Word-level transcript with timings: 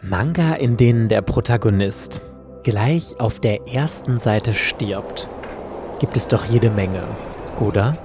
Manga, 0.00 0.54
in 0.54 0.76
denen 0.76 1.08
der 1.08 1.22
Protagonist 1.22 2.20
gleich 2.62 3.18
auf 3.18 3.40
der 3.40 3.66
ersten 3.66 4.18
Seite 4.18 4.54
stirbt, 4.54 5.28
gibt 5.98 6.16
es 6.16 6.28
doch 6.28 6.44
jede 6.44 6.70
Menge, 6.70 7.02
oder? 7.58 7.98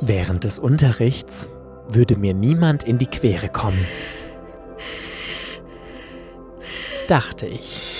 Während 0.00 0.44
des 0.44 0.58
Unterrichts 0.58 1.50
würde 1.90 2.16
mir 2.16 2.32
niemand 2.32 2.84
in 2.84 2.96
die 2.96 3.06
Quere 3.06 3.50
kommen. 3.50 3.86
Dachte 7.06 7.46
ich. 7.46 7.97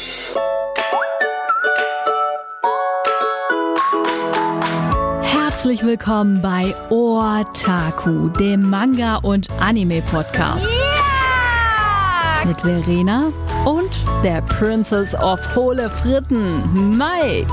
Herzlich 5.69 5.87
willkommen 5.87 6.41
bei 6.41 6.75
Otaku, 6.89 8.31
dem 8.31 8.71
Manga- 8.71 9.17
und 9.17 9.51
Anime-Podcast. 9.61 10.67
Yeah! 10.67 12.47
Mit 12.47 12.59
Verena 12.63 13.31
und 13.67 13.91
der 14.25 14.41
Princess 14.41 15.15
of 15.15 15.39
Hohle 15.55 15.91
Fritten, 15.91 16.97
Mike. 16.97 17.53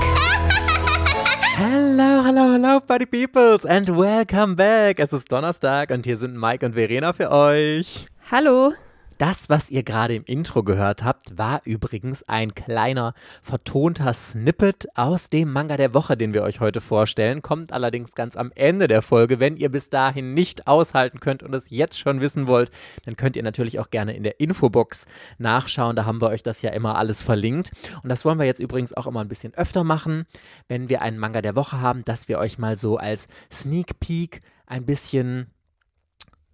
Hello, 1.58 2.24
hello, 2.24 2.54
hello, 2.54 2.80
Buddy 2.86 3.04
Peoples 3.04 3.66
and 3.66 3.90
welcome 3.90 4.54
back. 4.54 4.98
Es 4.98 5.12
ist 5.12 5.30
Donnerstag 5.30 5.90
und 5.90 6.06
hier 6.06 6.16
sind 6.16 6.40
Mike 6.40 6.64
und 6.64 6.72
Verena 6.72 7.12
für 7.12 7.30
euch. 7.30 8.06
Hallo. 8.30 8.72
Das, 9.18 9.48
was 9.48 9.70
ihr 9.70 9.82
gerade 9.82 10.14
im 10.14 10.24
Intro 10.24 10.62
gehört 10.62 11.02
habt, 11.02 11.38
war 11.38 11.62
übrigens 11.64 12.22
ein 12.24 12.54
kleiner 12.54 13.14
vertonter 13.42 14.12
Snippet 14.12 14.88
aus 14.94 15.30
dem 15.30 15.50
Manga 15.50 15.78
der 15.78 15.94
Woche, 15.94 16.18
den 16.18 16.34
wir 16.34 16.42
euch 16.42 16.60
heute 16.60 16.82
vorstellen. 16.82 17.40
Kommt 17.40 17.72
allerdings 17.72 18.14
ganz 18.14 18.36
am 18.36 18.52
Ende 18.54 18.88
der 18.88 19.00
Folge. 19.00 19.40
Wenn 19.40 19.56
ihr 19.56 19.70
bis 19.70 19.88
dahin 19.88 20.34
nicht 20.34 20.66
aushalten 20.66 21.18
könnt 21.18 21.42
und 21.42 21.54
es 21.54 21.70
jetzt 21.70 21.98
schon 21.98 22.20
wissen 22.20 22.46
wollt, 22.46 22.70
dann 23.06 23.16
könnt 23.16 23.36
ihr 23.36 23.42
natürlich 23.42 23.80
auch 23.80 23.88
gerne 23.88 24.14
in 24.14 24.22
der 24.22 24.38
Infobox 24.38 25.06
nachschauen. 25.38 25.96
Da 25.96 26.04
haben 26.04 26.20
wir 26.20 26.28
euch 26.28 26.42
das 26.42 26.60
ja 26.60 26.70
immer 26.72 26.96
alles 26.96 27.22
verlinkt. 27.22 27.70
Und 28.02 28.10
das 28.10 28.26
wollen 28.26 28.38
wir 28.38 28.44
jetzt 28.44 28.60
übrigens 28.60 28.92
auch 28.92 29.06
immer 29.06 29.22
ein 29.22 29.28
bisschen 29.28 29.54
öfter 29.54 29.82
machen, 29.82 30.26
wenn 30.68 30.90
wir 30.90 31.00
einen 31.00 31.16
Manga 31.16 31.40
der 31.40 31.56
Woche 31.56 31.80
haben, 31.80 32.04
dass 32.04 32.28
wir 32.28 32.38
euch 32.38 32.58
mal 32.58 32.76
so 32.76 32.98
als 32.98 33.28
Sneak 33.50 33.98
Peek 33.98 34.40
ein 34.66 34.84
bisschen 34.84 35.46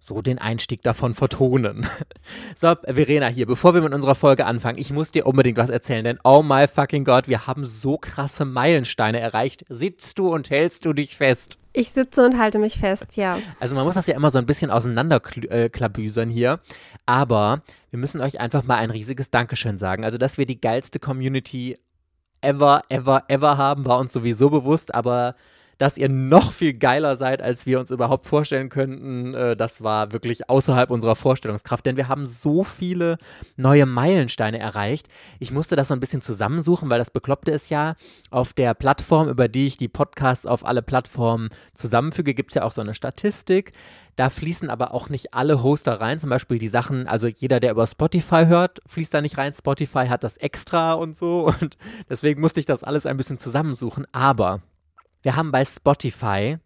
so 0.05 0.21
den 0.21 0.37
Einstieg 0.37 0.81
davon 0.81 1.13
vertonen. 1.13 1.87
So, 2.55 2.75
Verena 2.83 3.27
hier, 3.27 3.45
bevor 3.45 3.73
wir 3.73 3.81
mit 3.81 3.93
unserer 3.93 4.15
Folge 4.15 4.45
anfangen, 4.45 4.77
ich 4.77 4.91
muss 4.91 5.11
dir 5.11 5.25
unbedingt 5.25 5.57
was 5.57 5.69
erzählen, 5.69 6.03
denn 6.03 6.19
oh 6.23 6.43
my 6.43 6.67
fucking 6.67 7.03
God, 7.03 7.27
wir 7.27 7.47
haben 7.47 7.65
so 7.65 7.97
krasse 7.97 8.45
Meilensteine 8.45 9.19
erreicht. 9.19 9.65
Sitzt 9.69 10.19
du 10.19 10.33
und 10.33 10.49
hältst 10.49 10.85
du 10.85 10.93
dich 10.93 11.17
fest? 11.17 11.57
Ich 11.73 11.91
sitze 11.91 12.23
und 12.23 12.37
halte 12.37 12.59
mich 12.59 12.77
fest, 12.77 13.17
ja. 13.17 13.37
Also 13.59 13.75
man 13.75 13.85
muss 13.85 13.95
das 13.95 14.07
ja 14.07 14.15
immer 14.15 14.29
so 14.29 14.37
ein 14.37 14.45
bisschen 14.45 14.71
auseinanderklabüsern 14.71 16.29
hier, 16.29 16.59
aber 17.05 17.61
wir 17.89 17.99
müssen 17.99 18.21
euch 18.21 18.39
einfach 18.39 18.63
mal 18.63 18.77
ein 18.77 18.91
riesiges 18.91 19.31
Dankeschön 19.31 19.77
sagen. 19.77 20.05
Also, 20.05 20.17
dass 20.17 20.37
wir 20.37 20.45
die 20.45 20.61
geilste 20.61 20.99
Community 20.99 21.75
ever, 22.41 22.81
ever, 22.89 23.23
ever 23.27 23.57
haben, 23.57 23.85
war 23.85 23.97
uns 23.97 24.13
sowieso 24.13 24.49
bewusst, 24.49 24.93
aber 24.93 25.35
dass 25.83 25.97
ihr 25.97 26.07
noch 26.07 26.53
viel 26.53 26.73
geiler 26.73 27.17
seid, 27.17 27.41
als 27.41 27.65
wir 27.65 27.77
uns 27.77 27.91
überhaupt 27.91 28.25
vorstellen 28.25 28.69
könnten. 28.69 29.33
Äh, 29.33 29.57
das 29.57 29.83
war 29.83 30.13
wirklich 30.13 30.49
außerhalb 30.49 30.89
unserer 30.89 31.17
Vorstellungskraft, 31.17 31.85
denn 31.85 31.97
wir 31.97 32.07
haben 32.07 32.25
so 32.25 32.63
viele 32.63 33.17
neue 33.57 33.85
Meilensteine 33.85 34.59
erreicht. 34.59 35.09
Ich 35.39 35.51
musste 35.51 35.75
das 35.75 35.89
so 35.89 35.93
ein 35.93 35.99
bisschen 35.99 36.21
zusammensuchen, 36.21 36.89
weil 36.89 36.99
das 36.99 37.11
Bekloppte 37.11 37.51
ist 37.51 37.69
ja, 37.69 37.95
auf 38.31 38.53
der 38.53 38.73
Plattform, 38.75 39.27
über 39.27 39.49
die 39.49 39.67
ich 39.67 39.75
die 39.75 39.89
Podcasts 39.89 40.45
auf 40.45 40.65
alle 40.65 40.83
Plattformen 40.83 41.49
zusammenfüge, 41.73 42.33
gibt 42.33 42.51
es 42.51 42.55
ja 42.55 42.63
auch 42.63 42.71
so 42.71 42.79
eine 42.79 42.93
Statistik. 42.93 43.73
Da 44.15 44.29
fließen 44.29 44.69
aber 44.69 44.93
auch 44.93 45.09
nicht 45.09 45.33
alle 45.33 45.63
Hoster 45.63 45.99
rein, 45.99 46.21
zum 46.21 46.29
Beispiel 46.29 46.59
die 46.59 46.69
Sachen, 46.69 47.07
also 47.09 47.27
jeder, 47.27 47.59
der 47.59 47.71
über 47.71 47.87
Spotify 47.87 48.45
hört, 48.45 48.79
fließt 48.85 49.13
da 49.13 49.19
nicht 49.19 49.37
rein. 49.37 49.53
Spotify 49.53 50.07
hat 50.07 50.23
das 50.23 50.37
extra 50.37 50.93
und 50.93 51.17
so 51.17 51.47
und 51.61 51.75
deswegen 52.09 52.39
musste 52.39 52.61
ich 52.61 52.65
das 52.65 52.85
alles 52.85 53.05
ein 53.05 53.17
bisschen 53.17 53.37
zusammensuchen. 53.37 54.07
Aber 54.13 54.61
wir 55.23 55.35
haben 55.35 55.51
bei 55.51 55.65
Spotify, 55.65 56.57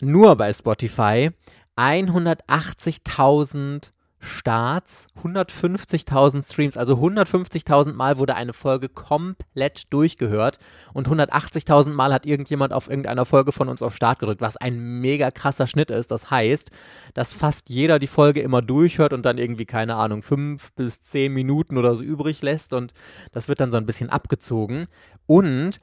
nur 0.00 0.36
bei 0.36 0.52
Spotify, 0.52 1.30
180.000 1.76 3.92
Starts, 4.26 5.06
150.000 5.22 6.50
Streams, 6.50 6.78
also 6.78 6.94
150.000 6.94 7.92
Mal 7.92 8.16
wurde 8.16 8.34
eine 8.34 8.54
Folge 8.54 8.88
komplett 8.88 9.92
durchgehört 9.92 10.58
und 10.94 11.08
180.000 11.08 11.90
Mal 11.90 12.14
hat 12.14 12.24
irgendjemand 12.24 12.72
auf 12.72 12.88
irgendeiner 12.88 13.26
Folge 13.26 13.52
von 13.52 13.68
uns 13.68 13.82
auf 13.82 13.94
Start 13.94 14.20
gedrückt, 14.20 14.40
was 14.40 14.56
ein 14.56 15.00
mega 15.00 15.30
krasser 15.30 15.66
Schnitt 15.66 15.90
ist. 15.90 16.10
Das 16.10 16.30
heißt, 16.30 16.70
dass 17.12 17.32
fast 17.32 17.68
jeder 17.68 17.98
die 17.98 18.06
Folge 18.06 18.40
immer 18.40 18.62
durchhört 18.62 19.12
und 19.12 19.26
dann 19.26 19.36
irgendwie, 19.36 19.66
keine 19.66 19.96
Ahnung, 19.96 20.22
fünf 20.22 20.72
bis 20.72 21.02
zehn 21.02 21.32
Minuten 21.32 21.76
oder 21.76 21.94
so 21.94 22.02
übrig 22.02 22.40
lässt 22.40 22.72
und 22.72 22.94
das 23.32 23.48
wird 23.48 23.60
dann 23.60 23.70
so 23.70 23.76
ein 23.76 23.86
bisschen 23.86 24.08
abgezogen. 24.08 24.86
Und 25.26 25.80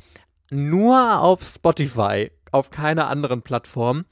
nur 0.51 1.21
auf 1.21 1.41
Spotify, 1.43 2.31
auf 2.51 2.69
keiner 2.69 3.07
anderen 3.07 3.41
Plattform, 3.41 4.05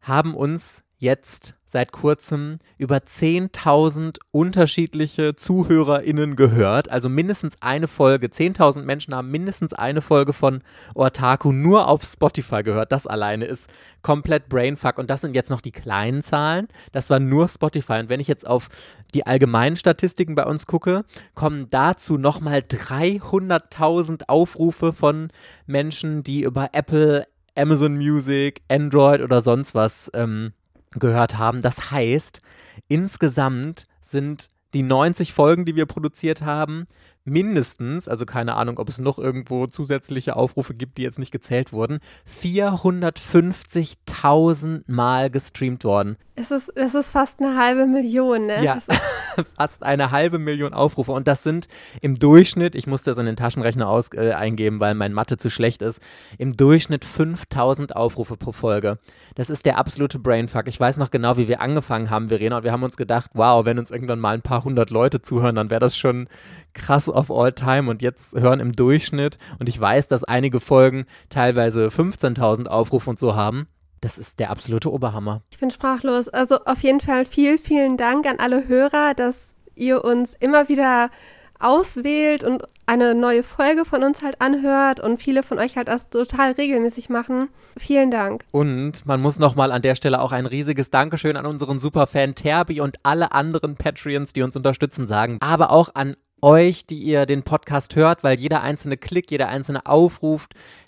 haben 0.00 0.34
uns 0.34 0.85
jetzt 0.98 1.54
seit 1.68 1.92
kurzem 1.92 2.58
über 2.78 2.98
10.000 2.98 4.18
unterschiedliche 4.30 5.36
ZuhörerInnen 5.36 6.36
gehört. 6.36 6.88
Also 6.90 7.08
mindestens 7.08 7.54
eine 7.60 7.88
Folge. 7.88 8.28
10.000 8.28 8.82
Menschen 8.82 9.14
haben 9.14 9.30
mindestens 9.30 9.74
eine 9.74 10.00
Folge 10.00 10.32
von 10.32 10.62
Otaku 10.94 11.52
nur 11.52 11.88
auf 11.88 12.02
Spotify 12.02 12.62
gehört. 12.62 12.92
Das 12.92 13.06
alleine 13.06 13.44
ist 13.44 13.66
komplett 14.00 14.48
Brainfuck. 14.48 14.98
Und 14.98 15.10
das 15.10 15.20
sind 15.20 15.34
jetzt 15.34 15.50
noch 15.50 15.60
die 15.60 15.72
kleinen 15.72 16.22
Zahlen. 16.22 16.68
Das 16.92 17.10
war 17.10 17.20
nur 17.20 17.48
Spotify. 17.48 17.94
Und 17.94 18.08
wenn 18.08 18.20
ich 18.20 18.28
jetzt 18.28 18.46
auf 18.46 18.68
die 19.12 19.26
allgemeinen 19.26 19.76
Statistiken 19.76 20.34
bei 20.34 20.46
uns 20.46 20.66
gucke, 20.66 21.04
kommen 21.34 21.68
dazu 21.68 22.16
nochmal 22.16 22.60
300.000 22.60 24.28
Aufrufe 24.28 24.92
von 24.92 25.28
Menschen, 25.66 26.22
die 26.22 26.42
über 26.42 26.70
Apple, 26.72 27.26
Amazon 27.54 27.96
Music, 27.96 28.62
Android 28.68 29.20
oder 29.20 29.40
sonst 29.40 29.74
was 29.74 30.10
ähm, 30.14 30.52
gehört 30.92 31.38
haben. 31.38 31.62
Das 31.62 31.90
heißt, 31.90 32.40
insgesamt 32.88 33.86
sind 34.00 34.48
die 34.74 34.82
90 34.82 35.32
Folgen, 35.32 35.64
die 35.64 35.76
wir 35.76 35.86
produziert 35.86 36.42
haben, 36.42 36.86
mindestens, 37.26 38.08
also 38.08 38.24
keine 38.24 38.54
Ahnung, 38.54 38.78
ob 38.78 38.88
es 38.88 38.98
noch 38.98 39.18
irgendwo 39.18 39.66
zusätzliche 39.66 40.36
Aufrufe 40.36 40.72
gibt, 40.74 40.96
die 40.98 41.02
jetzt 41.02 41.18
nicht 41.18 41.32
gezählt 41.32 41.72
wurden, 41.72 41.98
450.000 42.42 44.82
Mal 44.86 45.30
gestreamt 45.30 45.84
worden. 45.84 46.16
Es 46.38 46.50
ist, 46.50 46.68
es 46.76 46.94
ist 46.94 47.10
fast 47.10 47.40
eine 47.40 47.56
halbe 47.56 47.86
Million, 47.86 48.44
ne? 48.44 48.62
Ja, 48.62 48.78
fast 49.56 49.82
eine 49.82 50.10
halbe 50.10 50.38
Million 50.38 50.74
Aufrufe. 50.74 51.12
Und 51.12 51.26
das 51.26 51.42
sind 51.42 51.66
im 52.02 52.18
Durchschnitt, 52.18 52.74
ich 52.74 52.86
musste 52.86 53.10
das 53.10 53.16
in 53.16 53.24
den 53.24 53.36
Taschenrechner 53.36 53.88
aus, 53.88 54.10
äh, 54.12 54.32
eingeben, 54.32 54.78
weil 54.78 54.94
mein 54.94 55.14
Mathe 55.14 55.38
zu 55.38 55.48
schlecht 55.48 55.80
ist, 55.80 55.98
im 56.36 56.56
Durchschnitt 56.56 57.06
5000 57.06 57.96
Aufrufe 57.96 58.36
pro 58.36 58.52
Folge. 58.52 58.98
Das 59.34 59.48
ist 59.48 59.64
der 59.64 59.78
absolute 59.78 60.18
Brainfuck. 60.18 60.68
Ich 60.68 60.78
weiß 60.78 60.98
noch 60.98 61.10
genau, 61.10 61.38
wie 61.38 61.48
wir 61.48 61.62
angefangen 61.62 62.10
haben, 62.10 62.28
Verena, 62.28 62.58
und 62.58 62.64
wir 62.64 62.72
haben 62.72 62.82
uns 62.82 62.98
gedacht, 62.98 63.30
wow, 63.32 63.64
wenn 63.64 63.78
uns 63.78 63.90
irgendwann 63.90 64.20
mal 64.20 64.34
ein 64.34 64.42
paar 64.42 64.62
hundert 64.62 64.90
Leute 64.90 65.22
zuhören, 65.22 65.56
dann 65.56 65.70
wäre 65.70 65.80
das 65.80 65.96
schon 65.96 66.28
krass 66.74 67.08
of 67.16 67.30
all 67.30 67.52
time. 67.52 67.90
Und 67.90 68.02
jetzt 68.02 68.38
hören 68.38 68.60
im 68.60 68.72
Durchschnitt, 68.72 69.38
und 69.58 69.68
ich 69.68 69.80
weiß, 69.80 70.08
dass 70.08 70.24
einige 70.24 70.60
Folgen 70.60 71.06
teilweise 71.28 71.88
15.000 71.88 72.66
Aufrufe 72.66 73.10
und 73.10 73.18
so 73.18 73.34
haben. 73.34 73.68
Das 74.00 74.18
ist 74.18 74.38
der 74.38 74.50
absolute 74.50 74.92
Oberhammer. 74.92 75.42
Ich 75.50 75.58
bin 75.58 75.70
sprachlos. 75.70 76.28
Also 76.28 76.64
auf 76.64 76.82
jeden 76.82 77.00
Fall 77.00 77.24
viel, 77.24 77.58
vielen 77.58 77.96
Dank 77.96 78.26
an 78.26 78.38
alle 78.38 78.68
Hörer, 78.68 79.14
dass 79.14 79.52
ihr 79.74 80.04
uns 80.04 80.34
immer 80.38 80.68
wieder 80.68 81.10
auswählt 81.58 82.44
und 82.44 82.62
eine 82.86 83.14
neue 83.14 83.42
Folge 83.42 83.84
von 83.84 84.04
uns 84.04 84.22
halt 84.22 84.40
anhört 84.40 85.00
und 85.00 85.20
viele 85.20 85.42
von 85.42 85.58
euch 85.58 85.76
halt 85.76 85.88
das 85.88 86.10
total 86.10 86.52
regelmäßig 86.52 87.08
machen. 87.08 87.48
Vielen 87.76 88.10
Dank. 88.10 88.44
Und 88.50 89.06
man 89.06 89.20
muss 89.20 89.38
nochmal 89.38 89.72
an 89.72 89.82
der 89.82 89.94
Stelle 89.94 90.20
auch 90.20 90.32
ein 90.32 90.46
riesiges 90.46 90.90
Dankeschön 90.90 91.36
an 91.36 91.46
unseren 91.46 91.78
Superfan 91.78 92.34
Terbi 92.34 92.80
und 92.80 92.98
alle 93.02 93.32
anderen 93.32 93.76
Patreons, 93.76 94.32
die 94.32 94.42
uns 94.42 94.56
unterstützen, 94.56 95.06
sagen. 95.06 95.38
Aber 95.40 95.70
auch 95.70 95.90
an 95.94 96.16
euch, 96.46 96.86
die 96.86 97.00
ihr 97.00 97.26
den 97.26 97.42
Podcast 97.42 97.96
hört, 97.96 98.22
weil 98.22 98.38
jeder 98.38 98.62
einzelne 98.62 98.96
Klick, 98.96 99.32
jeder 99.32 99.48
einzelne 99.48 99.84
Aufruf 99.84 100.46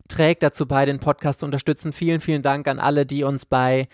trägt 0.08 0.44
dazu 0.44 0.66
bei, 0.66 0.86
den 0.86 1.00
Podcast 1.00 1.40
zu 1.40 1.46
unterstützen. 1.46 1.92
Vielen, 1.92 2.20
vielen 2.20 2.42
Dank 2.42 2.68
an 2.68 2.78
alle, 2.78 3.04
die 3.04 3.24
uns 3.24 3.44
bei 3.44 3.88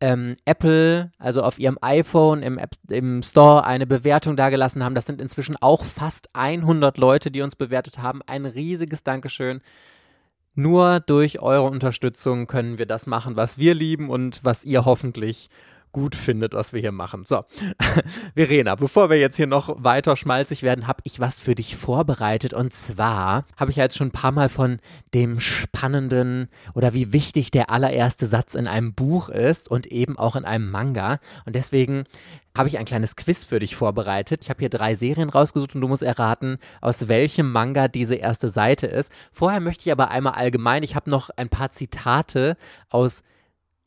ähm, 0.00 0.34
Apple, 0.46 1.12
also 1.18 1.42
auf 1.42 1.58
ihrem 1.58 1.76
iPhone 1.82 2.42
im, 2.42 2.56
App, 2.56 2.70
im 2.88 3.22
Store 3.22 3.64
eine 3.66 3.86
Bewertung 3.86 4.34
dagelassen 4.34 4.82
haben. 4.82 4.94
Das 4.94 5.04
sind 5.04 5.20
inzwischen 5.20 5.56
auch 5.60 5.84
fast 5.84 6.30
100 6.32 6.96
Leute, 6.96 7.30
die 7.30 7.42
uns 7.42 7.54
bewertet 7.54 7.98
haben. 7.98 8.22
Ein 8.26 8.46
riesiges 8.46 9.02
Dankeschön. 9.02 9.60
Nur 10.54 11.00
durch 11.00 11.40
eure 11.40 11.68
Unterstützung 11.68 12.46
können 12.46 12.78
wir 12.78 12.86
das 12.86 13.06
machen, 13.06 13.36
was 13.36 13.58
wir 13.58 13.74
lieben 13.74 14.08
und 14.08 14.42
was 14.42 14.64
ihr 14.64 14.86
hoffentlich 14.86 15.50
gut 15.92 16.14
findet, 16.14 16.54
was 16.54 16.72
wir 16.72 16.80
hier 16.80 16.92
machen. 16.92 17.24
So, 17.24 17.44
Verena, 18.34 18.74
bevor 18.74 19.10
wir 19.10 19.18
jetzt 19.18 19.36
hier 19.36 19.46
noch 19.46 19.82
weiter 19.82 20.16
schmalzig 20.16 20.62
werden, 20.62 20.86
habe 20.86 21.00
ich 21.04 21.20
was 21.20 21.40
für 21.40 21.54
dich 21.54 21.76
vorbereitet. 21.76 22.52
Und 22.52 22.74
zwar 22.74 23.44
habe 23.56 23.70
ich 23.70 23.76
ja 23.76 23.84
jetzt 23.84 23.96
schon 23.96 24.08
ein 24.08 24.12
paar 24.12 24.32
Mal 24.32 24.48
von 24.48 24.78
dem 25.14 25.40
spannenden 25.40 26.48
oder 26.74 26.94
wie 26.94 27.12
wichtig 27.12 27.50
der 27.50 27.70
allererste 27.70 28.26
Satz 28.26 28.54
in 28.54 28.66
einem 28.66 28.94
Buch 28.94 29.28
ist 29.28 29.70
und 29.70 29.86
eben 29.86 30.18
auch 30.18 30.36
in 30.36 30.44
einem 30.44 30.70
Manga. 30.70 31.18
Und 31.44 31.56
deswegen 31.56 32.04
habe 32.56 32.68
ich 32.68 32.78
ein 32.78 32.84
kleines 32.84 33.16
Quiz 33.16 33.44
für 33.44 33.58
dich 33.58 33.76
vorbereitet. 33.76 34.42
Ich 34.44 34.50
habe 34.50 34.60
hier 34.60 34.70
drei 34.70 34.94
Serien 34.94 35.28
rausgesucht 35.28 35.74
und 35.74 35.80
du 35.80 35.88
musst 35.88 36.02
erraten, 36.02 36.58
aus 36.80 37.08
welchem 37.08 37.52
Manga 37.52 37.88
diese 37.88 38.16
erste 38.16 38.48
Seite 38.48 38.86
ist. 38.86 39.10
Vorher 39.32 39.60
möchte 39.60 39.88
ich 39.88 39.92
aber 39.92 40.10
einmal 40.10 40.34
allgemein, 40.34 40.82
ich 40.82 40.96
habe 40.96 41.10
noch 41.10 41.30
ein 41.36 41.48
paar 41.48 41.70
Zitate 41.72 42.56
aus 42.88 43.22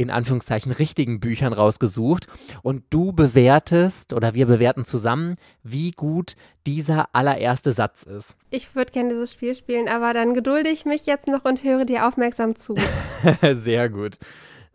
in 0.03 0.11
Anführungszeichen 0.11 0.71
richtigen 0.71 1.19
Büchern 1.19 1.53
rausgesucht 1.53 2.27
und 2.61 2.83
du 2.91 3.11
bewertest 3.11 4.13
oder 4.13 4.33
wir 4.33 4.45
bewerten 4.45 4.85
zusammen, 4.85 5.35
wie 5.63 5.91
gut 5.91 6.35
dieser 6.67 7.09
allererste 7.13 7.71
Satz 7.71 8.03
ist. 8.03 8.35
Ich 8.51 8.75
würde 8.75 8.91
gerne 8.91 9.09
dieses 9.09 9.33
Spiel 9.33 9.55
spielen, 9.55 9.87
aber 9.87 10.13
dann 10.13 10.33
gedulde 10.33 10.69
ich 10.69 10.85
mich 10.85 11.05
jetzt 11.05 11.27
noch 11.27 11.45
und 11.45 11.63
höre 11.63 11.85
dir 11.85 12.07
aufmerksam 12.07 12.55
zu. 12.55 12.75
Sehr 13.51 13.89
gut. 13.89 14.17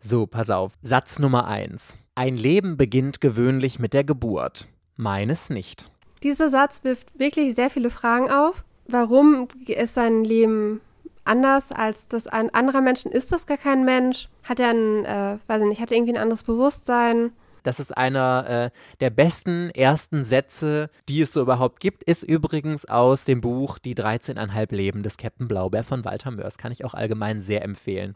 So, 0.01 0.27
pass 0.27 0.49
auf. 0.49 0.73
Satz 0.81 1.19
Nummer 1.19 1.47
eins. 1.47 1.97
Ein 2.15 2.35
Leben 2.35 2.77
beginnt 2.77 3.21
gewöhnlich 3.21 3.79
mit 3.79 3.93
der 3.93 4.03
Geburt. 4.03 4.67
Meines 4.95 5.49
nicht. 5.49 5.89
Dieser 6.23 6.49
Satz 6.49 6.83
wirft 6.83 7.07
wirklich 7.17 7.55
sehr 7.55 7.69
viele 7.69 7.89
Fragen 7.89 8.29
auf. 8.29 8.65
Warum 8.87 9.47
ist 9.67 9.93
sein 9.93 10.23
Leben 10.23 10.81
anders 11.25 11.71
als 11.71 12.07
das 12.07 12.27
ein 12.27 12.53
anderer 12.53 12.81
Menschen? 12.81 13.11
Ist 13.11 13.31
das 13.31 13.45
gar 13.45 13.57
kein 13.57 13.85
Mensch? 13.85 14.29
Hat 14.43 14.59
er 14.59 14.69
ein, 14.69 15.05
äh, 15.05 15.37
weiß 15.47 15.61
ich 15.61 15.67
nicht, 15.67 15.81
hat 15.81 15.91
er 15.91 15.97
irgendwie 15.97 16.13
ein 16.13 16.21
anderes 16.21 16.43
Bewusstsein? 16.43 17.31
Das 17.63 17.79
ist 17.79 17.95
einer 17.97 18.45
äh, 18.47 18.69
der 18.99 19.09
besten 19.09 19.69
ersten 19.71 20.23
Sätze, 20.23 20.89
die 21.07 21.21
es 21.21 21.33
so 21.33 21.41
überhaupt 21.41 21.79
gibt. 21.79 22.03
Ist 22.03 22.23
übrigens 22.23 22.85
aus 22.85 23.25
dem 23.25 23.41
Buch 23.41 23.79
Die 23.79 23.95
13,5 23.95 24.73
Leben 24.73 25.03
des 25.03 25.17
Captain 25.17 25.47
Blaubeer 25.47 25.83
von 25.83 26.05
Walter 26.05 26.31
Mörs. 26.31 26.57
Kann 26.57 26.71
ich 26.71 26.85
auch 26.85 26.93
allgemein 26.93 27.41
sehr 27.41 27.63
empfehlen. 27.63 28.15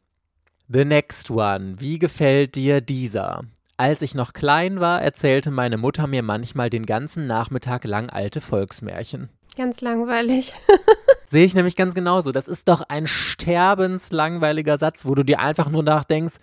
The 0.70 0.86
next 0.86 1.30
one. 1.30 1.76
Wie 1.80 2.00
gefällt 2.00 2.56
dir 2.56 2.82
dieser? 2.82 3.42
Als 3.76 4.02
ich 4.02 4.16
noch 4.16 4.34
klein 4.34 4.80
war, 4.80 5.02
erzählte 5.02 5.52
meine 5.52 5.78
Mutter 5.78 6.08
mir 6.08 6.24
manchmal 6.24 6.70
den 6.70 6.86
ganzen 6.86 7.28
Nachmittag 7.28 7.84
lang 7.84 8.10
alte 8.10 8.40
Volksmärchen. 8.40 9.30
Ganz 9.58 9.82
langweilig. 9.82 10.54
Sehe 11.34 11.46
ich 11.46 11.56
nämlich 11.56 11.76
ganz 11.76 11.96
genauso. 11.96 12.32
Das 12.32 12.48
ist 12.48 12.68
doch 12.68 12.84
ein 12.90 13.08
sterbenslangweiliger 13.08 14.78
Satz, 14.78 15.04
wo 15.04 15.16
du 15.16 15.24
dir 15.24 15.40
einfach 15.40 15.68
nur 15.68 15.82
nachdenkst, 15.82 16.36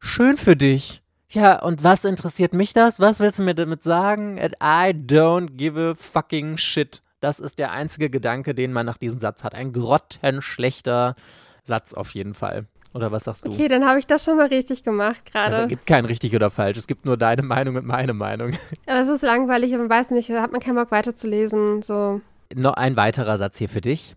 schön 0.00 0.38
für 0.38 0.56
dich. 0.56 1.02
Ja, 1.28 1.60
und 1.60 1.84
was 1.84 2.06
interessiert 2.06 2.54
mich 2.54 2.72
das? 2.72 2.98
Was 2.98 3.20
willst 3.20 3.40
du 3.40 3.42
mir 3.42 3.54
damit 3.54 3.82
sagen? 3.82 4.40
And 4.40 4.54
I 4.54 4.96
don't 4.96 5.58
give 5.58 5.78
a 5.78 5.94
fucking 5.94 6.56
shit. 6.56 7.02
Das 7.20 7.40
ist 7.40 7.58
der 7.58 7.72
einzige 7.72 8.08
Gedanke, 8.08 8.54
den 8.54 8.72
man 8.72 8.86
nach 8.86 8.96
diesem 8.96 9.18
Satz 9.18 9.44
hat. 9.44 9.54
Ein 9.54 9.70
grottenschlechter 9.70 11.14
Satz 11.62 11.92
auf 11.92 12.14
jeden 12.14 12.32
Fall. 12.32 12.64
Oder 12.94 13.12
was 13.12 13.24
sagst 13.24 13.46
du? 13.46 13.52
Okay, 13.52 13.68
dann 13.68 13.84
habe 13.84 13.98
ich 13.98 14.06
das 14.06 14.24
schon 14.24 14.38
mal 14.38 14.46
richtig 14.46 14.82
gemacht 14.82 15.30
gerade. 15.30 15.64
Es 15.64 15.68
gibt 15.68 15.86
kein 15.86 16.06
richtig 16.06 16.34
oder 16.34 16.48
falsch. 16.48 16.78
Es 16.78 16.86
gibt 16.86 17.04
nur 17.04 17.18
deine 17.18 17.42
Meinung 17.42 17.76
und 17.76 17.84
meine 17.84 18.14
Meinung. 18.14 18.52
Aber 18.86 19.00
es 19.00 19.08
ist 19.08 19.20
langweilig, 19.20 19.72
man 19.72 19.90
weiß 19.90 20.10
nicht, 20.12 20.30
da 20.30 20.40
hat 20.40 20.52
man 20.52 20.62
keinen 20.62 20.76
Bock 20.76 20.90
weiterzulesen. 20.90 21.82
So. 21.82 22.22
Noch 22.54 22.74
ein 22.74 22.96
weiterer 22.96 23.38
Satz 23.38 23.58
hier 23.58 23.68
für 23.68 23.80
dich. 23.80 24.14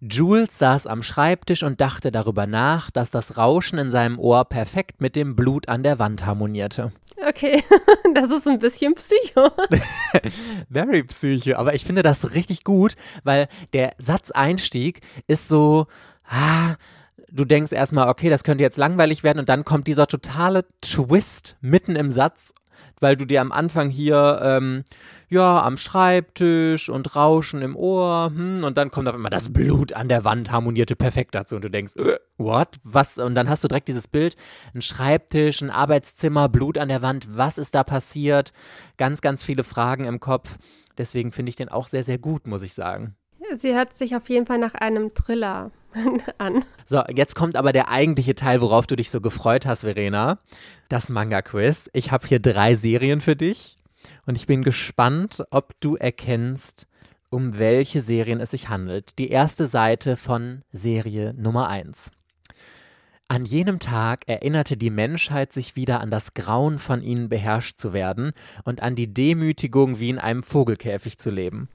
Jules 0.00 0.58
saß 0.58 0.86
am 0.86 1.02
Schreibtisch 1.02 1.62
und 1.62 1.80
dachte 1.80 2.12
darüber 2.12 2.46
nach, 2.46 2.90
dass 2.90 3.10
das 3.10 3.38
Rauschen 3.38 3.78
in 3.78 3.90
seinem 3.90 4.18
Ohr 4.18 4.44
perfekt 4.44 5.00
mit 5.00 5.16
dem 5.16 5.36
Blut 5.36 5.68
an 5.68 5.82
der 5.82 5.98
Wand 5.98 6.26
harmonierte. 6.26 6.92
Okay, 7.26 7.62
das 8.14 8.30
ist 8.30 8.46
ein 8.46 8.58
bisschen 8.58 8.94
Psycho. 8.94 9.50
Very 10.70 11.02
Psycho, 11.04 11.56
aber 11.56 11.74
ich 11.74 11.84
finde 11.84 12.02
das 12.02 12.34
richtig 12.34 12.62
gut, 12.62 12.94
weil 13.24 13.48
der 13.72 13.94
Satzeinstieg 13.98 15.00
ist 15.26 15.48
so, 15.48 15.86
ah, 16.28 16.74
du 17.30 17.46
denkst 17.46 17.72
erstmal, 17.72 18.08
okay, 18.08 18.28
das 18.28 18.44
könnte 18.44 18.64
jetzt 18.64 18.76
langweilig 18.76 19.22
werden 19.22 19.38
und 19.38 19.48
dann 19.48 19.64
kommt 19.64 19.86
dieser 19.86 20.06
totale 20.06 20.66
Twist 20.82 21.56
mitten 21.62 21.96
im 21.96 22.10
Satz, 22.10 22.52
weil 23.00 23.16
du 23.16 23.24
dir 23.24 23.40
am 23.40 23.52
Anfang 23.52 23.88
hier, 23.88 24.40
ähm, 24.42 24.84
ja, 25.28 25.62
am 25.62 25.76
Schreibtisch 25.76 26.88
und 26.88 27.16
Rauschen 27.16 27.60
im 27.60 27.76
Ohr, 27.76 28.30
hm, 28.34 28.62
und 28.62 28.76
dann 28.76 28.90
kommt 28.90 29.08
auf 29.08 29.14
einmal 29.14 29.30
das 29.30 29.52
Blut 29.52 29.92
an 29.92 30.08
der 30.08 30.24
Wand, 30.24 30.52
harmonierte 30.52 30.94
perfekt 30.94 31.34
dazu 31.34 31.56
und 31.56 31.62
du 31.62 31.70
denkst, 31.70 31.96
äh, 31.96 32.18
what? 32.36 32.68
Was? 32.84 33.18
Und 33.18 33.34
dann 33.34 33.48
hast 33.48 33.64
du 33.64 33.68
direkt 33.68 33.88
dieses 33.88 34.06
Bild, 34.06 34.36
ein 34.74 34.82
Schreibtisch, 34.82 35.62
ein 35.62 35.70
Arbeitszimmer, 35.70 36.48
Blut 36.48 36.78
an 36.78 36.88
der 36.88 37.02
Wand, 37.02 37.36
was 37.36 37.58
ist 37.58 37.74
da 37.74 37.82
passiert? 37.82 38.52
Ganz, 38.96 39.20
ganz 39.20 39.42
viele 39.42 39.64
Fragen 39.64 40.04
im 40.04 40.20
Kopf. 40.20 40.58
Deswegen 40.96 41.32
finde 41.32 41.50
ich 41.50 41.56
den 41.56 41.68
auch 41.68 41.88
sehr, 41.88 42.04
sehr 42.04 42.18
gut, 42.18 42.46
muss 42.46 42.62
ich 42.62 42.72
sagen. 42.72 43.16
Sie 43.56 43.74
hört 43.74 43.92
sich 43.92 44.16
auf 44.16 44.28
jeden 44.28 44.46
Fall 44.46 44.58
nach 44.58 44.74
einem 44.74 45.14
Thriller 45.14 45.70
an. 46.38 46.64
So, 46.84 47.02
jetzt 47.08 47.34
kommt 47.34 47.56
aber 47.56 47.72
der 47.72 47.88
eigentliche 47.88 48.34
Teil, 48.34 48.60
worauf 48.60 48.86
du 48.86 48.96
dich 48.96 49.10
so 49.10 49.20
gefreut 49.20 49.66
hast, 49.66 49.82
Verena. 49.82 50.38
Das 50.88 51.08
Manga-Quiz. 51.08 51.90
Ich 51.92 52.12
habe 52.12 52.26
hier 52.26 52.40
drei 52.40 52.74
Serien 52.74 53.20
für 53.20 53.36
dich 53.36 53.76
und 54.26 54.36
ich 54.36 54.46
bin 54.46 54.62
gespannt, 54.62 55.44
ob 55.50 55.78
du 55.80 55.96
erkennst, 55.96 56.86
um 57.30 57.58
welche 57.58 58.00
Serien 58.00 58.40
es 58.40 58.52
sich 58.52 58.68
handelt. 58.68 59.18
Die 59.18 59.30
erste 59.30 59.66
Seite 59.66 60.16
von 60.16 60.62
Serie 60.72 61.34
Nummer 61.34 61.68
1. 61.68 62.10
An 63.28 63.44
jenem 63.44 63.80
Tag 63.80 64.28
erinnerte 64.28 64.76
die 64.76 64.90
Menschheit 64.90 65.52
sich 65.52 65.74
wieder 65.74 66.00
an 66.00 66.10
das 66.10 66.34
Grauen 66.34 66.78
von 66.78 67.02
ihnen 67.02 67.28
beherrscht 67.28 67.78
zu 67.78 67.92
werden 67.92 68.32
und 68.64 68.82
an 68.82 68.94
die 68.94 69.12
Demütigung, 69.12 69.98
wie 69.98 70.10
in 70.10 70.20
einem 70.20 70.44
Vogelkäfig 70.44 71.18
zu 71.18 71.30
leben. 71.30 71.68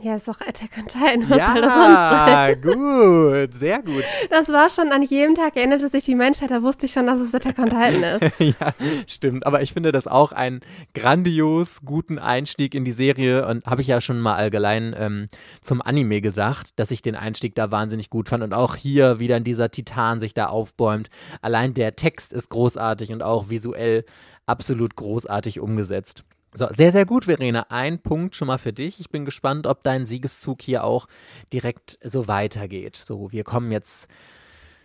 Ja, 0.00 0.16
ist 0.16 0.26
doch 0.26 0.40
Attack 0.40 0.70
on 0.76 0.86
Titan. 0.88 1.30
Was 1.30 1.38
ja, 1.38 1.52
soll 1.52 1.62
das 1.62 1.74
sonst 1.74 1.94
sein? 1.94 2.60
gut, 2.60 3.54
sehr 3.54 3.82
gut. 3.82 4.04
Das 4.30 4.48
war 4.48 4.68
schon 4.68 4.90
an 4.90 5.02
jedem 5.02 5.34
Tag 5.34 5.56
erinnerte 5.56 5.88
sich 5.88 6.04
die 6.04 6.14
Menschheit, 6.14 6.50
da 6.50 6.62
wusste 6.62 6.86
ich 6.86 6.92
schon, 6.92 7.06
dass 7.06 7.20
es 7.20 7.34
Attack 7.34 7.58
on 7.58 7.66
Titan 7.66 8.02
ist. 8.02 8.40
ja, 8.60 8.74
stimmt. 9.06 9.46
Aber 9.46 9.62
ich 9.62 9.72
finde 9.72 9.92
das 9.92 10.06
auch 10.06 10.32
einen 10.32 10.60
grandios 10.94 11.82
guten 11.84 12.18
Einstieg 12.18 12.74
in 12.74 12.84
die 12.84 12.90
Serie 12.90 13.46
und 13.46 13.64
habe 13.64 13.82
ich 13.82 13.88
ja 13.88 14.00
schon 14.00 14.20
mal 14.20 14.34
allgemein 14.34 14.94
ähm, 14.98 15.26
zum 15.60 15.80
Anime 15.80 16.20
gesagt, 16.20 16.78
dass 16.78 16.90
ich 16.90 17.02
den 17.02 17.14
Einstieg 17.14 17.54
da 17.54 17.70
wahnsinnig 17.70 18.10
gut 18.10 18.28
fand 18.28 18.42
und 18.42 18.52
auch 18.52 18.76
hier 18.76 19.20
wieder 19.20 19.36
in 19.36 19.44
dieser 19.44 19.70
Titan 19.70 20.18
sich 20.20 20.34
da 20.34 20.46
aufbäumt. 20.46 21.08
Allein 21.40 21.74
der 21.74 21.94
Text 21.94 22.32
ist 22.32 22.50
großartig 22.50 23.12
und 23.12 23.22
auch 23.22 23.50
visuell 23.50 24.04
absolut 24.46 24.96
großartig 24.96 25.60
umgesetzt. 25.60 26.24
So, 26.56 26.68
sehr, 26.70 26.92
sehr 26.92 27.04
gut, 27.04 27.24
Verena. 27.24 27.66
Ein 27.70 27.98
Punkt 27.98 28.36
schon 28.36 28.46
mal 28.46 28.58
für 28.58 28.72
dich. 28.72 29.00
Ich 29.00 29.10
bin 29.10 29.24
gespannt, 29.24 29.66
ob 29.66 29.82
dein 29.82 30.06
Siegeszug 30.06 30.62
hier 30.62 30.84
auch 30.84 31.08
direkt 31.52 31.98
so 32.00 32.28
weitergeht. 32.28 32.94
So, 32.94 33.32
wir 33.32 33.42
kommen 33.42 33.72
jetzt 33.72 34.06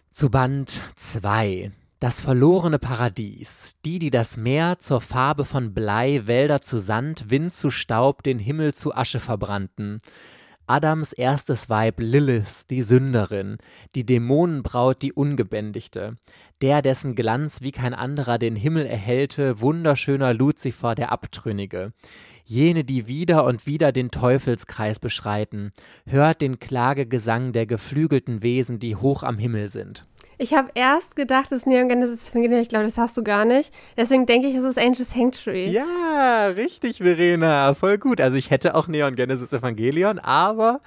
zu 0.10 0.31
Band 0.31 0.81
2. 0.95 1.71
Das 2.00 2.21
verlorene 2.21 2.80
Paradies. 2.80 3.76
Die, 3.85 3.99
die 3.99 4.09
das 4.09 4.35
Meer 4.35 4.80
zur 4.80 4.99
Farbe 4.99 5.45
von 5.45 5.76
Blei, 5.76 6.26
Wälder 6.26 6.61
zu 6.61 6.80
Sand, 6.80 7.30
Wind 7.30 7.54
zu 7.54 7.69
Staub, 7.69 8.23
den 8.23 8.40
Himmel 8.40 8.73
zu 8.73 8.95
Asche 8.95 9.19
verbrannten. 9.19 10.02
Adams 10.69 11.14
erstes 11.14 11.68
Weib 11.71 11.99
Lilith, 11.99 12.68
die 12.69 12.83
Sünderin, 12.83 13.57
die 13.95 14.06
Dämonenbraut, 14.06 15.02
die 15.02 15.14
Ungebändigte, 15.14 16.18
der, 16.61 16.83
dessen 16.83 17.16
Glanz 17.16 17.64
wie 17.64 17.71
kein 17.71 17.95
anderer 17.95 18.38
den 18.38 18.56
Himmel 18.56 18.85
erhellte, 18.85 19.61
wunderschöner 19.61 20.35
Luzifer, 20.35 20.94
der 20.94 21.11
Abtrünnige, 21.11 21.92
jene, 22.45 22.83
die 22.83 23.07
wieder 23.07 23.45
und 23.45 23.66
wieder 23.66 23.92
den 23.92 24.11
Teufelskreis 24.11 24.99
beschreiten, 24.99 25.71
hört 26.06 26.40
den 26.40 26.59
Klagegesang 26.59 27.52
der 27.52 27.66
geflügelten 27.66 28.44
Wesen, 28.44 28.78
die 28.78 28.95
hoch 28.95 29.23
am 29.23 29.40
Himmel 29.40 29.71
sind. 29.71 30.06
Ich 30.42 30.54
habe 30.54 30.69
erst 30.74 31.18
gedacht, 31.18 31.52
es 31.52 31.64
ist 31.64 31.68
Neon 31.68 31.90
Genesis 31.90 32.30
Evangelion. 32.30 32.62
Ich 32.62 32.69
glaube, 32.69 32.86
das 32.86 32.98
hast 32.98 33.18
du 33.18 33.24
gar 33.24 33.44
nicht. 33.44 33.74
Deswegen 33.98 34.26
denke 34.26 34.48
ich, 34.48 34.56
es 34.56 34.64
ist 34.64 34.78
Angel 34.80 35.04
Sanctuary. 35.04 35.69
Ja, 35.69 36.48
richtig, 36.48 37.00
Verena. 37.00 37.74
Voll 37.74 37.98
gut. 37.98 38.22
Also 38.22 38.38
ich 38.38 38.50
hätte 38.50 38.74
auch 38.74 38.88
Neon 38.88 39.16
Genesis 39.16 39.52
Evangelion, 39.52 40.18
aber 40.18 40.80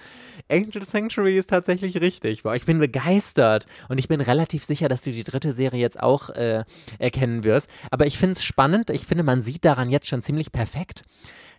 Angel 0.50 0.86
Sanctuary 0.86 1.36
ist 1.36 1.50
tatsächlich 1.50 2.00
richtig. 2.00 2.44
Boah, 2.44 2.54
ich 2.54 2.64
bin 2.64 2.78
begeistert 2.78 3.66
und 3.90 3.98
ich 3.98 4.08
bin 4.08 4.22
relativ 4.22 4.64
sicher, 4.64 4.88
dass 4.88 5.02
du 5.02 5.12
die 5.12 5.22
dritte 5.22 5.52
Serie 5.52 5.82
jetzt 5.82 6.00
auch 6.00 6.30
äh, 6.30 6.64
erkennen 6.98 7.44
wirst. 7.44 7.68
Aber 7.90 8.06
ich 8.06 8.16
finde 8.16 8.32
es 8.32 8.44
spannend. 8.44 8.88
Ich 8.88 9.04
finde, 9.04 9.22
man 9.22 9.42
sieht 9.42 9.66
daran 9.66 9.90
jetzt 9.90 10.08
schon 10.08 10.22
ziemlich 10.22 10.50
perfekt, 10.50 11.02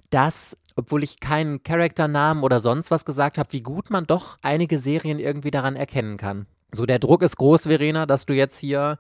dass 0.10 0.58
obwohl 0.76 1.04
ich 1.04 1.20
keinen 1.20 1.62
Charakternamen 1.62 2.44
oder 2.44 2.60
sonst 2.60 2.90
was 2.90 3.06
gesagt 3.06 3.38
habe, 3.38 3.54
wie 3.54 3.62
gut 3.62 3.92
man 3.92 4.08
doch 4.08 4.40
einige 4.42 4.80
Serien 4.80 5.20
irgendwie 5.20 5.52
daran 5.52 5.76
erkennen 5.76 6.18
kann. 6.18 6.48
So, 6.74 6.88
der 6.88 6.98
Druck 6.98 7.22
ist 7.22 7.38
groß, 7.38 7.64
Verena, 7.64 8.08
dass 8.08 8.26
du 8.26 8.34
jetzt 8.34 8.58
hier 8.58 8.98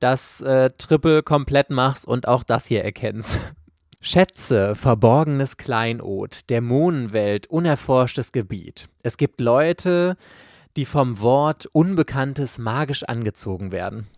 das 0.00 0.40
äh, 0.40 0.70
Triple 0.76 1.22
komplett 1.22 1.70
machst 1.70 2.06
und 2.06 2.26
auch 2.26 2.42
das 2.42 2.66
hier 2.66 2.84
erkennst. 2.84 3.38
Schätze, 4.00 4.74
verborgenes 4.74 5.56
Kleinod, 5.56 6.50
Dämonenwelt, 6.50 7.46
unerforschtes 7.46 8.32
Gebiet. 8.32 8.88
Es 9.04 9.16
gibt 9.16 9.40
Leute, 9.40 10.16
die 10.74 10.84
vom 10.84 11.20
Wort 11.20 11.66
Unbekanntes 11.66 12.58
magisch 12.58 13.04
angezogen 13.04 13.70
werden. 13.70 14.08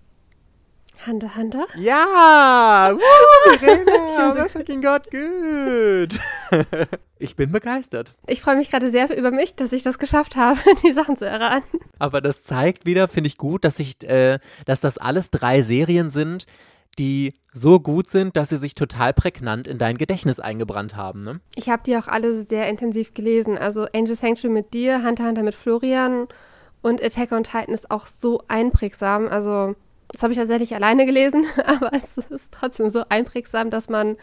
Hunter, 1.06 1.36
Hunter? 1.36 1.66
Ja! 1.76 2.92
Woo, 2.94 3.58
Verena! 3.58 4.44
oh 4.44 4.48
fucking 4.48 4.80
Gott, 4.80 5.10
gut! 5.10 6.18
ich 7.18 7.36
bin 7.36 7.52
begeistert. 7.52 8.14
Ich 8.26 8.40
freue 8.40 8.56
mich 8.56 8.70
gerade 8.70 8.90
sehr 8.90 9.16
über 9.16 9.30
mich, 9.30 9.54
dass 9.54 9.72
ich 9.72 9.82
das 9.82 9.98
geschafft 9.98 10.36
habe, 10.36 10.58
die 10.84 10.92
Sachen 10.92 11.16
zu 11.16 11.26
erraten. 11.26 11.78
Aber 11.98 12.20
das 12.20 12.44
zeigt 12.44 12.86
wieder, 12.86 13.08
finde 13.08 13.28
ich 13.28 13.36
gut, 13.36 13.64
dass 13.64 13.80
ich, 13.80 14.02
äh, 14.04 14.38
dass 14.64 14.80
das 14.80 14.96
alles 14.96 15.30
drei 15.30 15.62
Serien 15.62 16.10
sind, 16.10 16.46
die 16.98 17.34
so 17.52 17.80
gut 17.80 18.08
sind, 18.08 18.36
dass 18.36 18.48
sie 18.48 18.56
sich 18.56 18.74
total 18.74 19.12
prägnant 19.12 19.68
in 19.68 19.78
dein 19.78 19.98
Gedächtnis 19.98 20.40
eingebrannt 20.40 20.96
haben. 20.96 21.22
Ne? 21.22 21.40
Ich 21.56 21.68
habe 21.68 21.82
die 21.84 21.96
auch 21.96 22.08
alle 22.08 22.42
sehr 22.42 22.68
intensiv 22.68 23.14
gelesen. 23.14 23.58
Also 23.58 23.86
Angel 23.92 24.16
Sanctuary 24.16 24.52
mit 24.52 24.74
dir, 24.74 25.04
Hunter 25.04 25.26
Hunter 25.26 25.42
mit 25.42 25.54
Florian 25.54 26.28
und 26.82 27.02
Attack 27.02 27.32
on 27.32 27.44
Titan 27.44 27.74
ist 27.74 27.90
auch 27.90 28.06
so 28.06 28.42
einprägsam. 28.48 29.28
Also 29.28 29.74
das 30.14 30.23
habe 30.23 30.33
ich 30.33 30.38
tatsächlich 30.38 30.76
alleine 30.76 31.06
gelesen, 31.06 31.44
aber 31.64 31.92
es 31.92 32.18
ist 32.30 32.52
trotzdem 32.52 32.88
so 32.88 33.02
einprägsam, 33.09 33.68
dass 33.68 33.88
man, 33.88 34.16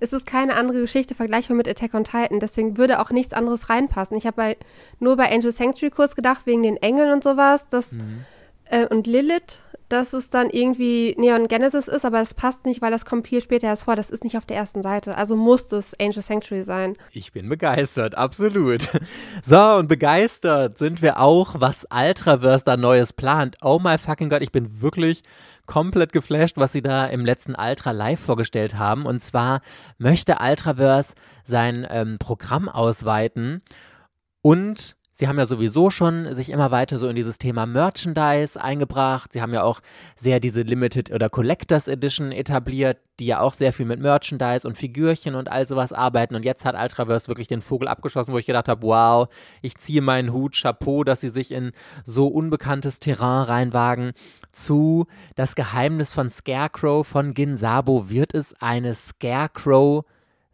es 0.00 0.14
ist 0.14 0.26
keine 0.26 0.54
andere 0.54 0.80
Geschichte 0.80 1.14
vergleichbar 1.14 1.54
mit 1.54 1.68
Attack 1.68 1.92
on 1.92 2.04
Titan, 2.04 2.40
deswegen 2.40 2.78
würde 2.78 2.98
auch 2.98 3.10
nichts 3.10 3.34
anderes 3.34 3.68
reinpassen. 3.68 4.16
Ich 4.16 4.26
habe 4.26 4.56
nur 5.00 5.16
bei 5.16 5.30
Angel 5.30 5.52
Sanctuary 5.52 5.90
kurz 5.90 6.16
gedacht, 6.16 6.46
wegen 6.46 6.62
den 6.62 6.78
Engeln 6.78 7.12
und 7.12 7.22
sowas, 7.22 7.68
das, 7.68 7.92
mhm. 7.92 8.24
äh, 8.70 8.86
und 8.86 9.06
Lilith, 9.06 9.60
dass 9.88 10.12
es 10.12 10.30
dann 10.30 10.50
irgendwie 10.50 11.14
Neon 11.18 11.46
Genesis 11.46 11.88
ist, 11.88 12.04
aber 12.04 12.20
es 12.20 12.34
passt 12.34 12.64
nicht, 12.64 12.80
weil 12.80 12.90
das 12.90 13.04
kommt 13.04 13.28
viel 13.28 13.40
später 13.40 13.66
erst 13.66 13.84
vor. 13.84 13.96
Das 13.96 14.10
ist 14.10 14.24
nicht 14.24 14.36
auf 14.36 14.46
der 14.46 14.56
ersten 14.56 14.82
Seite. 14.82 15.16
Also 15.16 15.36
muss 15.36 15.70
es 15.72 15.92
Angel 16.00 16.22
Sanctuary 16.22 16.62
sein. 16.62 16.96
Ich 17.12 17.32
bin 17.32 17.48
begeistert, 17.48 18.16
absolut. 18.16 18.88
So, 19.42 19.76
und 19.76 19.88
begeistert 19.88 20.78
sind 20.78 21.02
wir 21.02 21.20
auch, 21.20 21.56
was 21.58 21.86
Ultraverse 21.90 22.64
da 22.64 22.76
Neues 22.76 23.12
plant. 23.12 23.56
Oh 23.62 23.78
my 23.82 23.98
fucking 23.98 24.30
Gott, 24.30 24.42
ich 24.42 24.52
bin 24.52 24.80
wirklich 24.80 25.22
komplett 25.66 26.12
geflasht, 26.12 26.56
was 26.56 26.72
sie 26.72 26.82
da 26.82 27.06
im 27.06 27.24
letzten 27.24 27.54
Ultra 27.54 27.90
live 27.90 28.20
vorgestellt 28.20 28.76
haben. 28.76 29.06
Und 29.06 29.22
zwar 29.22 29.60
möchte 29.98 30.38
Ultraverse 30.40 31.14
sein 31.44 31.86
ähm, 31.90 32.18
Programm 32.18 32.68
ausweiten 32.68 33.60
und 34.40 34.96
Sie 35.16 35.28
haben 35.28 35.38
ja 35.38 35.46
sowieso 35.46 35.90
schon 35.90 36.34
sich 36.34 36.50
immer 36.50 36.72
weiter 36.72 36.98
so 36.98 37.08
in 37.08 37.14
dieses 37.14 37.38
Thema 37.38 37.66
Merchandise 37.66 38.60
eingebracht. 38.60 39.32
Sie 39.32 39.40
haben 39.40 39.52
ja 39.52 39.62
auch 39.62 39.78
sehr 40.16 40.40
diese 40.40 40.62
Limited 40.62 41.12
oder 41.12 41.28
Collectors 41.28 41.86
Edition 41.86 42.32
etabliert, 42.32 42.98
die 43.20 43.26
ja 43.26 43.38
auch 43.38 43.54
sehr 43.54 43.72
viel 43.72 43.86
mit 43.86 44.00
Merchandise 44.00 44.66
und 44.66 44.76
Figürchen 44.76 45.36
und 45.36 45.48
all 45.48 45.68
sowas 45.68 45.92
arbeiten. 45.92 46.34
Und 46.34 46.44
jetzt 46.44 46.64
hat 46.64 46.74
Ultraverse 46.74 47.28
wirklich 47.28 47.46
den 47.46 47.62
Vogel 47.62 47.86
abgeschossen, 47.86 48.34
wo 48.34 48.38
ich 48.38 48.46
gedacht 48.46 48.68
habe, 48.68 48.82
wow, 48.82 49.28
ich 49.62 49.76
ziehe 49.76 50.02
meinen 50.02 50.32
Hut, 50.32 50.56
Chapeau, 50.60 51.04
dass 51.04 51.20
sie 51.20 51.28
sich 51.28 51.52
in 51.52 51.70
so 52.02 52.26
unbekanntes 52.26 52.98
Terrain 52.98 53.44
reinwagen. 53.44 54.14
Zu 54.50 55.06
Das 55.36 55.54
Geheimnis 55.54 56.10
von 56.10 56.28
Scarecrow 56.28 57.06
von 57.06 57.34
Ginsabo 57.34 58.10
wird 58.10 58.34
es 58.34 58.52
eine 58.60 58.94
Scarecrow 58.94 60.04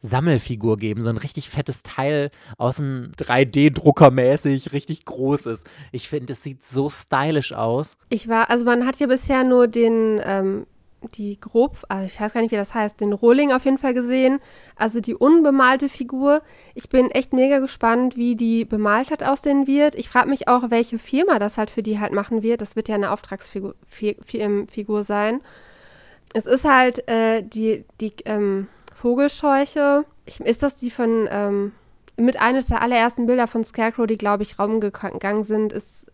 Sammelfigur 0.03 0.77
geben, 0.77 1.03
so 1.03 1.09
ein 1.09 1.17
richtig 1.17 1.51
fettes 1.51 1.83
Teil 1.83 2.31
aus 2.57 2.77
dem 2.77 3.11
3D-Drucker 3.19 4.11
mäßig, 4.11 4.73
richtig 4.73 5.05
groß 5.05 5.47
ist. 5.47 5.69
Ich 5.93 6.09
finde, 6.09 6.33
es 6.33 6.43
sieht 6.43 6.65
so 6.65 6.89
stylisch 6.89 7.53
aus. 7.53 7.97
Ich 8.09 8.29
war, 8.29 8.49
also 8.51 8.65
man 8.65 8.87
hat 8.87 8.99
ja 8.99 9.07
bisher 9.07 9.45
nur 9.45 9.69
den, 9.69 10.21
ähm, 10.25 10.67
die 11.15 11.39
grob, 11.41 11.85
also 11.89 12.07
ich 12.07 12.21
weiß 12.21 12.33
gar 12.33 12.43
nicht, 12.43 12.51
wie 12.51 12.57
das 12.57 12.75
heißt, 12.75 13.01
den 13.01 13.13
Rohling 13.13 13.53
auf 13.53 13.65
jeden 13.65 13.79
Fall 13.79 13.95
gesehen. 13.95 14.39
Also 14.77 15.01
die 15.01 15.15
unbemalte 15.15 15.89
Figur. 15.89 16.43
Ich 16.75 16.89
bin 16.89 17.11
echt 17.11 17.33
mega 17.33 17.59
gespannt, 17.59 18.17
wie 18.17 18.37
die 18.37 18.65
bemalt 18.65 19.11
hat 19.11 19.23
aussehen 19.23 19.67
wird. 19.67 19.95
Ich 19.95 20.09
frage 20.09 20.29
mich 20.29 20.49
auch, 20.49 20.71
welche 20.71 20.99
Firma 20.99 21.39
das 21.39 21.59
halt 21.59 21.71
für 21.71 21.83
die 21.83 21.99
halt 21.99 22.13
machen 22.13 22.43
wird. 22.43 22.61
Das 22.61 22.77
wird 22.77 22.89
ja 22.89 22.95
eine 22.95 23.13
Auftragsfigur 23.13 23.75
Figur 23.89 25.05
sein. 25.05 25.41
Es 26.33 26.47
ist 26.47 26.65
halt 26.65 27.09
äh, 27.09 27.43
die, 27.43 27.85
die, 28.01 28.13
ähm, 28.25 28.69
Vogelscheuche. 29.01 30.05
Ich, 30.27 30.41
ist 30.41 30.63
das 30.63 30.77
die 30.77 30.91
von, 30.91 31.27
ähm, 31.31 31.73
mit 32.17 32.41
eines 32.41 32.67
der 32.67 32.83
allerersten 32.83 33.27
Bilder 33.27 33.47
von 33.47 33.65
Scarecrow, 33.65 34.07
die, 34.07 34.19
glaube 34.19 34.43
ich, 34.43 34.59
raumgegangen 34.59 35.45
sind, 35.45 35.73
ist 35.73 36.07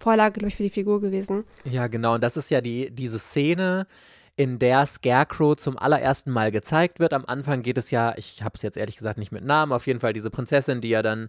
Vorlage, 0.00 0.40
glaube 0.40 0.48
ich, 0.48 0.56
für 0.56 0.64
die 0.64 0.70
Figur 0.70 1.00
gewesen. 1.00 1.44
Ja, 1.64 1.86
genau. 1.86 2.14
Und 2.14 2.24
das 2.24 2.36
ist 2.36 2.50
ja 2.50 2.60
die, 2.60 2.90
diese 2.90 3.20
Szene, 3.20 3.86
in 4.34 4.58
der 4.58 4.86
Scarecrow 4.86 5.56
zum 5.56 5.78
allerersten 5.78 6.30
Mal 6.30 6.50
gezeigt 6.50 7.00
wird. 7.00 7.12
Am 7.12 7.24
Anfang 7.26 7.62
geht 7.62 7.76
es 7.76 7.90
ja, 7.90 8.14
ich 8.16 8.42
habe 8.42 8.54
es 8.56 8.62
jetzt 8.62 8.78
ehrlich 8.78 8.96
gesagt 8.96 9.18
nicht 9.18 9.30
mit 9.30 9.44
Namen, 9.44 9.72
auf 9.72 9.86
jeden 9.86 10.00
Fall 10.00 10.14
diese 10.14 10.30
Prinzessin, 10.30 10.80
die 10.80 10.88
ja 10.88 11.02
dann 11.02 11.28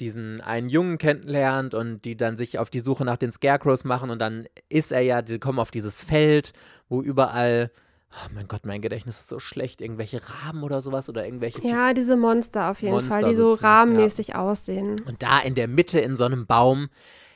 diesen 0.00 0.40
einen 0.40 0.68
Jungen 0.68 0.98
kennenlernt 0.98 1.74
und 1.74 2.04
die 2.04 2.16
dann 2.16 2.36
sich 2.36 2.58
auf 2.58 2.70
die 2.70 2.80
Suche 2.80 3.04
nach 3.04 3.16
den 3.16 3.32
Scarecrows 3.32 3.84
machen 3.84 4.10
und 4.10 4.20
dann 4.20 4.46
ist 4.68 4.92
er 4.92 5.00
ja, 5.00 5.20
die 5.20 5.38
kommen 5.38 5.58
auf 5.58 5.72
dieses 5.72 6.00
Feld, 6.02 6.52
wo 6.88 7.02
überall 7.02 7.70
Oh 8.16 8.28
mein 8.32 8.46
Gott, 8.46 8.64
mein 8.64 8.80
Gedächtnis 8.80 9.20
ist 9.20 9.28
so 9.28 9.40
schlecht. 9.40 9.80
Irgendwelche 9.80 10.20
Raben 10.28 10.62
oder 10.62 10.80
sowas 10.82 11.08
oder 11.08 11.24
irgendwelche. 11.24 11.66
Ja, 11.66 11.92
diese 11.92 12.16
Monster 12.16 12.70
auf 12.70 12.80
jeden 12.80 12.94
Monster 12.94 13.20
Fall, 13.20 13.30
die 13.30 13.34
so 13.34 13.54
rahmenmäßig 13.54 14.28
ja. 14.28 14.34
aussehen. 14.36 15.00
Und 15.06 15.22
da 15.22 15.40
in 15.40 15.54
der 15.54 15.66
Mitte 15.66 15.98
in 15.98 16.16
so 16.16 16.24
einem 16.24 16.46
Baum 16.46 16.90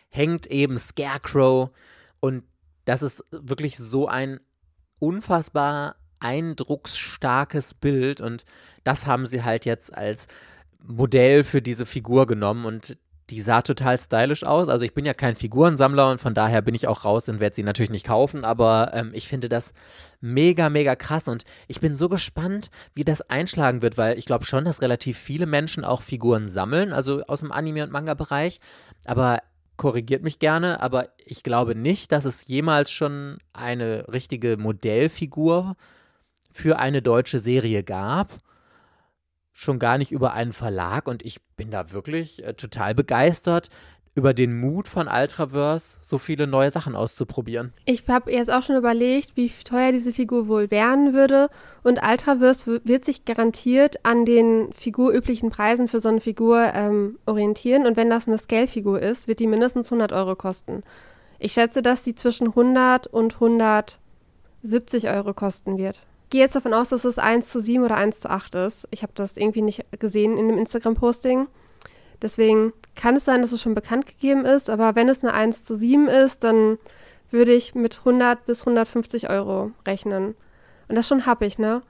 hängt 0.09 0.47
eben 0.47 0.79
Scarecrow. 0.79 1.71
Und 2.21 2.45
das 2.85 3.03
ist 3.03 3.25
wirklich 3.31 3.77
so 3.77 4.07
ein 4.07 4.39
unfassbar 5.01 5.97
eindrucksstarkes 6.21 7.75
Bild. 7.75 8.21
Und 8.21 8.45
das 8.85 9.07
haben 9.07 9.27
sie 9.27 9.43
halt 9.43 9.65
jetzt 9.65 9.93
als 9.93 10.29
Modell 10.81 11.43
für 11.43 11.61
diese 11.61 11.87
Figur 11.87 12.27
genommen. 12.27 12.65
Und 12.65 12.99
die 13.31 13.41
sah 13.41 13.63
total 13.63 13.99
stylisch 13.99 14.45
aus. 14.45 14.69
Also 14.69 14.85
ich 14.85 14.95
bin 14.95 15.05
ja 15.05 15.15
kein 15.15 15.35
Figurensammler 15.35 16.11
und 16.11 16.21
von 16.21 16.35
daher 16.35 16.63
bin 16.63 16.75
ich 16.75 16.87
auch 16.87 17.05
raus 17.05 17.29
und 17.29 17.41
werde 17.41 17.57
sie 17.57 17.63
natürlich 17.63 17.91
nicht 17.91 18.07
kaufen, 18.07 18.45
aber 18.45 18.93
ähm, 18.95 19.11
ich 19.13 19.29
finde 19.29 19.49
das 19.49 19.73
mega, 20.21 20.71
mega 20.71 20.97
krass 20.97 21.29
und 21.29 21.45
ich 21.67 21.81
bin 21.81 21.95
so 21.95 22.09
gespannt, 22.09 22.71
wie 22.95 23.05
das 23.05 23.21
einschlagen 23.23 23.83
wird, 23.83 23.99
weil 23.99 24.19
ich 24.19 24.25
glaube 24.25 24.45
schon, 24.45 24.65
dass 24.65 24.83
relativ 24.83 25.19
viele 25.19 25.47
Menschen 25.47 25.85
auch 25.85 26.03
Figuren 26.03 26.49
sammeln, 26.49 26.93
also 26.93 27.23
aus 27.25 27.41
dem 27.41 27.53
Anime- 27.53 27.85
und 27.85 27.93
Manga-Bereich, 27.93 28.59
aber 29.05 29.41
korrigiert 29.77 30.25
mich 30.25 30.39
gerne, 30.39 30.81
aber 30.81 31.11
ich 31.25 31.43
glaube 31.43 31.75
nicht, 31.75 32.11
dass 32.11 32.25
es 32.25 32.49
jemals 32.49 32.91
schon 32.91 33.39
eine 33.53 34.07
richtige 34.13 34.57
Modellfigur 34.57 35.77
für 36.51 36.79
eine 36.79 37.03
deutsche 37.03 37.39
Serie 37.39 37.85
gab 37.85 38.41
schon 39.59 39.81
gar 39.81 39.99
nicht 39.99 40.13
über 40.13 40.35
einen 40.35 40.53
Verlag 40.53 41.09
und 41.09 41.25
ich 41.25 41.43
bin 41.57 41.73
da 41.73 41.91
wirklich 41.91 42.45
äh, 42.45 42.55
total 42.55 42.95
begeistert 42.95 43.71
über 44.15 44.33
den 44.33 44.59
Mut 44.59 44.89
von 44.89 45.09
Ultraverse, 45.09 45.99
so 46.01 46.19
viele 46.19 46.47
neue 46.47 46.71
Sachen 46.71 46.95
auszuprobieren. 46.95 47.73
Ich 47.85 48.07
habe 48.09 48.33
jetzt 48.33 48.53
auch 48.53 48.63
schon 48.63 48.77
überlegt, 48.77 49.37
wie 49.37 49.51
teuer 49.65 49.93
diese 49.93 50.13
Figur 50.13 50.47
wohl 50.49 50.71
werden 50.71 51.13
würde 51.13 51.51
und 51.83 52.01
Ultraverse 52.01 52.83
wird 52.85 53.05
sich 53.05 53.25
garantiert 53.25 54.05
an 54.05 54.25
den 54.25 54.73
figurüblichen 54.75 55.51
Preisen 55.51 55.89
für 55.89 56.01
so 56.01 56.09
eine 56.09 56.21
Figur 56.21 56.73
ähm, 56.75 57.19
orientieren 57.27 57.85
und 57.85 57.97
wenn 57.97 58.11
das 58.11 58.29
eine 58.29 58.39
Scale-Figur 58.39 59.01
ist, 59.01 59.27
wird 59.27 59.41
die 59.41 59.49
mindestens 59.49 59.89
100 59.89 60.13
Euro 60.13 60.37
kosten. 60.37 60.85
Ich 61.41 61.53
schätze, 61.53 61.83
dass 61.83 62.05
sie 62.05 62.15
zwischen 62.15 62.49
100 62.49 63.09
und 63.09 63.35
170 63.35 65.09
Euro 65.09 65.35
kosten 65.35 65.79
wird 65.79 66.03
gehe 66.31 66.41
jetzt 66.41 66.57
davon 66.57 66.75
aus, 66.75 66.89
dass 66.89 67.05
es 67.05 67.19
1 67.19 67.49
zu 67.49 67.61
7 67.61 67.85
oder 67.85 67.97
1 67.97 68.21
zu 68.21 68.31
8 68.31 68.55
ist. 68.57 68.89
Ich 68.91 69.03
habe 69.03 69.13
das 69.15 69.37
irgendwie 69.37 69.63
nicht 69.63 69.85
gesehen 69.99 70.37
in 70.37 70.49
dem 70.49 70.59
Instagram-Posting. 70.59 71.47
Deswegen 72.21 72.73
kann 72.97 73.17
es 73.17 73.25
sein, 73.25 73.43
dass 73.43 73.53
es 73.53 73.63
schon 73.63 73.75
bekannt 73.75 74.07
gegeben 74.07 74.45
ist, 74.45 74.71
aber 74.71 74.97
wenn 74.97 75.09
es 75.09 75.23
eine 75.23 75.33
1 75.33 75.65
zu 75.65 75.77
7 75.77 76.09
ist, 76.09 76.43
dann 76.43 76.79
würde 77.31 77.53
ich 77.53 77.75
mit 77.75 77.99
100 77.99 78.45
bis 78.47 78.63
150 78.63 79.31
Euro 79.31 79.71
rechnen. 79.87 80.35
Und 80.89 80.95
das 80.97 81.07
schon 81.07 81.27
habe 81.27 81.47
ich, 81.47 81.59
ne? 81.59 81.83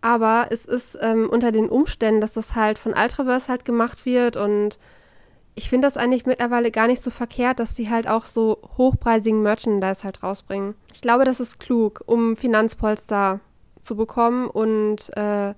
Aber 0.00 0.46
es 0.50 0.64
ist 0.64 0.96
ähm, 1.00 1.28
unter 1.28 1.50
den 1.52 1.68
Umständen, 1.68 2.20
dass 2.20 2.32
das 2.32 2.54
halt 2.54 2.78
von 2.78 2.94
Ultraverse 2.94 3.48
halt 3.48 3.64
gemacht 3.64 4.06
wird 4.06 4.36
und 4.36 4.78
ich 5.56 5.68
finde 5.68 5.88
das 5.88 5.96
eigentlich 5.96 6.24
mittlerweile 6.24 6.70
gar 6.70 6.86
nicht 6.86 7.02
so 7.02 7.10
verkehrt, 7.10 7.58
dass 7.58 7.74
sie 7.74 7.90
halt 7.90 8.06
auch 8.06 8.26
so 8.26 8.58
hochpreisigen 8.78 9.42
Merchandise 9.42 10.04
halt 10.04 10.22
rausbringen. 10.22 10.76
Ich 10.94 11.00
glaube, 11.00 11.24
das 11.24 11.40
ist 11.40 11.58
klug, 11.58 12.00
um 12.06 12.36
Finanzpolster 12.36 13.40
zu 13.80 13.96
bekommen 13.96 14.48
und 14.48 15.16
äh, 15.16 15.54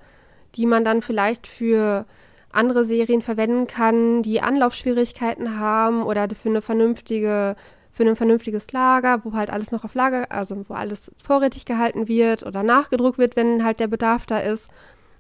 die 0.55 0.67
man 0.67 0.85
dann 0.85 1.03
vielleicht 1.03 1.47
für 1.47 2.07
andere 2.53 2.85
Serien 2.85 3.23
verwenden 3.23 3.67
kann, 3.67 4.23
die 4.23 4.41
Anlaufschwierigkeiten 4.41 5.59
haben 5.59 6.03
oder 6.03 6.29
für 6.35 6.49
eine 6.49 6.62
vernünftige 6.62 7.57
für 7.93 8.09
ein 8.09 8.17
vernünftiges 8.17 8.73
Lager, 8.73 9.25
wo 9.25 9.35
halt 9.35 9.50
alles 9.50 9.73
noch 9.73 9.85
auf 9.85 9.95
Lager, 9.95 10.31
also 10.31 10.65
wo 10.69 10.75
alles 10.75 11.11
vorrätig 11.23 11.67
gehalten 11.67 12.09
wird 12.09 12.45
oder 12.45 12.62
nachgedruckt 12.62 13.19
wird, 13.19 13.37
wenn 13.37 13.65
halt 13.65 13.81
der 13.81 13.89
Bedarf 13.89 14.27
da 14.27 14.39
ist. 14.39 14.71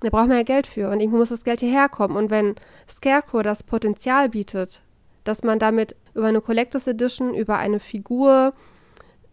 Da 0.00 0.08
braucht 0.08 0.28
man 0.28 0.38
ja 0.38 0.44
Geld 0.44 0.66
für 0.66 0.88
und 0.88 1.00
irgendwo 1.00 1.18
muss 1.18 1.28
das 1.28 1.44
Geld 1.44 1.60
hierher 1.60 1.90
kommen. 1.90 2.16
Und 2.16 2.30
wenn 2.30 2.54
Scarecrow 2.88 3.42
das 3.42 3.64
Potenzial 3.64 4.30
bietet, 4.30 4.82
dass 5.24 5.42
man 5.42 5.58
damit 5.58 5.94
über 6.14 6.26
eine 6.28 6.40
Collectors 6.40 6.86
Edition, 6.86 7.34
über 7.34 7.58
eine 7.58 7.80
Figur 7.80 8.54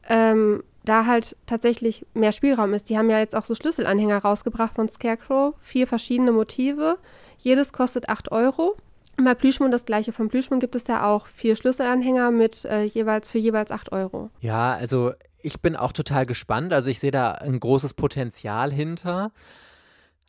ähm, 0.09 0.63
da 0.87 1.05
halt 1.05 1.35
tatsächlich 1.45 2.05
mehr 2.13 2.31
Spielraum 2.31 2.73
ist. 2.73 2.89
Die 2.89 2.97
haben 2.97 3.09
ja 3.09 3.19
jetzt 3.19 3.35
auch 3.35 3.45
so 3.45 3.55
Schlüsselanhänger 3.55 4.19
rausgebracht 4.19 4.75
von 4.75 4.89
Scarecrow, 4.89 5.55
vier 5.61 5.87
verschiedene 5.87 6.31
Motive. 6.31 6.97
Jedes 7.37 7.73
kostet 7.73 8.09
8 8.09 8.31
Euro. 8.31 8.75
Bei 9.17 9.33
Plüschmund 9.33 9.73
das 9.73 9.85
gleiche. 9.85 10.13
Von 10.13 10.29
Plüschmund 10.29 10.61
gibt 10.61 10.75
es 10.75 10.87
ja 10.87 11.07
auch 11.07 11.27
vier 11.27 11.55
Schlüsselanhänger 11.55 12.31
mit 12.31 12.65
äh, 12.65 12.83
jeweils 12.83 13.27
für 13.27 13.39
jeweils 13.39 13.71
8 13.71 13.91
Euro. 13.91 14.29
Ja, 14.41 14.73
also 14.73 15.13
ich 15.41 15.61
bin 15.61 15.75
auch 15.75 15.91
total 15.91 16.25
gespannt. 16.25 16.73
Also 16.73 16.89
ich 16.89 16.99
sehe 16.99 17.11
da 17.11 17.31
ein 17.31 17.59
großes 17.59 17.93
Potenzial 17.95 18.71
hinter. 18.71 19.31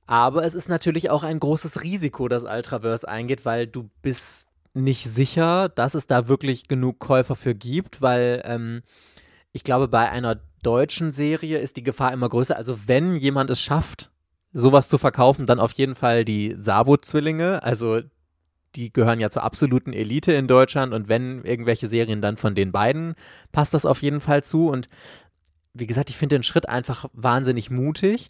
Aber 0.07 0.43
es 0.45 0.55
ist 0.55 0.71
natürlich 0.71 1.11
auch 1.11 1.23
ein 1.23 1.39
großes 1.39 1.83
Risiko, 1.83 2.29
das 2.29 2.45
Ultraverse 2.45 3.07
eingeht, 3.07 3.45
weil 3.45 3.67
du 3.67 3.91
bist 4.01 4.49
nicht 4.73 5.05
sicher, 5.05 5.69
dass 5.69 5.95
es 5.95 6.07
da 6.07 6.29
wirklich 6.29 6.67
genug 6.67 6.99
Käufer 6.99 7.37
für 7.37 7.55
gibt, 7.55 8.01
weil 8.01 8.43
ähm, 8.47 8.83
ich 9.53 9.65
glaube, 9.65 9.89
bei 9.89 10.11
einer 10.11 10.41
deutschen 10.63 11.13
Serie 11.13 11.59
ist 11.59 11.77
die 11.77 11.83
Gefahr 11.83 12.13
immer 12.13 12.29
größer. 12.29 12.57
Also 12.57 12.89
wenn 12.89 13.17
jemand 13.17 13.51
es 13.51 13.61
schafft, 13.61 14.11
sowas 14.53 14.89
zu 14.89 14.99
verkaufen, 14.99 15.47
dann 15.47 15.61
auf 15.61 15.73
jeden 15.73 15.95
Fall 15.95 16.25
die 16.25 16.57
Savo-Zwillinge. 16.59 17.63
Also 17.63 18.01
die 18.75 18.93
gehören 18.93 19.21
ja 19.21 19.31
zur 19.31 19.45
absoluten 19.45 19.93
Elite 19.93 20.33
in 20.33 20.47
Deutschland 20.47 20.93
und 20.93 21.09
wenn 21.09 21.45
irgendwelche 21.45 21.89
Serien 21.89 22.21
dann 22.21 22.37
von 22.37 22.55
den 22.55 22.73
beiden, 22.73 23.15
passt 23.53 23.75
das 23.75 23.87
auf 23.87 24.03
jeden 24.03 24.21
Fall 24.21 24.45
zu. 24.45 24.69
Und 24.69 24.87
wie 25.75 25.87
gesagt, 25.87 26.11
ich 26.11 26.17
finde 26.17 26.37
den 26.37 26.43
Schritt 26.43 26.69
einfach 26.69 27.07
wahnsinnig 27.13 27.71
mutig. 27.71 28.29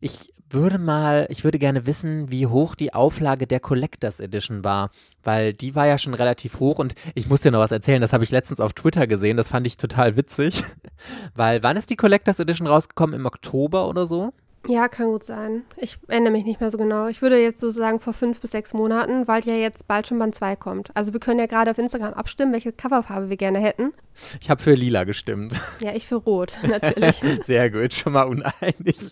Ich 0.00 0.32
würde 0.52 0.78
mal, 0.78 1.26
ich 1.30 1.44
würde 1.44 1.58
gerne 1.58 1.86
wissen, 1.86 2.30
wie 2.30 2.46
hoch 2.46 2.74
die 2.74 2.94
Auflage 2.94 3.46
der 3.46 3.60
Collectors 3.60 4.20
Edition 4.20 4.64
war, 4.64 4.90
weil 5.22 5.52
die 5.52 5.74
war 5.74 5.86
ja 5.86 5.98
schon 5.98 6.14
relativ 6.14 6.60
hoch 6.60 6.78
und 6.78 6.94
ich 7.14 7.28
muss 7.28 7.40
dir 7.40 7.50
noch 7.50 7.60
was 7.60 7.72
erzählen, 7.72 8.00
das 8.00 8.12
habe 8.12 8.24
ich 8.24 8.30
letztens 8.30 8.60
auf 8.60 8.72
Twitter 8.72 9.06
gesehen, 9.06 9.36
das 9.36 9.48
fand 9.48 9.66
ich 9.66 9.76
total 9.76 10.16
witzig, 10.16 10.62
weil 11.34 11.62
wann 11.62 11.76
ist 11.76 11.90
die 11.90 11.96
Collectors 11.96 12.40
Edition 12.40 12.66
rausgekommen? 12.66 13.14
Im 13.14 13.26
Oktober 13.26 13.88
oder 13.88 14.06
so? 14.06 14.32
Ja, 14.66 14.88
kann 14.88 15.06
gut 15.06 15.24
sein. 15.24 15.62
Ich 15.78 15.98
erinnere 16.06 16.32
mich 16.32 16.44
nicht 16.44 16.60
mehr 16.60 16.70
so 16.70 16.76
genau. 16.76 17.06
Ich 17.06 17.22
würde 17.22 17.40
jetzt 17.40 17.60
so 17.60 17.70
sagen 17.70 17.98
vor 17.98 18.12
fünf 18.12 18.40
bis 18.40 18.50
sechs 18.50 18.74
Monaten, 18.74 19.26
weil 19.26 19.42
ja 19.44 19.54
jetzt 19.54 19.88
bald 19.88 20.06
schon 20.06 20.18
Band 20.18 20.34
2 20.34 20.56
kommt. 20.56 20.94
Also 20.94 21.14
wir 21.14 21.20
können 21.20 21.40
ja 21.40 21.46
gerade 21.46 21.70
auf 21.70 21.78
Instagram 21.78 22.12
abstimmen, 22.12 22.52
welche 22.52 22.72
Coverfarbe 22.72 23.30
wir 23.30 23.38
gerne 23.38 23.58
hätten. 23.58 23.92
Ich 24.40 24.50
habe 24.50 24.62
für 24.62 24.74
lila 24.74 25.04
gestimmt. 25.04 25.54
Ja, 25.80 25.92
ich 25.94 26.06
für 26.06 26.16
rot, 26.16 26.58
natürlich. 26.62 27.20
Sehr 27.44 27.70
gut, 27.70 27.94
schon 27.94 28.12
mal 28.12 28.22
uneinig. 28.22 29.10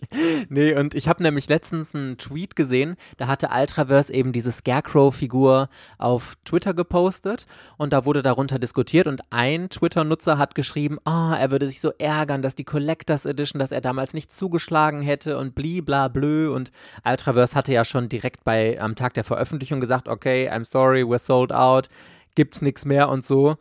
Nee, 0.49 0.75
und 0.75 0.95
ich 0.95 1.07
habe 1.07 1.23
nämlich 1.23 1.49
letztens 1.49 1.95
einen 1.95 2.17
Tweet 2.17 2.55
gesehen, 2.55 2.95
da 3.17 3.27
hatte 3.27 3.49
Ultraverse 3.53 4.13
eben 4.13 4.31
diese 4.31 4.51
Scarecrow-Figur 4.51 5.69
auf 5.97 6.37
Twitter 6.45 6.73
gepostet 6.73 7.45
und 7.77 7.93
da 7.93 8.05
wurde 8.05 8.21
darunter 8.21 8.59
diskutiert 8.59 9.07
und 9.07 9.21
ein 9.29 9.69
Twitter-Nutzer 9.69 10.37
hat 10.37 10.55
geschrieben, 10.55 10.97
oh, 11.05 11.33
er 11.33 11.51
würde 11.51 11.67
sich 11.67 11.81
so 11.81 11.91
ärgern, 11.97 12.41
dass 12.41 12.55
die 12.55 12.65
Collectors 12.65 13.25
Edition, 13.25 13.59
dass 13.59 13.71
er 13.71 13.81
damals 13.81 14.13
nicht 14.13 14.31
zugeschlagen 14.31 15.01
hätte 15.01 15.37
und 15.37 15.55
bliblablö 15.55 16.51
und 16.51 16.71
Ultraverse 17.05 17.55
hatte 17.55 17.73
ja 17.73 17.85
schon 17.85 18.09
direkt 18.09 18.43
bei 18.43 18.79
am 18.79 18.95
Tag 18.95 19.13
der 19.13 19.23
Veröffentlichung 19.23 19.79
gesagt, 19.79 20.07
okay, 20.07 20.49
I'm 20.49 20.65
sorry, 20.65 21.03
we're 21.03 21.19
sold 21.19 21.51
out, 21.51 21.89
gibt's 22.35 22.61
nichts 22.61 22.85
mehr 22.85 23.09
und 23.09 23.25
so. 23.25 23.57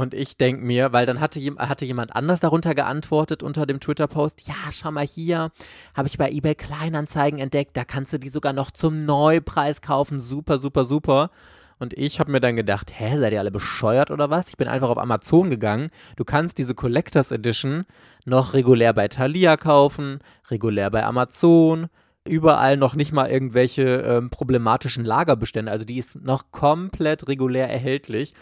Und 0.00 0.14
ich 0.14 0.38
denke 0.38 0.64
mir, 0.64 0.94
weil 0.94 1.04
dann 1.04 1.20
hatte, 1.20 1.38
hatte 1.58 1.84
jemand 1.84 2.16
anders 2.16 2.40
darunter 2.40 2.74
geantwortet 2.74 3.42
unter 3.42 3.66
dem 3.66 3.80
Twitter-Post, 3.80 4.48
ja, 4.48 4.54
schau 4.72 4.90
mal 4.90 5.06
hier, 5.06 5.50
habe 5.94 6.08
ich 6.08 6.16
bei 6.16 6.30
eBay 6.30 6.54
Kleinanzeigen 6.54 7.38
entdeckt, 7.38 7.76
da 7.76 7.84
kannst 7.84 8.14
du 8.14 8.18
die 8.18 8.30
sogar 8.30 8.54
noch 8.54 8.70
zum 8.70 9.04
Neupreis 9.04 9.82
kaufen, 9.82 10.22
super, 10.22 10.56
super, 10.56 10.84
super. 10.84 11.30
Und 11.78 11.92
ich 11.98 12.18
habe 12.18 12.32
mir 12.32 12.40
dann 12.40 12.56
gedacht, 12.56 12.90
hä, 12.98 13.18
seid 13.18 13.34
ihr 13.34 13.40
alle 13.40 13.50
bescheuert 13.50 14.10
oder 14.10 14.30
was? 14.30 14.48
Ich 14.48 14.56
bin 14.56 14.68
einfach 14.68 14.88
auf 14.88 14.96
Amazon 14.96 15.50
gegangen. 15.50 15.88
Du 16.16 16.24
kannst 16.24 16.56
diese 16.56 16.74
Collectors 16.74 17.30
Edition 17.30 17.84
noch 18.24 18.54
regulär 18.54 18.94
bei 18.94 19.06
Thalia 19.08 19.58
kaufen, 19.58 20.20
regulär 20.50 20.90
bei 20.90 21.04
Amazon, 21.04 21.88
überall 22.26 22.78
noch 22.78 22.94
nicht 22.94 23.12
mal 23.12 23.28
irgendwelche 23.28 23.82
ähm, 23.82 24.30
problematischen 24.30 25.04
Lagerbestände. 25.04 25.70
Also 25.70 25.84
die 25.84 25.98
ist 25.98 26.22
noch 26.22 26.52
komplett 26.52 27.28
regulär 27.28 27.68
erhältlich. 27.68 28.32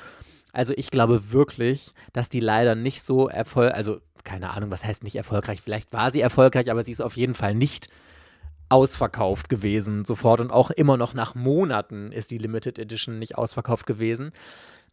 Also 0.53 0.73
ich 0.77 0.91
glaube 0.91 1.33
wirklich, 1.33 1.93
dass 2.13 2.29
die 2.29 2.41
leider 2.41 2.75
nicht 2.75 3.03
so 3.03 3.29
erfolgreich, 3.29 3.77
also 3.77 4.01
keine 4.25 4.51
Ahnung, 4.51 4.71
was 4.71 4.85
heißt 4.85 5.05
nicht 5.05 5.17
erfolgreich, 5.17 5.61
vielleicht 5.61 5.93
war 5.93 6.11
sie 6.11 6.21
erfolgreich, 6.21 6.71
aber 6.71 6.83
sie 6.83 6.93
ist 6.93 7.01
auf 7.01 7.17
jeden 7.17 7.35
Fall 7.35 7.55
nicht 7.55 7.89
ausverkauft 8.69 9.49
gewesen 9.49 10.05
sofort 10.05 10.41
und 10.41 10.51
auch 10.51 10.71
immer 10.71 10.97
noch 10.97 11.15
nach 11.15 11.35
Monaten 11.35 12.13
ist 12.13 12.31
die 12.31 12.39
Limited 12.39 12.79
Edition 12.79 13.19
nicht 13.19 13.39
ausverkauft 13.39 13.87
gewesen. 13.87 14.33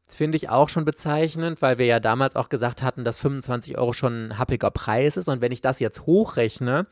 Finde 0.08 0.38
ich 0.38 0.50
auch 0.50 0.70
schon 0.70 0.86
bezeichnend, 0.86 1.62
weil 1.62 1.78
wir 1.78 1.86
ja 1.86 2.00
damals 2.00 2.36
auch 2.36 2.50
gesagt 2.50 2.84
hatten, 2.84 3.04
dass 3.04 3.18
25 3.20 3.78
Euro 3.78 3.92
schon 3.92 4.28
ein 4.28 4.38
happiger 4.38 4.70
Preis 4.70 5.18
ist. 5.18 5.28
Und 5.28 5.42
wenn 5.42 5.52
ich 5.52 5.62
das 5.62 5.80
jetzt 5.80 6.06
hochrechne, 6.06 6.86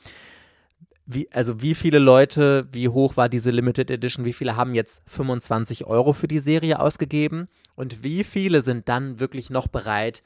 wie, 1.06 1.32
also 1.32 1.62
wie 1.62 1.76
viele 1.76 2.00
Leute, 2.00 2.68
wie 2.72 2.90
hoch 2.90 3.16
war 3.16 3.30
diese 3.30 3.52
Limited 3.52 3.92
Edition, 3.92 4.26
wie 4.26 4.34
viele 4.34 4.56
haben 4.56 4.74
jetzt 4.74 5.04
25 5.06 5.86
Euro 5.86 6.12
für 6.12 6.28
die 6.28 6.40
Serie 6.40 6.80
ausgegeben 6.80 7.48
und 7.76 8.04
wie 8.04 8.24
viele 8.24 8.62
sind 8.62 8.90
dann 8.90 9.20
wirklich 9.20 9.50
noch 9.50 9.68
bereit, 9.68 10.22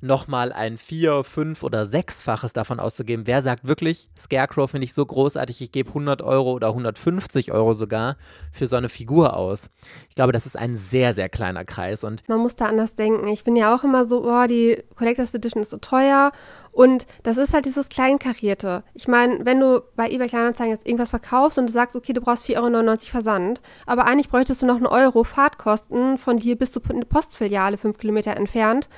nochmal 0.00 0.52
ein 0.52 0.76
vier, 0.76 1.24
fünf 1.24 1.62
oder 1.62 1.86
sechsfaches 1.86 2.52
davon 2.52 2.80
auszugeben. 2.80 3.26
Wer 3.26 3.42
sagt 3.42 3.66
wirklich, 3.66 4.08
Scarecrow 4.18 4.70
finde 4.70 4.84
ich 4.84 4.94
so 4.94 5.04
großartig, 5.04 5.60
ich 5.60 5.72
gebe 5.72 5.90
100 5.90 6.22
Euro 6.22 6.52
oder 6.52 6.68
150 6.68 7.52
Euro 7.52 7.74
sogar 7.74 8.16
für 8.52 8.66
so 8.66 8.76
eine 8.76 8.88
Figur 8.88 9.36
aus. 9.36 9.70
Ich 10.08 10.14
glaube, 10.14 10.32
das 10.32 10.46
ist 10.46 10.56
ein 10.56 10.76
sehr, 10.76 11.14
sehr 11.14 11.28
kleiner 11.28 11.64
Kreis. 11.64 12.04
Und 12.04 12.28
Man 12.28 12.40
muss 12.40 12.56
da 12.56 12.66
anders 12.66 12.94
denken. 12.94 13.28
Ich 13.28 13.44
bin 13.44 13.56
ja 13.56 13.74
auch 13.74 13.84
immer 13.84 14.04
so, 14.04 14.24
oh, 14.24 14.46
die 14.46 14.82
Collectors 14.96 15.34
Edition 15.34 15.62
ist 15.62 15.70
so 15.70 15.78
teuer 15.78 16.32
und 16.72 17.06
das 17.22 17.36
ist 17.36 17.52
halt 17.52 17.64
dieses 17.64 17.88
Kleinkarierte. 17.88 18.84
Ich 18.94 19.08
meine, 19.08 19.44
wenn 19.44 19.60
du 19.60 19.82
bei 19.96 20.08
eBay 20.08 20.28
Kleinanzeigen 20.28 20.72
jetzt 20.72 20.86
irgendwas 20.86 21.10
verkaufst 21.10 21.58
und 21.58 21.66
du 21.66 21.72
sagst, 21.72 21.96
okay, 21.96 22.12
du 22.12 22.20
brauchst 22.20 22.46
4,99 22.46 22.56
Euro 22.56 22.96
Versand, 23.10 23.60
aber 23.86 24.06
eigentlich 24.06 24.28
bräuchtest 24.28 24.62
du 24.62 24.66
noch 24.66 24.76
einen 24.76 24.86
Euro 24.86 25.24
Fahrtkosten 25.24 26.16
von 26.18 26.36
dir 26.36 26.56
bis 26.56 26.72
zur 26.72 26.82
Postfiliale 26.82 27.76
fünf 27.76 27.98
Kilometer 27.98 28.36
entfernt, 28.36 28.88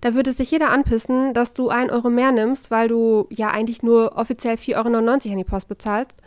da 0.00 0.14
würde 0.14 0.32
sich 0.32 0.50
jeder 0.50 0.70
anpissen, 0.70 1.34
dass 1.34 1.54
du 1.54 1.68
einen 1.68 1.90
Euro 1.90 2.10
mehr 2.10 2.32
nimmst, 2.32 2.70
weil 2.70 2.88
du 2.88 3.26
ja 3.30 3.48
eigentlich 3.48 3.82
nur 3.82 4.16
offiziell 4.16 4.56
4,99 4.56 4.76
Euro 4.76 5.32
an 5.32 5.38
die 5.38 5.44
Post 5.44 5.68
bezahlst. 5.68 6.20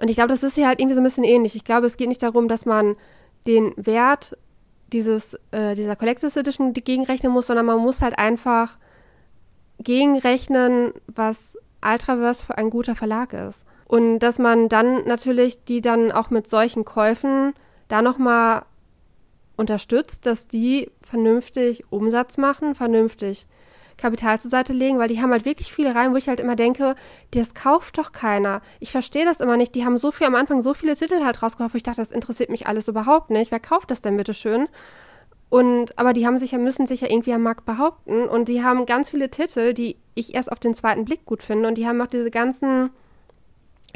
Und 0.00 0.08
ich 0.08 0.16
glaube, 0.16 0.28
das 0.28 0.42
ist 0.42 0.54
hier 0.54 0.66
halt 0.68 0.80
irgendwie 0.80 0.94
so 0.94 1.00
ein 1.00 1.04
bisschen 1.04 1.24
ähnlich. 1.24 1.56
Ich 1.56 1.64
glaube, 1.64 1.86
es 1.86 1.96
geht 1.96 2.08
nicht 2.08 2.22
darum, 2.22 2.48
dass 2.48 2.66
man 2.66 2.96
den 3.46 3.72
Wert 3.76 4.36
dieses, 4.92 5.34
äh, 5.50 5.74
dieser 5.74 5.96
Collectors 5.96 6.36
Edition 6.36 6.72
gegenrechnen 6.72 7.32
muss, 7.32 7.46
sondern 7.46 7.66
man 7.66 7.78
muss 7.78 8.02
halt 8.02 8.18
einfach 8.18 8.78
gegenrechnen, 9.78 10.92
was 11.06 11.56
Ultraverse 11.84 12.44
für 12.44 12.58
ein 12.58 12.70
guter 12.70 12.94
Verlag 12.94 13.32
ist. 13.32 13.64
Und 13.86 14.18
dass 14.20 14.38
man 14.38 14.68
dann 14.68 15.04
natürlich 15.04 15.64
die 15.64 15.80
dann 15.80 16.12
auch 16.12 16.30
mit 16.30 16.48
solchen 16.48 16.84
Käufen 16.84 17.54
da 17.88 18.02
nochmal 18.02 18.62
unterstützt, 19.58 20.24
dass 20.24 20.46
die 20.46 20.90
vernünftig 21.02 21.84
Umsatz 21.90 22.38
machen, 22.38 22.74
vernünftig 22.74 23.46
Kapital 23.98 24.40
zur 24.40 24.50
Seite 24.50 24.72
legen, 24.72 24.98
weil 24.98 25.08
die 25.08 25.20
haben 25.20 25.32
halt 25.32 25.44
wirklich 25.44 25.72
viele 25.72 25.94
rein, 25.94 26.12
wo 26.12 26.16
ich 26.16 26.28
halt 26.28 26.40
immer 26.40 26.56
denke, 26.56 26.94
das 27.32 27.52
kauft 27.52 27.98
doch 27.98 28.12
keiner. 28.12 28.62
Ich 28.78 28.92
verstehe 28.92 29.24
das 29.24 29.40
immer 29.40 29.56
nicht. 29.56 29.74
Die 29.74 29.84
haben 29.84 29.98
so 29.98 30.12
viel 30.12 30.26
am 30.26 30.36
Anfang, 30.36 30.62
so 30.62 30.72
viele 30.72 30.94
Titel 30.94 31.24
halt 31.24 31.42
rausgekauft, 31.42 31.74
wo 31.74 31.76
ich 31.76 31.82
dachte, 31.82 32.00
das 32.00 32.12
interessiert 32.12 32.48
mich 32.48 32.66
alles 32.66 32.88
überhaupt 32.88 33.30
nicht. 33.30 33.50
Wer 33.50 33.60
kauft 33.60 33.90
das 33.90 34.00
denn 34.00 34.16
bitte 34.16 34.34
schön? 34.34 34.68
Und, 35.50 35.98
aber 35.98 36.12
die 36.12 36.26
haben 36.26 36.38
sich 36.38 36.52
ja, 36.52 36.58
müssen 36.58 36.86
sich 36.86 37.00
ja 37.00 37.10
irgendwie 37.10 37.32
am 37.32 37.42
Markt 37.42 37.64
behaupten 37.64 38.28
und 38.28 38.48
die 38.48 38.62
haben 38.62 38.86
ganz 38.86 39.10
viele 39.10 39.30
Titel, 39.30 39.74
die 39.74 39.96
ich 40.14 40.34
erst 40.34 40.52
auf 40.52 40.60
den 40.60 40.74
zweiten 40.74 41.04
Blick 41.04 41.24
gut 41.24 41.42
finde 41.42 41.68
und 41.68 41.76
die 41.76 41.86
haben 41.86 42.00
auch 42.00 42.06
diese 42.06 42.30
ganzen 42.30 42.90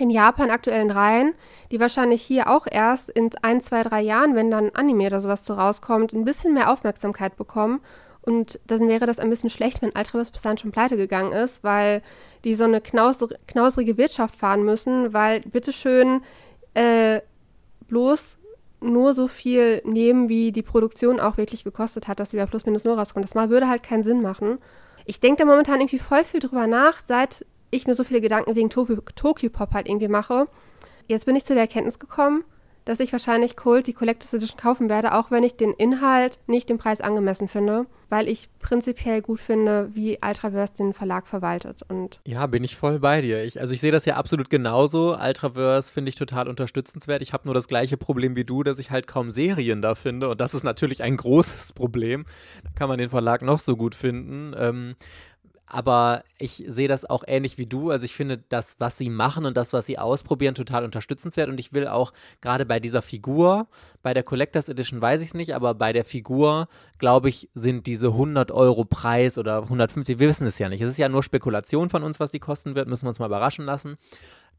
in 0.02 0.10
Japan 0.10 0.50
aktuellen 0.50 0.90
Reihen, 0.90 1.34
die 1.70 1.80
wahrscheinlich 1.80 2.22
hier 2.22 2.50
auch 2.50 2.66
erst 2.70 3.08
in 3.08 3.30
ein, 3.42 3.60
zwei, 3.60 3.82
drei 3.82 4.02
Jahren, 4.02 4.34
wenn 4.34 4.50
dann 4.50 4.70
Anime 4.70 5.06
oder 5.06 5.20
sowas 5.20 5.46
so 5.46 5.54
rauskommt, 5.54 6.12
ein 6.12 6.24
bisschen 6.24 6.54
mehr 6.54 6.70
Aufmerksamkeit 6.70 7.36
bekommen. 7.36 7.80
Und 8.20 8.60
dann 8.66 8.88
wäre 8.88 9.06
das 9.06 9.18
ein 9.18 9.30
bisschen 9.30 9.50
schlecht, 9.50 9.82
wenn 9.82 9.92
Ultraverse 9.96 10.32
bis 10.32 10.42
dahin 10.42 10.58
schon 10.58 10.72
pleite 10.72 10.96
gegangen 10.96 11.32
ist, 11.32 11.64
weil 11.64 12.02
die 12.44 12.54
so 12.54 12.64
eine 12.64 12.80
knausr 12.80 13.28
knausrige 13.46 13.96
Wirtschaft 13.96 14.36
fahren 14.36 14.64
müssen, 14.64 15.12
weil 15.12 15.40
bitteschön 15.40 16.22
äh, 16.74 17.20
bloß 17.88 18.36
nur 18.80 19.14
so 19.14 19.28
viel 19.28 19.82
nehmen, 19.84 20.28
wie 20.28 20.52
die 20.52 20.62
Produktion 20.62 21.20
auch 21.20 21.36
wirklich 21.36 21.64
gekostet 21.64 22.08
hat, 22.08 22.20
dass 22.20 22.30
sie 22.30 22.36
bei 22.36 22.46
Plus 22.46 22.66
Minus 22.66 22.84
Null 22.84 22.98
rauskommt. 22.98 23.24
Das 23.24 23.34
mal 23.34 23.50
würde 23.50 23.68
halt 23.68 23.82
keinen 23.82 24.02
Sinn 24.02 24.22
machen. 24.22 24.58
Ich 25.04 25.20
denke 25.20 25.38
da 25.38 25.44
momentan 25.44 25.80
irgendwie 25.80 25.98
voll 25.98 26.24
viel 26.24 26.40
drüber 26.40 26.66
nach, 26.66 27.00
seit 27.04 27.44
ich 27.72 27.86
mir 27.86 27.94
so 27.94 28.04
viele 28.04 28.20
Gedanken 28.20 28.54
wegen 28.54 28.70
Tokyo 28.70 29.50
Pop 29.50 29.72
halt 29.72 29.88
irgendwie 29.88 30.08
mache. 30.08 30.46
Jetzt 31.08 31.26
bin 31.26 31.34
ich 31.34 31.44
zu 31.44 31.54
der 31.54 31.62
Erkenntnis 31.62 31.98
gekommen, 31.98 32.44
dass 32.84 33.00
ich 33.00 33.12
wahrscheinlich 33.12 33.56
Cold 33.56 33.86
die 33.86 33.92
Collectors 33.92 34.34
Edition 34.34 34.58
kaufen 34.58 34.88
werde, 34.88 35.14
auch 35.14 35.30
wenn 35.30 35.44
ich 35.44 35.56
den 35.56 35.72
Inhalt 35.72 36.38
nicht 36.46 36.68
dem 36.68 36.78
Preis 36.78 37.00
angemessen 37.00 37.48
finde, 37.48 37.86
weil 38.08 38.28
ich 38.28 38.48
prinzipiell 38.58 39.22
gut 39.22 39.40
finde, 39.40 39.90
wie 39.94 40.18
Ultraverse 40.22 40.74
den 40.74 40.92
Verlag 40.92 41.26
verwaltet. 41.26 41.82
Und 41.88 42.20
ja, 42.26 42.46
bin 42.46 42.64
ich 42.64 42.76
voll 42.76 42.98
bei 42.98 43.20
dir. 43.20 43.42
Ich, 43.44 43.60
also 43.60 43.72
ich 43.72 43.80
sehe 43.80 43.92
das 43.92 44.04
ja 44.04 44.16
absolut 44.16 44.50
genauso. 44.50 45.16
Ultraverse 45.16 45.92
finde 45.92 46.08
ich 46.08 46.16
total 46.16 46.48
unterstützenswert. 46.48 47.22
Ich 47.22 47.32
habe 47.32 47.44
nur 47.46 47.54
das 47.54 47.68
gleiche 47.68 47.96
Problem 47.96 48.36
wie 48.36 48.44
du, 48.44 48.62
dass 48.62 48.78
ich 48.78 48.90
halt 48.90 49.06
kaum 49.06 49.30
Serien 49.30 49.80
da 49.80 49.94
finde 49.94 50.28
und 50.28 50.40
das 50.40 50.52
ist 50.52 50.64
natürlich 50.64 51.02
ein 51.02 51.16
großes 51.16 51.72
Problem. 51.72 52.26
Da 52.64 52.70
kann 52.74 52.88
man 52.88 52.98
den 52.98 53.10
Verlag 53.10 53.42
noch 53.42 53.60
so 53.60 53.76
gut 53.76 53.94
finden. 53.94 54.54
Ähm, 54.58 54.94
aber 55.66 56.24
ich 56.38 56.64
sehe 56.66 56.88
das 56.88 57.04
auch 57.04 57.24
ähnlich 57.26 57.56
wie 57.56 57.66
du. 57.66 57.90
Also 57.90 58.04
ich 58.04 58.14
finde 58.14 58.42
das, 58.48 58.76
was 58.78 58.98
sie 58.98 59.08
machen 59.08 59.46
und 59.46 59.56
das, 59.56 59.72
was 59.72 59.86
sie 59.86 59.98
ausprobieren, 59.98 60.54
total 60.54 60.84
unterstützenswert. 60.84 61.48
Und 61.48 61.58
ich 61.58 61.72
will 61.72 61.86
auch 61.86 62.12
gerade 62.40 62.66
bei 62.66 62.78
dieser 62.78 63.00
Figur, 63.00 63.68
bei 64.02 64.12
der 64.12 64.22
Collectors 64.22 64.68
Edition 64.68 65.00
weiß 65.00 65.22
ich 65.22 65.28
es 65.28 65.34
nicht, 65.34 65.54
aber 65.54 65.74
bei 65.74 65.92
der 65.92 66.04
Figur, 66.04 66.68
glaube 66.98 67.28
ich, 67.28 67.48
sind 67.54 67.86
diese 67.86 68.08
100 68.08 68.50
Euro 68.50 68.84
Preis 68.84 69.38
oder 69.38 69.62
150, 69.62 70.18
wir 70.18 70.28
wissen 70.28 70.46
es 70.46 70.58
ja 70.58 70.68
nicht. 70.68 70.82
Es 70.82 70.88
ist 70.90 70.98
ja 70.98 71.08
nur 71.08 71.22
Spekulation 71.22 71.88
von 71.88 72.02
uns, 72.02 72.20
was 72.20 72.30
die 72.30 72.40
kosten 72.40 72.74
wird, 72.74 72.88
müssen 72.88 73.04
wir 73.04 73.10
uns 73.10 73.18
mal 73.18 73.26
überraschen 73.26 73.64
lassen 73.64 73.96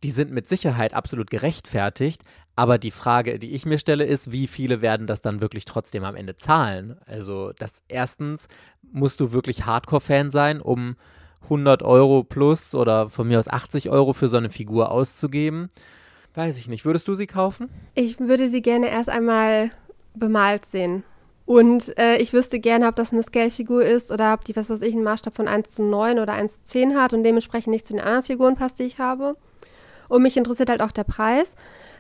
die 0.04 0.12
sind 0.12 0.32
mit 0.32 0.50
Sicherheit 0.50 0.94
absolut 0.94 1.30
gerechtfertigt. 1.30 2.22
Aber 2.56 2.78
die 2.78 2.92
Frage, 2.92 3.40
die 3.40 3.52
ich 3.52 3.66
mir 3.66 3.80
stelle, 3.80 4.06
ist, 4.06 4.32
wie 4.32 4.48
viele 4.48 4.82
werden 4.82 5.08
das 5.08 5.22
dann 5.22 5.42
wirklich 5.42 5.66
trotzdem 5.66 6.04
am 6.04 6.16
Ende 6.16 6.38
zahlen? 6.38 6.98
Also, 7.06 7.52
das 7.58 7.82
erstens 7.88 8.48
musst 8.92 9.20
du 9.20 9.32
wirklich 9.32 9.66
Hardcore-Fan 9.66 10.30
sein, 10.30 10.62
um 10.62 10.96
100 11.44 11.82
Euro 11.82 12.24
plus 12.24 12.76
oder 12.76 13.10
von 13.10 13.28
mir 13.28 13.40
aus 13.40 13.48
80 13.48 13.90
Euro 13.90 14.14
für 14.14 14.28
so 14.28 14.38
eine 14.38 14.50
Figur 14.50 14.92
auszugeben. 14.92 15.70
Weiß 16.36 16.58
ich 16.58 16.68
nicht. 16.68 16.86
Würdest 16.86 17.08
du 17.08 17.16
sie 17.16 17.28
kaufen? 17.28 17.70
Ich 17.96 18.20
würde 18.20 18.50
sie 18.50 18.62
gerne 18.62 18.90
erst 18.90 19.10
einmal 19.10 19.72
bemalt 20.14 20.66
sehen. 20.66 21.04
Und 21.46 21.98
äh, 21.98 22.18
ich 22.18 22.34
wüsste 22.34 22.60
gerne, 22.60 22.88
ob 22.88 22.96
das 22.96 23.12
eine 23.12 23.24
Scale-Figur 23.24 23.84
ist 23.84 24.12
oder 24.12 24.34
ob 24.34 24.46
die, 24.46 24.56
was 24.56 24.70
weiß 24.70 24.82
ich, 24.82 24.94
einen 24.94 25.04
Maßstab 25.04 25.36
von 25.36 25.48
1 25.48 25.72
zu 25.72 25.84
9 25.84 26.20
oder 26.20 26.34
1 26.34 26.62
zu 26.62 26.64
10 26.64 26.96
hat 26.96 27.14
und 27.14 27.24
dementsprechend 27.24 27.74
nicht 27.74 27.86
zu 27.86 27.94
den 27.94 28.02
anderen 28.02 28.24
Figuren 28.24 28.56
passt, 28.56 28.80
die 28.80 28.84
ich 28.84 29.00
habe. 29.00 29.36
Und 30.14 30.22
mich 30.22 30.38
interessiert 30.38 30.70
halt 30.70 30.84
auch 30.84 30.92
der 30.92 31.06
Preis. 31.06 31.56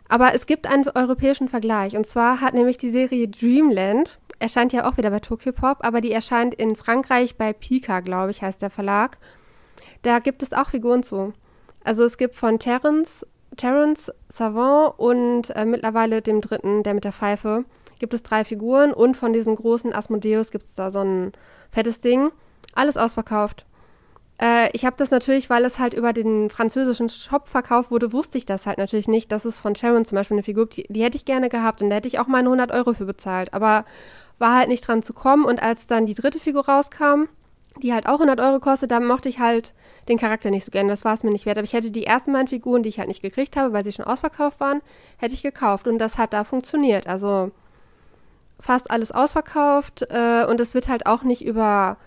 Aber 0.07 0.35
es 0.35 0.45
gibt 0.45 0.67
einen 0.67 0.87
europäischen 0.87 1.49
Vergleich. 1.49 1.97
Und 1.97 2.05
zwar 2.05 2.41
hat 2.41 2.53
nämlich 2.53 2.77
die 2.77 2.91
Serie 2.91 3.27
Dreamland, 3.27 4.19
erscheint 4.37 4.71
ja 4.71 4.87
auch 4.87 4.97
wieder 4.97 5.09
bei 5.09 5.19
Tokyopop, 5.19 5.77
aber 5.79 5.99
die 5.99 6.11
erscheint 6.11 6.53
in 6.53 6.75
Frankreich 6.75 7.37
bei 7.37 7.53
Pika, 7.53 8.01
glaube 8.01 8.29
ich, 8.29 8.43
heißt 8.43 8.61
der 8.61 8.69
Verlag. 8.69 9.17
Da 10.03 10.19
gibt 10.19 10.43
es 10.43 10.53
auch 10.53 10.69
Figuren 10.69 11.01
zu. 11.01 11.33
Also 11.83 12.03
es 12.03 12.17
gibt 12.17 12.35
von 12.35 12.59
Terence, 12.59 13.25
Terence 13.57 14.11
Savant 14.29 14.93
und 14.99 15.49
äh, 15.55 15.65
mittlerweile 15.65 16.21
dem 16.21 16.39
dritten, 16.39 16.83
der 16.83 16.93
mit 16.93 17.05
der 17.05 17.13
Pfeife, 17.13 17.65
gibt 17.97 18.13
es 18.13 18.21
drei 18.21 18.45
Figuren 18.45 18.93
und 18.93 19.17
von 19.17 19.33
diesem 19.33 19.55
großen 19.55 19.91
Asmodeus 19.91 20.51
gibt 20.51 20.65
es 20.65 20.75
da 20.75 20.91
so 20.91 20.99
ein 20.99 21.31
fettes 21.71 21.99
Ding. 21.99 22.29
Alles 22.75 22.95
ausverkauft. 22.95 23.65
Äh, 24.41 24.69
ich 24.73 24.85
habe 24.85 24.95
das 24.97 25.11
natürlich, 25.11 25.49
weil 25.49 25.65
es 25.65 25.79
halt 25.79 25.93
über 25.93 26.13
den 26.13 26.49
französischen 26.49 27.09
Shop 27.09 27.47
verkauft 27.47 27.91
wurde, 27.91 28.13
wusste 28.13 28.37
ich 28.37 28.45
das 28.45 28.65
halt 28.65 28.77
natürlich 28.77 29.07
nicht. 29.07 29.31
Das 29.31 29.45
ist 29.45 29.59
von 29.59 29.75
Sharon 29.75 30.05
zum 30.05 30.15
Beispiel 30.15 30.35
eine 30.35 30.43
Figur, 30.43 30.65
die, 30.67 30.85
die 30.89 31.03
hätte 31.03 31.17
ich 31.17 31.25
gerne 31.25 31.49
gehabt 31.49 31.81
und 31.81 31.89
da 31.89 31.97
hätte 31.97 32.07
ich 32.07 32.19
auch 32.19 32.27
meine 32.27 32.47
100 32.47 32.71
Euro 32.71 32.93
für 32.93 33.05
bezahlt. 33.05 33.53
Aber 33.53 33.85
war 34.39 34.55
halt 34.57 34.67
nicht 34.67 34.87
dran 34.87 35.03
zu 35.03 35.13
kommen 35.13 35.45
und 35.45 35.61
als 35.61 35.87
dann 35.87 36.05
die 36.05 36.15
dritte 36.15 36.39
Figur 36.39 36.65
rauskam, 36.65 37.27
die 37.81 37.93
halt 37.93 38.05
auch 38.07 38.13
100 38.13 38.39
Euro 38.39 38.59
kostet, 38.59 38.91
da 38.91 38.99
mochte 38.99 39.29
ich 39.29 39.39
halt 39.39 39.73
den 40.07 40.17
Charakter 40.17 40.51
nicht 40.51 40.65
so 40.65 40.71
gerne. 40.71 40.89
Das 40.89 41.05
war 41.05 41.13
es 41.13 41.23
mir 41.23 41.31
nicht 41.31 41.45
wert. 41.45 41.57
Aber 41.57 41.65
ich 41.65 41.73
hätte 41.73 41.91
die 41.91 42.05
ersten 42.05 42.33
beiden 42.33 42.47
Figuren, 42.47 42.83
die 42.83 42.89
ich 42.89 42.99
halt 42.99 43.07
nicht 43.07 43.21
gekriegt 43.21 43.55
habe, 43.55 43.73
weil 43.73 43.83
sie 43.83 43.91
schon 43.91 44.05
ausverkauft 44.05 44.59
waren, 44.59 44.81
hätte 45.17 45.33
ich 45.33 45.41
gekauft. 45.41 45.87
Und 45.87 45.97
das 45.97 46.17
hat 46.17 46.33
da 46.33 46.43
funktioniert. 46.43 47.07
Also 47.07 47.51
fast 48.59 48.91
alles 48.91 49.11
ausverkauft. 49.11 50.03
Äh, 50.09 50.45
und 50.45 50.59
es 50.59 50.75
wird 50.75 50.87
halt 50.87 51.07
auch 51.07 51.23
nicht 51.23 51.43
über 51.43 51.97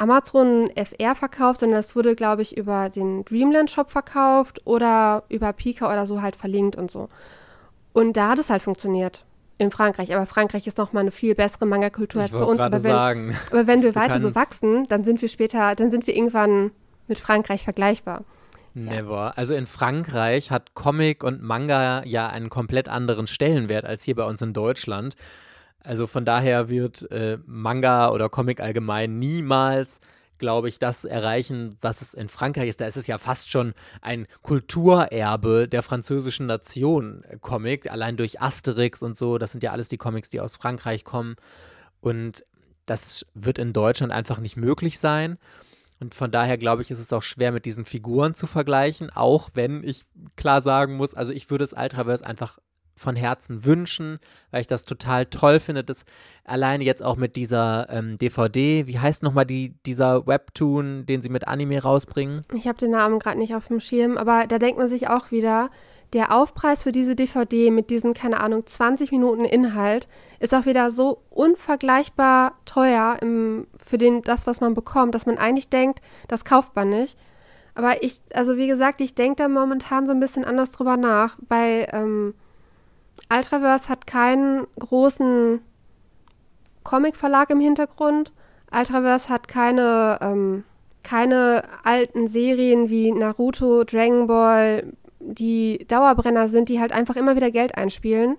Amazon 0.00 0.70
FR 0.74 1.14
verkauft, 1.14 1.60
sondern 1.60 1.78
das 1.78 1.94
wurde, 1.94 2.14
glaube 2.14 2.40
ich, 2.40 2.56
über 2.56 2.88
den 2.88 3.22
Dreamland 3.26 3.70
Shop 3.70 3.90
verkauft 3.90 4.60
oder 4.64 5.24
über 5.28 5.52
Pika 5.52 5.92
oder 5.92 6.06
so 6.06 6.22
halt 6.22 6.36
verlinkt 6.36 6.74
und 6.76 6.90
so. 6.90 7.10
Und 7.92 8.16
da 8.16 8.30
hat 8.30 8.38
es 8.38 8.48
halt 8.48 8.62
funktioniert 8.62 9.26
in 9.58 9.70
Frankreich. 9.70 10.14
Aber 10.14 10.24
Frankreich 10.24 10.66
ist 10.66 10.78
noch 10.78 10.94
mal 10.94 11.00
eine 11.00 11.10
viel 11.10 11.34
bessere 11.34 11.66
Manga-Kultur 11.66 12.22
als 12.22 12.30
bei 12.30 12.42
uns. 12.42 12.60
Aber 12.60 12.82
wenn, 12.82 13.34
aber 13.50 13.66
wenn 13.66 13.82
wir 13.82 13.94
weiter 13.94 14.20
so 14.20 14.34
wachsen, 14.34 14.86
dann 14.88 15.04
sind 15.04 15.20
wir 15.20 15.28
später, 15.28 15.74
dann 15.74 15.90
sind 15.90 16.06
wir 16.06 16.16
irgendwann 16.16 16.70
mit 17.06 17.20
Frankreich 17.20 17.64
vergleichbar. 17.64 18.24
Never. 18.72 19.16
Ja. 19.16 19.32
Also 19.36 19.54
in 19.54 19.66
Frankreich 19.66 20.50
hat 20.50 20.72
Comic 20.74 21.24
und 21.24 21.42
Manga 21.42 22.02
ja 22.06 22.28
einen 22.28 22.48
komplett 22.48 22.88
anderen 22.88 23.26
Stellenwert 23.26 23.84
als 23.84 24.02
hier 24.02 24.14
bei 24.14 24.24
uns 24.24 24.40
in 24.40 24.54
Deutschland. 24.54 25.14
Also 25.82 26.06
von 26.06 26.24
daher 26.24 26.68
wird 26.68 27.10
äh, 27.10 27.38
Manga 27.46 28.10
oder 28.10 28.28
Comic 28.28 28.60
allgemein 28.60 29.18
niemals, 29.18 30.00
glaube 30.38 30.68
ich, 30.68 30.78
das 30.78 31.04
erreichen, 31.04 31.76
was 31.80 32.02
es 32.02 32.14
in 32.14 32.28
Frankreich 32.28 32.68
ist. 32.68 32.80
Da 32.80 32.86
ist 32.86 32.96
es 32.96 33.06
ja 33.06 33.18
fast 33.18 33.50
schon 33.50 33.74
ein 34.00 34.26
Kulturerbe 34.42 35.68
der 35.68 35.82
französischen 35.82 36.46
Nation, 36.46 37.24
äh, 37.24 37.38
Comic, 37.40 37.90
allein 37.90 38.16
durch 38.16 38.40
Asterix 38.40 39.02
und 39.02 39.16
so. 39.16 39.38
Das 39.38 39.52
sind 39.52 39.62
ja 39.62 39.72
alles 39.72 39.88
die 39.88 39.98
Comics, 39.98 40.28
die 40.28 40.40
aus 40.40 40.56
Frankreich 40.56 41.04
kommen. 41.04 41.36
Und 42.00 42.44
das 42.86 43.24
wird 43.34 43.58
in 43.58 43.72
Deutschland 43.72 44.12
einfach 44.12 44.40
nicht 44.40 44.56
möglich 44.56 44.98
sein. 44.98 45.38
Und 46.00 46.14
von 46.14 46.30
daher 46.30 46.56
glaube 46.56 46.82
ich, 46.82 46.90
ist 46.90 46.98
es 46.98 47.12
auch 47.12 47.22
schwer 47.22 47.52
mit 47.52 47.66
diesen 47.66 47.84
Figuren 47.84 48.34
zu 48.34 48.46
vergleichen, 48.46 49.10
auch 49.10 49.50
wenn 49.52 49.84
ich 49.84 50.04
klar 50.34 50.62
sagen 50.62 50.96
muss, 50.96 51.14
also 51.14 51.30
ich 51.30 51.50
würde 51.50 51.64
das 51.64 51.74
Ultraverse 51.74 52.24
einfach 52.24 52.58
von 53.00 53.16
Herzen 53.16 53.64
wünschen, 53.64 54.18
weil 54.50 54.60
ich 54.60 54.66
das 54.66 54.84
total 54.84 55.26
toll 55.26 55.58
finde, 55.58 55.82
dass 55.82 56.04
alleine 56.44 56.84
jetzt 56.84 57.02
auch 57.02 57.16
mit 57.16 57.34
dieser 57.36 57.88
ähm, 57.90 58.18
DVD, 58.18 58.86
wie 58.86 58.98
heißt 58.98 59.22
nochmal 59.22 59.46
die, 59.46 59.74
dieser 59.86 60.26
Webtoon, 60.26 61.06
den 61.06 61.22
sie 61.22 61.30
mit 61.30 61.48
Anime 61.48 61.82
rausbringen? 61.82 62.42
Ich 62.54 62.68
habe 62.68 62.78
den 62.78 62.90
Namen 62.90 63.18
gerade 63.18 63.38
nicht 63.38 63.54
auf 63.54 63.68
dem 63.68 63.80
Schirm, 63.80 64.18
aber 64.18 64.46
da 64.46 64.58
denkt 64.58 64.78
man 64.78 64.88
sich 64.88 65.08
auch 65.08 65.30
wieder, 65.30 65.70
der 66.12 66.34
Aufpreis 66.34 66.82
für 66.82 66.92
diese 66.92 67.14
DVD 67.14 67.70
mit 67.70 67.88
diesen, 67.88 68.14
keine 68.14 68.40
Ahnung, 68.40 68.66
20 68.66 69.12
Minuten 69.12 69.44
Inhalt 69.44 70.08
ist 70.38 70.54
auch 70.54 70.66
wieder 70.66 70.90
so 70.90 71.22
unvergleichbar 71.30 72.58
teuer 72.64 73.16
im, 73.22 73.66
für 73.84 73.96
den, 73.96 74.22
das, 74.22 74.46
was 74.46 74.60
man 74.60 74.74
bekommt, 74.74 75.14
dass 75.14 75.26
man 75.26 75.38
eigentlich 75.38 75.68
denkt, 75.68 76.00
das 76.28 76.44
kauft 76.44 76.74
man 76.76 76.90
nicht. 76.90 77.16
Aber 77.74 78.02
ich, 78.02 78.20
also 78.34 78.56
wie 78.56 78.66
gesagt, 78.66 79.00
ich 79.00 79.14
denke 79.14 79.36
da 79.36 79.48
momentan 79.48 80.06
so 80.06 80.12
ein 80.12 80.20
bisschen 80.20 80.44
anders 80.44 80.72
drüber 80.72 80.96
nach, 80.96 81.38
weil 81.48 81.88
ähm, 81.92 82.34
Ultraverse 83.32 83.88
hat 83.88 84.06
keinen 84.06 84.66
großen 84.78 85.60
Comic-Verlag 86.84 87.50
im 87.50 87.60
Hintergrund. 87.60 88.32
Ultraverse 88.72 89.28
hat 89.28 89.48
keine, 89.48 90.18
ähm, 90.20 90.64
keine 91.02 91.62
alten 91.84 92.28
Serien 92.28 92.90
wie 92.90 93.12
Naruto, 93.12 93.84
Dragon 93.84 94.26
Ball, 94.26 94.92
die 95.20 95.84
Dauerbrenner 95.86 96.48
sind, 96.48 96.68
die 96.68 96.80
halt 96.80 96.92
einfach 96.92 97.16
immer 97.16 97.36
wieder 97.36 97.50
Geld 97.50 97.76
einspielen, 97.76 98.36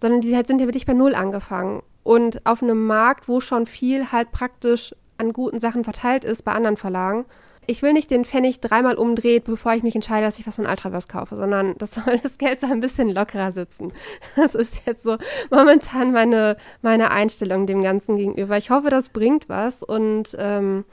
sondern 0.00 0.20
die 0.20 0.34
halt 0.34 0.46
sind 0.46 0.60
ja 0.60 0.66
wirklich 0.66 0.86
bei 0.86 0.94
Null 0.94 1.14
angefangen. 1.14 1.82
Und 2.02 2.44
auf 2.44 2.62
einem 2.62 2.86
Markt, 2.86 3.28
wo 3.28 3.40
schon 3.40 3.66
viel 3.66 4.12
halt 4.12 4.32
praktisch 4.32 4.94
an 5.16 5.32
guten 5.32 5.60
Sachen 5.60 5.84
verteilt 5.84 6.24
ist 6.24 6.44
bei 6.44 6.52
anderen 6.52 6.76
Verlagen, 6.76 7.24
ich 7.66 7.82
will 7.82 7.92
nicht 7.92 8.10
den 8.10 8.24
Pfennig 8.24 8.60
dreimal 8.60 8.96
umdrehen, 8.96 9.42
bevor 9.44 9.74
ich 9.74 9.82
mich 9.82 9.94
entscheide, 9.94 10.24
dass 10.24 10.38
ich 10.38 10.46
was 10.46 10.56
von 10.56 10.66
Ultraverse 10.66 11.08
kaufe, 11.08 11.36
sondern 11.36 11.76
das 11.78 11.94
soll 11.94 12.18
das 12.22 12.38
Geld 12.38 12.60
so 12.60 12.66
ein 12.66 12.80
bisschen 12.80 13.10
lockerer 13.10 13.52
sitzen. 13.52 13.92
Das 14.36 14.54
ist 14.54 14.82
jetzt 14.86 15.02
so 15.02 15.16
momentan 15.50 16.12
meine, 16.12 16.56
meine 16.82 17.10
Einstellung 17.10 17.66
dem 17.66 17.80
Ganzen 17.80 18.16
gegenüber. 18.16 18.56
Ich 18.56 18.70
hoffe, 18.70 18.90
das 18.90 19.08
bringt 19.08 19.48
was 19.48 19.82
und 19.82 20.36
ähm, 20.38 20.84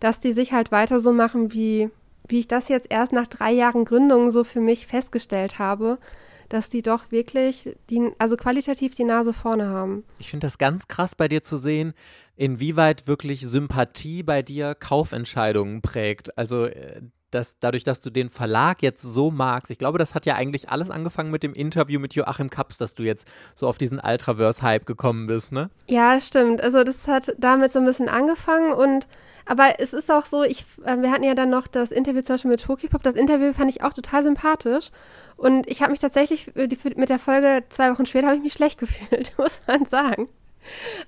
dass 0.00 0.20
die 0.20 0.32
sich 0.32 0.52
halt 0.52 0.72
weiter 0.72 1.00
so 1.00 1.12
machen, 1.12 1.52
wie, 1.52 1.90
wie 2.28 2.40
ich 2.40 2.48
das 2.48 2.68
jetzt 2.68 2.90
erst 2.90 3.12
nach 3.12 3.26
drei 3.26 3.52
Jahren 3.52 3.84
Gründung 3.84 4.30
so 4.30 4.44
für 4.44 4.60
mich 4.60 4.86
festgestellt 4.86 5.58
habe, 5.58 5.98
dass 6.52 6.68
die 6.68 6.82
doch 6.82 7.10
wirklich, 7.10 7.74
die, 7.88 8.10
also 8.18 8.36
qualitativ 8.36 8.94
die 8.94 9.04
Nase 9.04 9.32
vorne 9.32 9.68
haben. 9.68 10.04
Ich 10.18 10.30
finde 10.30 10.46
das 10.46 10.58
ganz 10.58 10.86
krass 10.86 11.14
bei 11.14 11.26
dir 11.28 11.42
zu 11.42 11.56
sehen, 11.56 11.94
inwieweit 12.36 13.06
wirklich 13.06 13.40
Sympathie 13.40 14.22
bei 14.22 14.42
dir 14.42 14.74
Kaufentscheidungen 14.74 15.80
prägt. 15.80 16.36
Also 16.36 16.66
äh, 16.66 17.00
dass 17.30 17.58
dadurch, 17.58 17.84
dass 17.84 18.00
du 18.00 18.10
den 18.10 18.28
Verlag 18.28 18.82
jetzt 18.82 19.00
so 19.00 19.30
magst, 19.30 19.70
ich 19.70 19.78
glaube, 19.78 19.98
das 19.98 20.14
hat 20.14 20.26
ja 20.26 20.34
eigentlich 20.34 20.68
alles 20.68 20.90
angefangen 20.90 21.30
mit 21.30 21.42
dem 21.42 21.54
Interview 21.54 21.98
mit 21.98 22.12
Joachim 22.14 22.50
Kaps, 22.50 22.76
dass 22.76 22.94
du 22.94 23.02
jetzt 23.02 23.26
so 23.54 23.66
auf 23.66 23.78
diesen 23.78 23.98
Ultraverse-Hype 23.98 24.84
gekommen 24.84 25.26
bist, 25.26 25.52
ne? 25.52 25.70
Ja, 25.88 26.20
stimmt. 26.20 26.60
Also 26.60 26.84
das 26.84 27.08
hat 27.08 27.34
damit 27.38 27.72
so 27.72 27.78
ein 27.78 27.86
bisschen 27.86 28.10
angefangen 28.10 28.72
und 28.72 29.06
aber 29.44 29.80
es 29.80 29.92
ist 29.92 30.10
auch 30.10 30.26
so, 30.26 30.44
ich, 30.44 30.64
äh, 30.84 30.98
wir 30.98 31.10
hatten 31.10 31.24
ja 31.24 31.34
dann 31.34 31.50
noch 31.50 31.66
das 31.66 31.90
Interview 31.90 32.22
zum 32.22 32.34
Beispiel 32.34 32.50
mit 32.50 32.62
Tokipop. 32.62 33.02
Das 33.02 33.14
Interview 33.14 33.52
fand 33.52 33.70
ich 33.70 33.82
auch 33.82 33.92
total 33.92 34.22
sympathisch. 34.22 34.90
Und 35.42 35.68
ich 35.68 35.82
habe 35.82 35.90
mich 35.90 35.98
tatsächlich 35.98 36.52
mit 36.54 37.08
der 37.08 37.18
Folge 37.18 37.64
zwei 37.68 37.92
Wochen 37.92 38.06
später 38.06 38.28
habe 38.28 38.36
ich 38.36 38.42
mich 38.44 38.52
schlecht 38.52 38.78
gefühlt, 38.78 39.36
muss 39.38 39.58
man 39.66 39.84
sagen. 39.86 40.28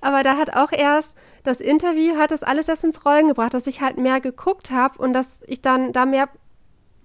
Aber 0.01 0.23
da 0.23 0.35
hat 0.35 0.53
auch 0.57 0.73
erst 0.73 1.15
das 1.43 1.61
Interview 1.61 2.17
hat 2.17 2.31
das 2.31 2.43
alles 2.43 2.67
erst 2.67 2.83
ins 2.83 3.05
Rollen 3.05 3.29
gebracht, 3.29 3.53
dass 3.53 3.65
ich 3.65 3.79
halt 3.79 3.97
mehr 3.97 4.19
geguckt 4.19 4.71
habe 4.71 4.97
und 5.01 5.13
dass 5.13 5.39
ich 5.47 5.61
dann 5.61 5.93
da 5.93 6.05
mehr 6.05 6.27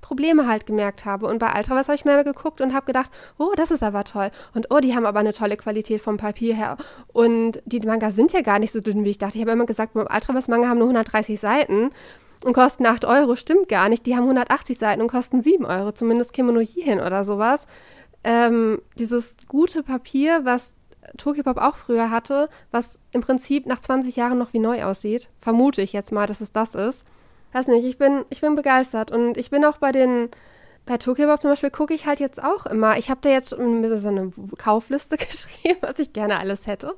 Probleme 0.00 0.48
halt 0.48 0.66
gemerkt 0.66 1.04
habe. 1.04 1.26
Und 1.26 1.38
bei 1.38 1.56
Ultraverse 1.56 1.88
habe 1.88 1.94
ich 1.94 2.04
mehr 2.04 2.24
geguckt 2.24 2.60
und 2.60 2.74
habe 2.74 2.86
gedacht, 2.86 3.10
oh, 3.38 3.52
das 3.54 3.70
ist 3.70 3.84
aber 3.84 4.02
toll. 4.02 4.32
Und 4.54 4.66
oh, 4.70 4.80
die 4.80 4.96
haben 4.96 5.06
aber 5.06 5.20
eine 5.20 5.32
tolle 5.32 5.56
Qualität 5.56 6.00
vom 6.00 6.16
Papier 6.16 6.56
her. 6.56 6.78
Und 7.12 7.62
die 7.64 7.78
Manga 7.80 8.10
sind 8.10 8.32
ja 8.32 8.40
gar 8.40 8.58
nicht 8.58 8.72
so 8.72 8.80
dünn, 8.80 9.04
wie 9.04 9.10
ich 9.10 9.18
dachte. 9.18 9.36
Ich 9.36 9.42
habe 9.42 9.52
immer 9.52 9.66
gesagt, 9.66 9.92
beim 9.92 10.08
Ultraverse-Manga 10.12 10.66
haben 10.66 10.78
nur 10.78 10.88
130 10.88 11.38
Seiten 11.38 11.92
und 12.44 12.52
kosten 12.52 12.86
8 12.86 13.04
Euro. 13.04 13.36
Stimmt 13.36 13.68
gar 13.68 13.88
nicht. 13.88 14.06
Die 14.06 14.16
haben 14.16 14.24
180 14.24 14.78
Seiten 14.78 15.02
und 15.02 15.08
kosten 15.08 15.42
7 15.42 15.64
Euro. 15.64 15.92
Zumindest 15.92 16.32
Kimono 16.32 16.60
Hin 16.60 17.00
oder 17.00 17.24
sowas. 17.24 17.66
Ähm, 18.24 18.80
dieses 18.98 19.36
gute 19.48 19.82
Papier, 19.82 20.44
was 20.44 20.74
Tokyopop 21.16 21.56
auch 21.58 21.76
früher 21.76 22.10
hatte, 22.10 22.48
was 22.70 22.98
im 23.12 23.20
Prinzip 23.20 23.66
nach 23.66 23.80
20 23.80 24.16
Jahren 24.16 24.38
noch 24.38 24.52
wie 24.52 24.58
neu 24.58 24.84
aussieht, 24.84 25.28
vermute 25.40 25.82
ich 25.82 25.92
jetzt 25.92 26.12
mal, 26.12 26.26
dass 26.26 26.40
es 26.40 26.52
das 26.52 26.74
ist. 26.74 27.04
weiß 27.52 27.66
nicht, 27.68 27.84
ich 27.84 27.98
bin, 27.98 28.24
ich 28.30 28.40
bin 28.40 28.54
begeistert. 28.54 29.10
Und 29.10 29.36
ich 29.36 29.50
bin 29.50 29.64
auch 29.64 29.78
bei 29.78 29.92
den, 29.92 30.28
bei 30.86 30.96
Tokyo 30.98 31.26
Bob 31.26 31.40
zum 31.40 31.50
Beispiel 31.50 31.70
gucke 31.70 31.94
ich 31.94 32.06
halt 32.06 32.20
jetzt 32.20 32.42
auch 32.42 32.66
immer. 32.66 32.98
Ich 32.98 33.10
habe 33.10 33.20
da 33.22 33.30
jetzt 33.30 33.50
so 33.50 33.56
eine 33.58 34.32
Kaufliste 34.56 35.16
geschrieben, 35.18 35.78
was 35.80 35.98
ich 35.98 36.12
gerne 36.12 36.38
alles 36.38 36.66
hätte. 36.66 36.94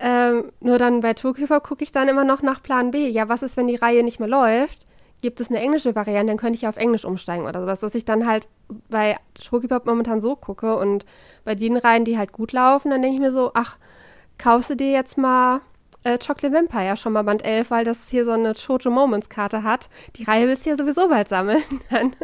Ähm, 0.00 0.50
nur 0.60 0.78
dann 0.78 1.00
bei 1.00 1.12
Tokyo 1.12 1.46
Pop 1.46 1.62
gucke 1.62 1.84
ich 1.84 1.92
dann 1.92 2.08
immer 2.08 2.24
noch 2.24 2.40
nach 2.42 2.62
Plan 2.62 2.90
B. 2.90 3.08
Ja, 3.08 3.28
was 3.28 3.42
ist, 3.42 3.56
wenn 3.56 3.68
die 3.68 3.76
Reihe 3.76 4.02
nicht 4.02 4.18
mehr 4.18 4.28
läuft? 4.28 4.86
Gibt 5.20 5.40
es 5.40 5.50
eine 5.50 5.60
englische 5.60 5.94
Variante, 5.94 6.28
dann 6.28 6.38
könnte 6.38 6.54
ich 6.54 6.62
ja 6.62 6.70
auf 6.70 6.78
Englisch 6.78 7.04
umsteigen 7.04 7.44
oder 7.44 7.60
sowas, 7.60 7.80
dass 7.80 7.94
ich 7.94 8.06
dann 8.06 8.26
halt 8.26 8.48
bei 8.88 9.18
Tokyo 9.34 9.68
Pop 9.68 9.84
momentan 9.84 10.22
so 10.22 10.34
gucke 10.34 10.76
und 10.76 11.04
bei 11.44 11.54
den 11.54 11.76
Reihen, 11.76 12.06
die 12.06 12.16
halt 12.16 12.32
gut 12.32 12.52
laufen, 12.52 12.90
dann 12.90 13.02
denke 13.02 13.16
ich 13.16 13.20
mir 13.20 13.32
so, 13.32 13.50
ach, 13.52 13.76
kaufst 14.38 14.70
du 14.70 14.76
dir 14.76 14.90
jetzt 14.90 15.18
mal 15.18 15.60
äh, 16.04 16.18
Chocolate 16.18 16.52
Vampire 16.52 16.96
schon 16.96 17.12
mal 17.12 17.22
Band 17.22 17.44
11, 17.44 17.70
weil 17.70 17.84
das 17.84 18.08
hier 18.08 18.24
so 18.24 18.32
eine 18.32 18.54
Chojo 18.54 18.90
Moments 18.90 19.28
Karte 19.28 19.62
hat. 19.62 19.90
Die 20.16 20.24
Reihe 20.24 20.46
willst 20.46 20.64
du 20.64 20.70
ja 20.70 20.76
sowieso 20.76 21.08
bald 21.08 21.28
sammeln. 21.28 21.62
Dann 21.90 22.16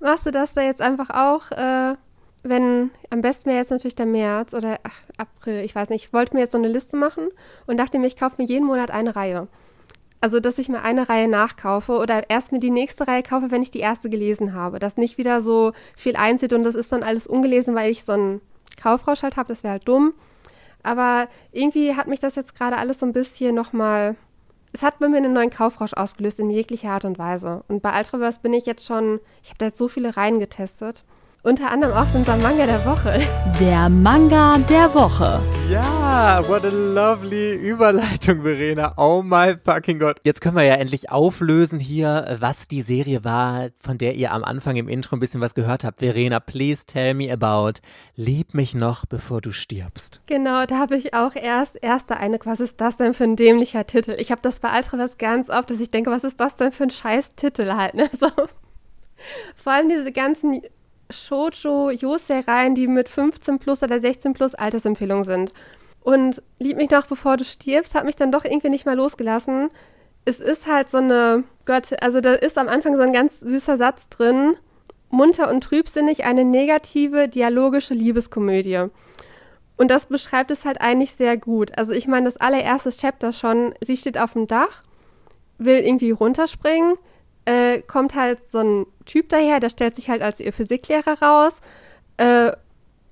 machst 0.00 0.26
du 0.26 0.32
das 0.32 0.54
da 0.54 0.62
jetzt 0.62 0.82
einfach 0.82 1.10
auch, 1.10 1.50
äh, 1.52 1.94
wenn, 2.48 2.90
am 3.10 3.22
besten 3.22 3.46
wäre 3.46 3.58
jetzt 3.58 3.70
natürlich 3.70 3.94
der 3.94 4.06
März 4.06 4.54
oder 4.54 4.78
ach, 4.82 5.00
April, 5.16 5.62
ich 5.64 5.74
weiß 5.74 5.90
nicht. 5.90 6.06
Ich 6.06 6.12
wollte 6.12 6.34
mir 6.34 6.40
jetzt 6.40 6.52
so 6.52 6.58
eine 6.58 6.68
Liste 6.68 6.96
machen 6.96 7.28
und 7.66 7.78
dachte 7.78 7.98
mir, 7.98 8.06
ich 8.06 8.16
kaufe 8.16 8.36
mir 8.38 8.46
jeden 8.46 8.66
Monat 8.66 8.90
eine 8.90 9.16
Reihe. 9.16 9.48
Also, 10.20 10.40
dass 10.40 10.58
ich 10.58 10.68
mir 10.68 10.82
eine 10.82 11.08
Reihe 11.08 11.28
nachkaufe 11.28 11.92
oder 11.92 12.30
erst 12.30 12.50
mir 12.50 12.58
die 12.58 12.70
nächste 12.70 13.06
Reihe 13.06 13.22
kaufe, 13.22 13.50
wenn 13.50 13.62
ich 13.62 13.70
die 13.70 13.80
erste 13.80 14.08
gelesen 14.08 14.54
habe. 14.54 14.78
Dass 14.78 14.96
nicht 14.96 15.18
wieder 15.18 15.40
so 15.40 15.72
viel 15.96 16.16
einzieht 16.16 16.52
und 16.52 16.64
das 16.64 16.74
ist 16.74 16.90
dann 16.92 17.02
alles 17.02 17.26
ungelesen, 17.26 17.74
weil 17.74 17.90
ich 17.90 18.04
so 18.04 18.12
einen 18.12 18.40
Kaufrausch 18.80 19.22
halt 19.22 19.36
habe. 19.36 19.48
Das 19.48 19.62
wäre 19.62 19.72
halt 19.72 19.86
dumm. 19.86 20.14
Aber 20.82 21.28
irgendwie 21.52 21.96
hat 21.96 22.06
mich 22.06 22.20
das 22.20 22.34
jetzt 22.34 22.54
gerade 22.54 22.76
alles 22.76 23.00
so 23.00 23.06
ein 23.06 23.12
bisschen 23.12 23.54
nochmal. 23.54 24.16
Es 24.72 24.82
hat 24.82 24.98
bei 24.98 25.08
mir 25.08 25.18
einen 25.18 25.32
neuen 25.32 25.50
Kaufrausch 25.50 25.94
ausgelöst 25.94 26.40
in 26.40 26.50
jeglicher 26.50 26.90
Art 26.90 27.04
und 27.04 27.18
Weise. 27.18 27.64
Und 27.68 27.82
bei 27.82 27.96
Ultraverse 27.96 28.40
bin 28.40 28.52
ich 28.52 28.66
jetzt 28.66 28.84
schon. 28.84 29.20
Ich 29.42 29.50
habe 29.50 29.58
da 29.58 29.66
jetzt 29.66 29.78
so 29.78 29.88
viele 29.88 30.16
Reihen 30.16 30.38
getestet. 30.38 31.04
Unter 31.46 31.70
anderem 31.70 31.96
auch 31.96 32.12
unser 32.12 32.36
Manga 32.38 32.66
der 32.66 32.84
Woche. 32.84 33.20
Der 33.60 33.88
Manga 33.88 34.58
der 34.68 34.92
Woche. 34.92 35.40
Ja, 35.70 36.42
what 36.48 36.64
a 36.64 36.70
lovely 36.70 37.54
Überleitung, 37.54 38.42
Verena. 38.42 38.92
Oh 38.96 39.22
my 39.22 39.54
fucking 39.64 40.00
God. 40.00 40.16
Jetzt 40.24 40.40
können 40.40 40.56
wir 40.56 40.64
ja 40.64 40.74
endlich 40.74 41.12
auflösen 41.12 41.78
hier, 41.78 42.36
was 42.40 42.66
die 42.66 42.80
Serie 42.80 43.22
war, 43.22 43.68
von 43.78 43.96
der 43.96 44.16
ihr 44.16 44.32
am 44.32 44.42
Anfang 44.42 44.74
im 44.74 44.88
Intro 44.88 45.14
ein 45.14 45.20
bisschen 45.20 45.40
was 45.40 45.54
gehört 45.54 45.84
habt. 45.84 46.00
Verena, 46.00 46.40
please 46.40 46.84
tell 46.84 47.14
me 47.14 47.32
about 47.32 47.78
Lieb 48.16 48.52
mich 48.52 48.74
noch, 48.74 49.06
bevor 49.06 49.40
du 49.40 49.52
stirbst. 49.52 50.22
Genau, 50.26 50.66
da 50.66 50.78
habe 50.78 50.96
ich 50.96 51.14
auch 51.14 51.36
erst, 51.36 51.78
erste 51.80 52.16
eine, 52.16 52.40
was 52.42 52.58
ist 52.58 52.80
das 52.80 52.96
denn 52.96 53.14
für 53.14 53.22
ein 53.22 53.36
dämlicher 53.36 53.86
Titel? 53.86 54.16
Ich 54.18 54.32
habe 54.32 54.42
das 54.42 54.58
bei 54.58 54.76
Ultraverse 54.76 55.14
ganz 55.16 55.48
oft, 55.48 55.70
dass 55.70 55.78
ich 55.78 55.92
denke, 55.92 56.10
was 56.10 56.24
ist 56.24 56.40
das 56.40 56.56
denn 56.56 56.72
für 56.72 56.82
ein 56.82 56.90
scheiß 56.90 57.36
Titel 57.36 57.70
halt, 57.74 57.94
ne? 57.94 58.10
So. 58.18 58.26
Vor 59.62 59.72
allem 59.72 59.88
diese 59.88 60.12
ganzen 60.12 60.60
Shoujo 61.10 61.90
Yosei-Reihen, 61.90 62.74
die 62.74 62.86
mit 62.86 63.08
15 63.08 63.58
plus 63.58 63.82
oder 63.82 64.00
16 64.00 64.32
plus 64.32 64.54
Altersempfehlung 64.54 65.24
sind. 65.24 65.52
Und 66.02 66.42
Lieb 66.58 66.76
mich 66.76 66.90
noch, 66.90 67.06
bevor 67.06 67.36
du 67.36 67.44
stirbst, 67.44 67.94
hat 67.94 68.04
mich 68.04 68.16
dann 68.16 68.32
doch 68.32 68.44
irgendwie 68.44 68.70
nicht 68.70 68.86
mehr 68.86 68.94
losgelassen. 68.94 69.68
Es 70.24 70.40
ist 70.40 70.66
halt 70.66 70.90
so 70.90 70.98
eine, 70.98 71.44
Gott, 71.64 72.00
also 72.02 72.20
da 72.20 72.34
ist 72.34 72.58
am 72.58 72.68
Anfang 72.68 72.96
so 72.96 73.02
ein 73.02 73.12
ganz 73.12 73.40
süßer 73.40 73.76
Satz 73.76 74.08
drin. 74.08 74.56
Munter 75.10 75.50
und 75.50 75.62
trübsinnig, 75.62 76.24
eine 76.24 76.44
negative, 76.44 77.28
dialogische 77.28 77.94
Liebeskomödie. 77.94 78.86
Und 79.76 79.90
das 79.90 80.06
beschreibt 80.06 80.50
es 80.50 80.64
halt 80.64 80.80
eigentlich 80.80 81.12
sehr 81.12 81.36
gut. 81.36 81.76
Also 81.76 81.92
ich 81.92 82.06
meine, 82.06 82.24
das 82.24 82.38
allererste 82.38 82.90
Chapter 82.90 83.32
schon, 83.32 83.74
sie 83.80 83.96
steht 83.96 84.18
auf 84.18 84.32
dem 84.32 84.46
Dach, 84.46 84.82
will 85.58 85.78
irgendwie 85.78 86.10
runterspringen, 86.10 86.94
äh, 87.46 87.80
kommt 87.80 88.14
halt 88.14 88.46
so 88.48 88.58
ein 88.58 88.86
Typ 89.06 89.30
daher, 89.30 89.60
der 89.60 89.70
stellt 89.70 89.96
sich 89.96 90.10
halt 90.10 90.20
als 90.20 90.40
ihr 90.40 90.52
Physiklehrer 90.52 91.22
raus, 91.22 91.60
äh, 92.18 92.52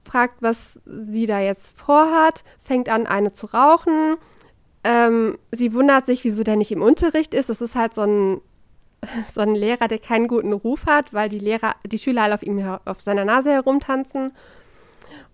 fragt, 0.05 0.43
was 0.43 0.79
sie 0.85 1.27
da 1.27 1.41
jetzt 1.41 1.77
vorhat, 1.79 2.45
fängt 2.63 2.89
an, 2.89 3.07
eine 3.07 3.33
zu 3.33 3.47
rauchen. 3.47 4.17
Ähm, 4.83 5.39
sie 5.51 5.73
wundert 5.73 6.05
sich, 6.05 6.25
wieso 6.25 6.45
der 6.45 6.57
nicht 6.57 6.73
im 6.73 6.83
Unterricht 6.83 7.33
ist. 7.33 7.49
Das 7.49 7.61
ist 7.61 7.75
halt 7.75 7.95
so 7.95 8.03
ein, 8.03 8.41
so 9.33 9.41
ein 9.41 9.55
Lehrer, 9.55 9.89
der 9.89 9.99
keinen 9.99 10.29
guten 10.29 10.53
Ruf 10.53 10.87
hat, 10.87 11.15
weil 11.15 11.29
die 11.29 11.39
Lehrer, 11.39 11.77
die 11.87 11.99
Schüler 11.99 12.23
halt 12.23 12.35
auf 12.35 12.43
ihm 12.43 12.79
auf 12.85 13.01
seiner 13.01 13.25
Nase 13.25 13.53
herumtanzen. 13.53 14.33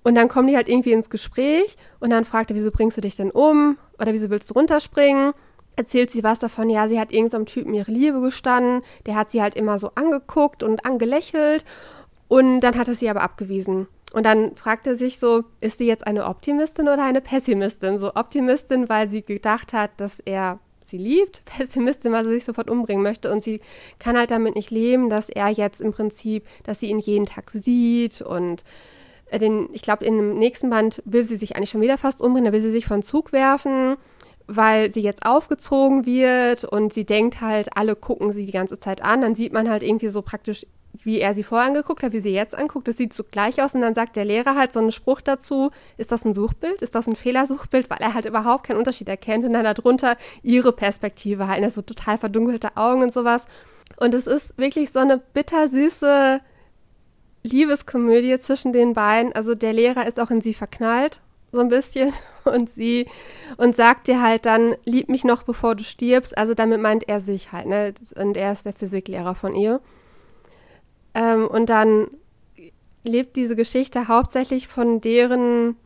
Und 0.02 0.14
dann 0.14 0.28
kommen 0.28 0.48
die 0.48 0.56
halt 0.56 0.68
irgendwie 0.68 0.92
ins 0.92 1.10
Gespräch 1.10 1.76
und 1.98 2.10
dann 2.10 2.24
fragt 2.24 2.50
er, 2.50 2.56
wieso 2.56 2.70
bringst 2.70 2.96
du 2.96 3.02
dich 3.02 3.16
denn 3.16 3.30
um? 3.30 3.76
Oder 3.98 4.12
wieso 4.12 4.30
willst 4.30 4.48
du 4.50 4.54
runterspringen? 4.54 5.34
Erzählt 5.76 6.10
sie 6.10 6.22
was 6.22 6.38
davon, 6.38 6.70
ja, 6.70 6.88
sie 6.88 7.00
hat 7.00 7.12
irgendeinem 7.12 7.46
Typen 7.46 7.74
ihre 7.74 7.90
Liebe 7.90 8.20
gestanden, 8.20 8.82
der 9.06 9.14
hat 9.14 9.30
sie 9.30 9.42
halt 9.42 9.54
immer 9.54 9.78
so 9.78 9.92
angeguckt 9.94 10.62
und 10.62 10.84
angelächelt 10.84 11.64
und 12.28 12.60
dann 12.60 12.76
hat 12.76 12.88
er 12.88 12.94
sie 12.94 13.08
aber 13.08 13.22
abgewiesen. 13.22 13.88
Und 14.12 14.26
dann 14.26 14.56
fragt 14.56 14.86
er 14.86 14.96
sich 14.96 15.18
so, 15.18 15.44
ist 15.60 15.78
sie 15.78 15.86
jetzt 15.86 16.06
eine 16.06 16.26
Optimistin 16.26 16.88
oder 16.88 17.04
eine 17.04 17.20
Pessimistin? 17.20 17.98
So 18.00 18.14
Optimistin, 18.14 18.88
weil 18.88 19.08
sie 19.08 19.22
gedacht 19.22 19.72
hat, 19.72 19.92
dass 19.98 20.18
er 20.20 20.58
sie 20.84 20.98
liebt, 20.98 21.44
Pessimistin, 21.56 22.12
weil 22.12 22.24
sie 22.24 22.30
sich 22.30 22.44
sofort 22.44 22.68
umbringen 22.68 23.02
möchte 23.02 23.32
und 23.32 23.42
sie 23.42 23.60
kann 23.98 24.18
halt 24.18 24.30
damit 24.30 24.56
nicht 24.56 24.70
leben, 24.70 25.08
dass 25.08 25.28
er 25.28 25.48
jetzt 25.48 25.80
im 25.80 25.92
Prinzip, 25.92 26.46
dass 26.64 26.80
sie 26.80 26.90
ihn 26.90 26.98
jeden 26.98 27.26
Tag 27.26 27.50
sieht 27.52 28.20
und 28.20 28.64
äh, 29.30 29.38
den, 29.38 29.68
ich 29.72 29.82
glaube, 29.82 30.04
in 30.04 30.16
dem 30.16 30.38
nächsten 30.38 30.70
Band 30.70 31.02
will 31.04 31.24
sie 31.24 31.36
sich 31.36 31.56
eigentlich 31.56 31.70
schon 31.70 31.80
wieder 31.80 31.98
fast 31.98 32.20
umbringen, 32.20 32.46
da 32.46 32.52
will 32.52 32.60
sie 32.60 32.72
sich 32.72 32.86
von 32.86 33.02
Zug 33.02 33.32
werfen 33.32 33.96
weil 34.50 34.92
sie 34.92 35.00
jetzt 35.00 35.24
aufgezogen 35.24 36.06
wird 36.06 36.64
und 36.64 36.92
sie 36.92 37.04
denkt 37.04 37.40
halt, 37.40 37.76
alle 37.76 37.94
gucken 37.94 38.32
sie 38.32 38.44
die 38.44 38.52
ganze 38.52 38.78
Zeit 38.80 39.02
an. 39.02 39.20
Dann 39.20 39.34
sieht 39.34 39.52
man 39.52 39.70
halt 39.70 39.82
irgendwie 39.82 40.08
so 40.08 40.22
praktisch, 40.22 40.66
wie 41.04 41.20
er 41.20 41.34
sie 41.34 41.44
vorher 41.44 41.68
angeguckt 41.68 42.02
hat, 42.02 42.12
wie 42.12 42.20
sie 42.20 42.32
jetzt 42.32 42.54
anguckt. 42.54 42.88
Das 42.88 42.96
sieht 42.96 43.12
so 43.12 43.22
gleich 43.22 43.62
aus. 43.62 43.74
Und 43.74 43.80
dann 43.80 43.94
sagt 43.94 44.16
der 44.16 44.24
Lehrer 44.24 44.56
halt 44.56 44.72
so 44.72 44.80
einen 44.80 44.90
Spruch 44.90 45.20
dazu: 45.20 45.70
Ist 45.96 46.10
das 46.10 46.24
ein 46.24 46.34
Suchbild? 46.34 46.82
Ist 46.82 46.96
das 46.96 47.06
ein 47.06 47.14
Fehlersuchbild? 47.14 47.88
Weil 47.90 47.98
er 48.00 48.12
halt 48.14 48.26
überhaupt 48.26 48.66
keinen 48.66 48.78
Unterschied 48.78 49.08
erkennt. 49.08 49.44
Und 49.44 49.52
dann 49.52 49.64
darunter 49.64 50.16
ihre 50.42 50.72
Perspektive 50.72 51.46
halt, 51.46 51.60
ne, 51.60 51.70
so 51.70 51.82
total 51.82 52.18
verdunkelte 52.18 52.76
Augen 52.76 53.02
und 53.02 53.12
sowas. 53.12 53.46
Und 53.98 54.14
es 54.14 54.26
ist 54.26 54.58
wirklich 54.58 54.90
so 54.90 54.98
eine 54.98 55.18
bittersüße 55.18 56.40
Liebeskomödie 57.44 58.38
zwischen 58.40 58.72
den 58.72 58.94
beiden. 58.94 59.32
Also 59.32 59.54
der 59.54 59.72
Lehrer 59.72 60.06
ist 60.06 60.18
auch 60.18 60.30
in 60.30 60.40
sie 60.40 60.54
verknallt 60.54 61.20
so 61.52 61.60
ein 61.60 61.68
bisschen 61.68 62.12
und 62.44 62.70
sie 62.70 63.06
und 63.56 63.74
sagt 63.74 64.06
dir 64.06 64.22
halt 64.22 64.46
dann, 64.46 64.76
lieb 64.84 65.08
mich 65.08 65.24
noch, 65.24 65.42
bevor 65.42 65.74
du 65.74 65.84
stirbst. 65.84 66.36
Also 66.36 66.54
damit 66.54 66.80
meint 66.80 67.08
er 67.08 67.20
sich 67.20 67.52
halt, 67.52 67.66
ne? 67.66 67.94
Und 68.16 68.36
er 68.36 68.52
ist 68.52 68.66
der 68.66 68.72
Physiklehrer 68.72 69.34
von 69.34 69.54
ihr. 69.54 69.80
Ähm, 71.14 71.46
und 71.46 71.70
dann 71.70 72.08
lebt 73.04 73.36
diese 73.36 73.56
Geschichte 73.56 74.08
hauptsächlich 74.08 74.68
von 74.68 75.00
deren 75.00 75.76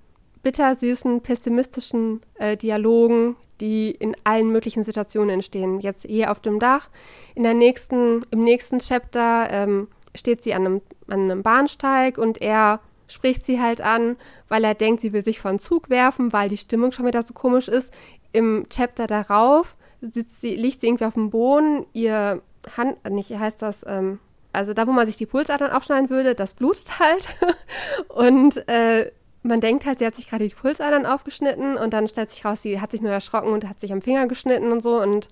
bittersüßen, 0.43 1.23
pessimistischen 1.23 2.21
äh, 2.35 2.57
Dialogen, 2.57 3.37
die 3.61 3.91
in 3.93 4.17
allen 4.25 4.51
möglichen 4.51 4.85
Situationen 4.85 5.31
entstehen. 5.31 5.81
Jetzt 5.81 6.05
hier 6.07 6.31
auf 6.31 6.41
dem 6.41 6.59
Dach. 6.59 6.91
In 7.35 7.45
der 7.45 7.55
nächsten, 7.55 8.23
im 8.31 8.43
nächsten 8.43 8.79
Chapter 8.79 9.49
ähm, 9.51 9.89
steht 10.15 10.43
sie 10.43 10.55
an 10.55 10.67
einem, 10.67 10.83
an 11.09 11.21
einem 11.23 11.43
Bahnsteig 11.43 12.19
und 12.19 12.43
er 12.43 12.81
spricht 13.09 13.45
sie 13.45 13.61
halt 13.61 13.81
an, 13.81 14.17
weil 14.49 14.65
er 14.65 14.75
denkt, 14.75 15.01
sie 15.01 15.13
will 15.13 15.25
sich 15.25 15.41
von 15.41 15.59
Zug 15.59 15.91
werfen, 15.91 16.33
weil 16.33 16.49
die 16.49 16.57
Stimmung 16.57 16.93
schon 16.93 17.07
wieder 17.07 17.23
so 17.23 17.35
komisch 17.35 17.69
ist. 17.69 17.93
Im 18.33 18.67
Chapter 18.71 19.07
darauf 19.07 19.77
sitzt 20.01 20.41
sie, 20.41 20.55
liegt 20.55 20.81
sie 20.81 20.89
irgendwie 20.89 21.05
auf 21.05 21.15
dem 21.15 21.31
Boden, 21.31 21.87
ihr 21.93 22.43
Hand, 22.77 22.97
äh, 23.05 23.11
nicht 23.11 23.31
heißt 23.31 23.63
das, 23.63 23.85
ähm, 23.87 24.19
also 24.53 24.73
da, 24.73 24.87
wo 24.87 24.93
man 24.93 25.07
sich 25.07 25.17
die 25.17 25.27
Pulsadern 25.27 25.71
aufschneiden 25.71 26.11
würde, 26.11 26.35
das 26.35 26.55
blutet 26.55 26.99
halt. 26.99 27.29
und 28.09 28.67
äh, 28.69 29.11
man 29.43 29.61
denkt 29.61 29.85
halt, 29.85 29.99
sie 29.99 30.07
hat 30.07 30.15
sich 30.15 30.29
gerade 30.29 30.49
die 30.49 30.55
Pulsadern 30.55 31.07
aufgeschnitten 31.07 31.77
und 31.77 31.93
dann 31.93 32.09
stellt 32.09 32.31
sich 32.31 32.45
raus, 32.45 32.63
sie 32.63 32.81
hat 32.81 32.93
sich 32.93 33.03
nur 33.03 33.13
erschrocken 33.13 33.53
und 33.53 33.69
hat 33.69 33.81
sich 33.81 33.93
am 33.93 34.01
Finger 34.01 34.27
geschnitten 34.27 34.73
und 34.73 34.81
so. 34.83 35.01
Und 35.01 35.29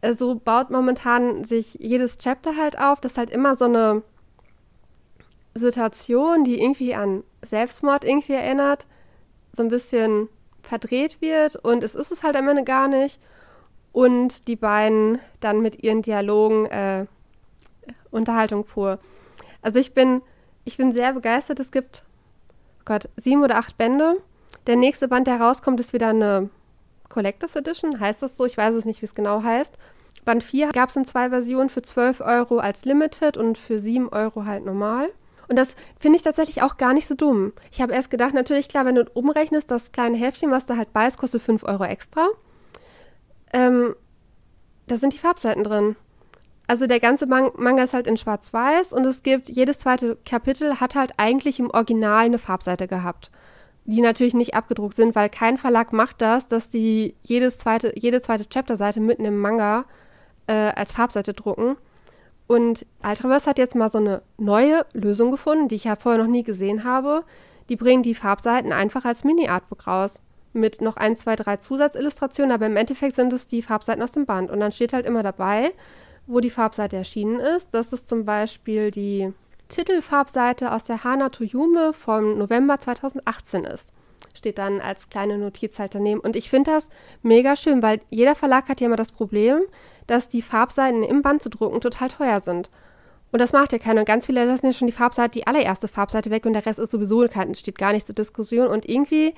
äh, 0.00 0.14
so 0.14 0.34
baut 0.34 0.70
momentan 0.70 1.44
sich 1.44 1.74
jedes 1.74 2.18
Chapter 2.18 2.56
halt 2.56 2.78
auf, 2.78 3.00
das 3.00 3.12
ist 3.12 3.18
halt 3.18 3.30
immer 3.30 3.54
so 3.54 3.66
eine 3.66 4.02
Situation, 5.54 6.44
die 6.44 6.62
irgendwie 6.62 6.94
an 6.94 7.24
Selbstmord 7.42 8.04
irgendwie 8.04 8.34
erinnert, 8.34 8.86
so 9.52 9.62
ein 9.62 9.68
bisschen 9.68 10.28
verdreht 10.62 11.20
wird 11.20 11.56
und 11.56 11.84
es 11.84 11.94
ist 11.94 12.12
es 12.12 12.22
halt 12.22 12.36
am 12.36 12.48
Ende 12.48 12.64
gar 12.64 12.88
nicht. 12.88 13.20
Und 13.92 14.48
die 14.48 14.56
beiden 14.56 15.18
dann 15.40 15.60
mit 15.60 15.82
ihren 15.82 16.00
Dialogen 16.00 16.64
äh, 16.66 17.06
Unterhaltung 18.10 18.64
pur. 18.64 18.98
Also 19.60 19.78
ich 19.78 19.92
bin, 19.92 20.22
ich 20.64 20.78
bin 20.78 20.92
sehr 20.92 21.12
begeistert. 21.12 21.60
Es 21.60 21.70
gibt, 21.70 22.04
oh 22.78 22.82
Gott, 22.86 23.10
sieben 23.16 23.42
oder 23.42 23.56
acht 23.56 23.76
Bände. 23.76 24.16
Der 24.66 24.76
nächste 24.76 25.08
Band, 25.08 25.26
der 25.26 25.40
rauskommt, 25.40 25.78
ist 25.78 25.92
wieder 25.92 26.08
eine 26.08 26.48
Collectors 27.10 27.54
Edition. 27.54 28.00
Heißt 28.00 28.22
das 28.22 28.38
so? 28.38 28.46
Ich 28.46 28.56
weiß 28.56 28.74
es 28.74 28.86
nicht, 28.86 29.02
wie 29.02 29.06
es 29.06 29.14
genau 29.14 29.42
heißt. 29.42 29.76
Band 30.24 30.44
4 30.44 30.70
gab 30.70 30.88
es 30.88 30.96
in 30.96 31.04
zwei 31.04 31.30
Versionen 31.30 31.68
für 31.68 31.82
12 31.82 32.20
Euro 32.20 32.58
als 32.58 32.84
Limited 32.84 33.36
und 33.36 33.58
für 33.58 33.78
7 33.78 34.08
Euro 34.08 34.44
halt 34.44 34.64
normal. 34.64 35.10
Und 35.52 35.56
das 35.56 35.76
finde 36.00 36.16
ich 36.16 36.22
tatsächlich 36.22 36.62
auch 36.62 36.78
gar 36.78 36.94
nicht 36.94 37.06
so 37.06 37.14
dumm. 37.14 37.52
Ich 37.70 37.82
habe 37.82 37.92
erst 37.92 38.08
gedacht, 38.08 38.32
natürlich, 38.32 38.70
klar, 38.70 38.86
wenn 38.86 38.94
du 38.94 39.04
umrechnest, 39.12 39.70
das 39.70 39.92
kleine 39.92 40.16
Häftchen, 40.16 40.50
was 40.50 40.64
da 40.64 40.78
halt 40.78 40.94
bei 40.94 41.06
ist, 41.06 41.18
kostet 41.18 41.42
5 41.42 41.62
Euro 41.64 41.84
extra. 41.84 42.26
Ähm, 43.52 43.94
da 44.86 44.96
sind 44.96 45.12
die 45.12 45.18
Farbseiten 45.18 45.62
drin. 45.62 45.94
Also 46.66 46.86
der 46.86 47.00
ganze 47.00 47.26
Man 47.26 47.50
Manga 47.56 47.82
ist 47.82 47.92
halt 47.92 48.06
in 48.06 48.16
Schwarz-Weiß 48.16 48.94
und 48.94 49.04
es 49.04 49.22
gibt, 49.22 49.50
jedes 49.50 49.80
zweite 49.80 50.16
Kapitel 50.24 50.80
hat 50.80 50.94
halt 50.94 51.12
eigentlich 51.18 51.60
im 51.60 51.68
Original 51.68 52.24
eine 52.24 52.38
Farbseite 52.38 52.88
gehabt. 52.88 53.30
Die 53.84 54.00
natürlich 54.00 54.32
nicht 54.32 54.54
abgedruckt 54.54 54.96
sind, 54.96 55.14
weil 55.14 55.28
kein 55.28 55.58
Verlag 55.58 55.92
macht 55.92 56.22
das, 56.22 56.48
dass 56.48 56.70
die 56.70 57.14
jedes 57.22 57.58
zweite, 57.58 57.92
jede 57.94 58.22
zweite 58.22 58.46
Chapterseite 58.46 59.00
mitten 59.00 59.26
im 59.26 59.38
Manga 59.38 59.84
äh, 60.46 60.54
als 60.54 60.94
Farbseite 60.94 61.34
drucken. 61.34 61.76
Und 62.52 62.84
Ultraverse 63.02 63.48
hat 63.48 63.56
jetzt 63.56 63.74
mal 63.74 63.88
so 63.88 63.96
eine 63.96 64.20
neue 64.36 64.84
Lösung 64.92 65.30
gefunden, 65.30 65.68
die 65.68 65.76
ich 65.76 65.84
ja 65.84 65.96
vorher 65.96 66.22
noch 66.22 66.30
nie 66.30 66.42
gesehen 66.42 66.84
habe. 66.84 67.24
Die 67.70 67.76
bringen 67.76 68.02
die 68.02 68.14
Farbseiten 68.14 68.72
einfach 68.72 69.06
als 69.06 69.24
Mini-Artbook 69.24 69.86
raus. 69.86 70.20
Mit 70.52 70.82
noch 70.82 70.98
ein, 70.98 71.16
zwei, 71.16 71.34
drei 71.34 71.56
Zusatzillustrationen, 71.56 72.52
aber 72.52 72.66
im 72.66 72.76
Endeffekt 72.76 73.16
sind 73.16 73.32
es 73.32 73.46
die 73.46 73.62
Farbseiten 73.62 74.02
aus 74.02 74.12
dem 74.12 74.26
Band. 74.26 74.50
Und 74.50 74.60
dann 74.60 74.70
steht 74.70 74.92
halt 74.92 75.06
immer 75.06 75.22
dabei, 75.22 75.72
wo 76.26 76.40
die 76.40 76.50
Farbseite 76.50 76.96
erschienen 76.96 77.40
ist. 77.40 77.72
Das 77.72 77.90
ist 77.94 78.06
zum 78.06 78.26
Beispiel 78.26 78.90
die 78.90 79.32
Titelfarbseite 79.68 80.72
aus 80.72 80.84
der 80.84 81.04
Hana 81.04 81.30
Toyume 81.30 81.94
vom 81.94 82.36
November 82.36 82.78
2018 82.78 83.64
ist. 83.64 83.88
Steht 84.34 84.58
dann 84.58 84.78
als 84.78 85.08
kleine 85.08 85.38
Notiz 85.38 85.78
halt 85.78 85.94
daneben. 85.94 86.20
Und 86.20 86.36
ich 86.36 86.50
finde 86.50 86.72
das 86.72 86.90
mega 87.22 87.56
schön, 87.56 87.80
weil 87.80 88.02
jeder 88.10 88.34
Verlag 88.34 88.68
hat 88.68 88.82
ja 88.82 88.88
immer 88.88 88.96
das 88.96 89.12
Problem, 89.12 89.62
dass 90.06 90.28
die 90.28 90.42
Farbseiten 90.42 91.02
im 91.02 91.22
Band 91.22 91.42
zu 91.42 91.50
drucken 91.50 91.80
total 91.80 92.08
teuer 92.08 92.40
sind. 92.40 92.70
Und 93.32 93.40
das 93.40 93.52
macht 93.52 93.72
ja 93.72 93.78
keiner. 93.78 94.00
Und 94.00 94.06
ganz 94.06 94.26
viele 94.26 94.44
lassen 94.44 94.66
ja 94.66 94.72
schon 94.72 94.86
die 94.86 94.92
Farbseite, 94.92 95.38
die 95.38 95.46
allererste 95.46 95.88
Farbseite 95.88 96.30
weg 96.30 96.44
und 96.44 96.52
der 96.52 96.66
Rest 96.66 96.78
ist 96.78 96.90
sowieso, 96.90 97.26
steht 97.54 97.78
gar 97.78 97.92
nicht 97.92 98.06
zur 98.06 98.14
Diskussion. 98.14 98.66
Und 98.66 98.88
irgendwie 98.88 99.34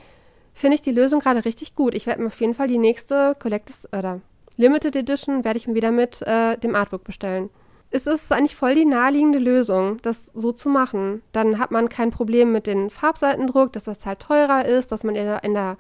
finde 0.53 0.75
ich 0.75 0.83
die 0.83 0.93
Lösung 0.93 1.21
gerade 1.21 1.45
richtig 1.45 1.75
gut. 1.75 1.95
Ich 1.95 2.07
werde 2.07 2.21
mir 2.21 2.29
auf 2.29 2.41
jeden 2.41 2.55
Fall 2.55 2.67
die 2.67 2.79
nächste 2.79 3.37
Collectors 3.39 3.89
oder 3.93 4.21
Limited 4.57 4.95
Edition 4.95 5.45
werde 5.45 5.59
ich 5.59 5.67
mir 5.67 5.75
wieder 5.75 5.91
mit 5.91 6.23
äh, 6.23 6.57
dem 6.59 6.75
Artbook 6.75 7.05
bestellen. 7.05 7.51
Es 7.91 8.07
ist 8.07 8.33
eigentlich 8.33 8.57
voll 8.57 8.75
die 8.75 8.85
naheliegende 8.85 9.39
Lösung, 9.39 9.99
das 10.03 10.31
so 10.35 10.53
zu 10.53 10.69
machen. 10.69 11.23
Dann 11.33 11.59
hat 11.59 11.71
man 11.71 11.89
kein 11.89 12.11
Problem 12.11 12.51
mit 12.53 12.67
dem 12.67 12.91
Farbseitendruck, 12.91 13.73
dass 13.73 13.85
das 13.85 14.05
halt 14.07 14.21
teurer 14.21 14.65
ist, 14.65 14.91
dass 14.91 15.05
man 15.05 15.15
in 15.15 15.25
der, 15.25 15.45
in 15.45 15.55
der 15.55 15.77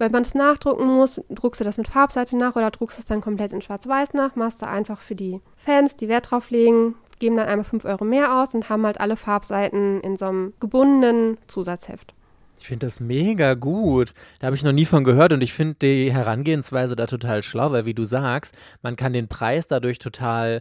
wenn 0.00 0.12
man 0.12 0.22
es 0.22 0.34
nachdrucken 0.34 0.86
muss, 0.86 1.20
druckst 1.28 1.60
du 1.60 1.64
das 1.64 1.76
mit 1.76 1.86
Farbseite 1.86 2.36
nach 2.36 2.56
oder 2.56 2.70
druckst 2.70 2.98
es 2.98 3.04
dann 3.04 3.20
komplett 3.20 3.52
in 3.52 3.60
Schwarz-Weiß 3.60 4.14
nach, 4.14 4.34
machst 4.34 4.62
du 4.62 4.66
einfach 4.66 4.98
für 4.98 5.14
die 5.14 5.40
Fans, 5.56 5.94
die 5.96 6.08
Wert 6.08 6.30
drauf 6.30 6.50
legen, 6.50 6.94
geben 7.18 7.36
dann 7.36 7.46
einmal 7.46 7.64
5 7.64 7.84
Euro 7.84 8.04
mehr 8.04 8.40
aus 8.40 8.54
und 8.54 8.68
haben 8.68 8.84
halt 8.86 8.98
alle 8.98 9.16
Farbseiten 9.16 10.00
in 10.00 10.16
so 10.16 10.24
einem 10.24 10.54
gebundenen 10.58 11.36
Zusatzheft. 11.46 12.14
Ich 12.58 12.66
finde 12.66 12.86
das 12.86 13.00
mega 13.00 13.54
gut. 13.54 14.12
Da 14.38 14.46
habe 14.46 14.56
ich 14.56 14.62
noch 14.62 14.72
nie 14.72 14.84
von 14.84 15.04
gehört 15.04 15.32
und 15.32 15.42
ich 15.42 15.52
finde 15.52 15.76
die 15.80 16.12
Herangehensweise 16.12 16.96
da 16.96 17.06
total 17.06 17.42
schlau, 17.42 17.72
weil 17.72 17.86
wie 17.86 17.94
du 17.94 18.04
sagst, 18.04 18.56
man 18.82 18.96
kann 18.96 19.12
den 19.12 19.28
Preis 19.28 19.66
dadurch 19.66 19.98
total 19.98 20.60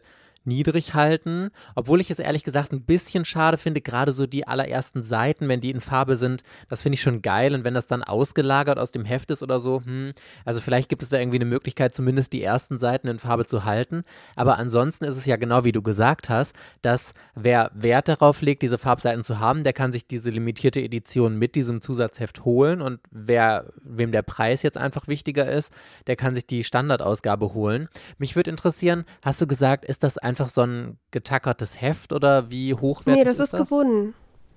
niedrig 0.49 0.93
halten, 0.93 1.49
obwohl 1.75 2.01
ich 2.01 2.11
es 2.11 2.19
ehrlich 2.19 2.43
gesagt 2.43 2.73
ein 2.73 2.81
bisschen 2.81 3.23
schade 3.23 3.57
finde, 3.57 3.79
gerade 3.79 4.11
so 4.11 4.25
die 4.25 4.45
allerersten 4.45 5.03
Seiten, 5.03 5.47
wenn 5.47 5.61
die 5.61 5.71
in 5.71 5.79
Farbe 5.79 6.17
sind, 6.17 6.43
das 6.67 6.81
finde 6.81 6.95
ich 6.95 7.01
schon 7.01 7.21
geil. 7.21 7.55
Und 7.55 7.63
wenn 7.63 7.73
das 7.73 7.87
dann 7.87 8.03
ausgelagert 8.03 8.77
aus 8.77 8.91
dem 8.91 9.05
Heft 9.05 9.31
ist 9.31 9.41
oder 9.41 9.61
so, 9.61 9.81
hm, 9.85 10.11
also 10.43 10.59
vielleicht 10.59 10.89
gibt 10.89 11.03
es 11.03 11.09
da 11.09 11.17
irgendwie 11.17 11.37
eine 11.37 11.45
Möglichkeit, 11.45 11.95
zumindest 11.95 12.33
die 12.33 12.43
ersten 12.43 12.79
Seiten 12.79 13.07
in 13.07 13.19
Farbe 13.19 13.45
zu 13.45 13.63
halten, 13.63 14.03
aber 14.35 14.57
ansonsten 14.57 15.05
ist 15.05 15.15
es 15.15 15.25
ja 15.25 15.37
genau 15.37 15.63
wie 15.63 15.71
du 15.71 15.81
gesagt 15.81 16.29
hast, 16.29 16.55
dass 16.81 17.13
wer 17.35 17.71
Wert 17.73 18.07
darauf 18.07 18.41
legt, 18.41 18.61
diese 18.61 18.77
Farbseiten 18.77 19.23
zu 19.23 19.39
haben, 19.39 19.63
der 19.63 19.73
kann 19.73 19.91
sich 19.91 20.07
diese 20.07 20.29
limitierte 20.29 20.81
Edition 20.81 21.37
mit 21.37 21.55
diesem 21.55 21.81
Zusatzheft 21.81 22.45
holen. 22.45 22.81
Und 22.81 22.99
wer, 23.11 23.65
wem 23.81 24.11
der 24.11 24.21
Preis 24.21 24.63
jetzt 24.63 24.77
einfach 24.77 25.07
wichtiger 25.07 25.49
ist, 25.49 25.73
der 26.07 26.15
kann 26.15 26.33
sich 26.33 26.45
die 26.45 26.63
Standardausgabe 26.63 27.53
holen. 27.53 27.89
Mich 28.17 28.35
würde 28.35 28.49
interessieren, 28.49 29.05
hast 29.23 29.41
du 29.41 29.47
gesagt, 29.47 29.85
ist 29.85 30.03
das 30.03 30.17
einfach 30.17 30.38
so 30.47 30.61
ein 30.61 30.97
getackertes 31.11 31.81
Heft 31.81 32.13
oder 32.13 32.49
wie 32.49 32.73
hochwertig 32.73 33.25
Nee, 33.25 33.29
das 33.29 33.39
ist, 33.39 33.53
ist 33.53 33.59
gebunden. 33.59 34.13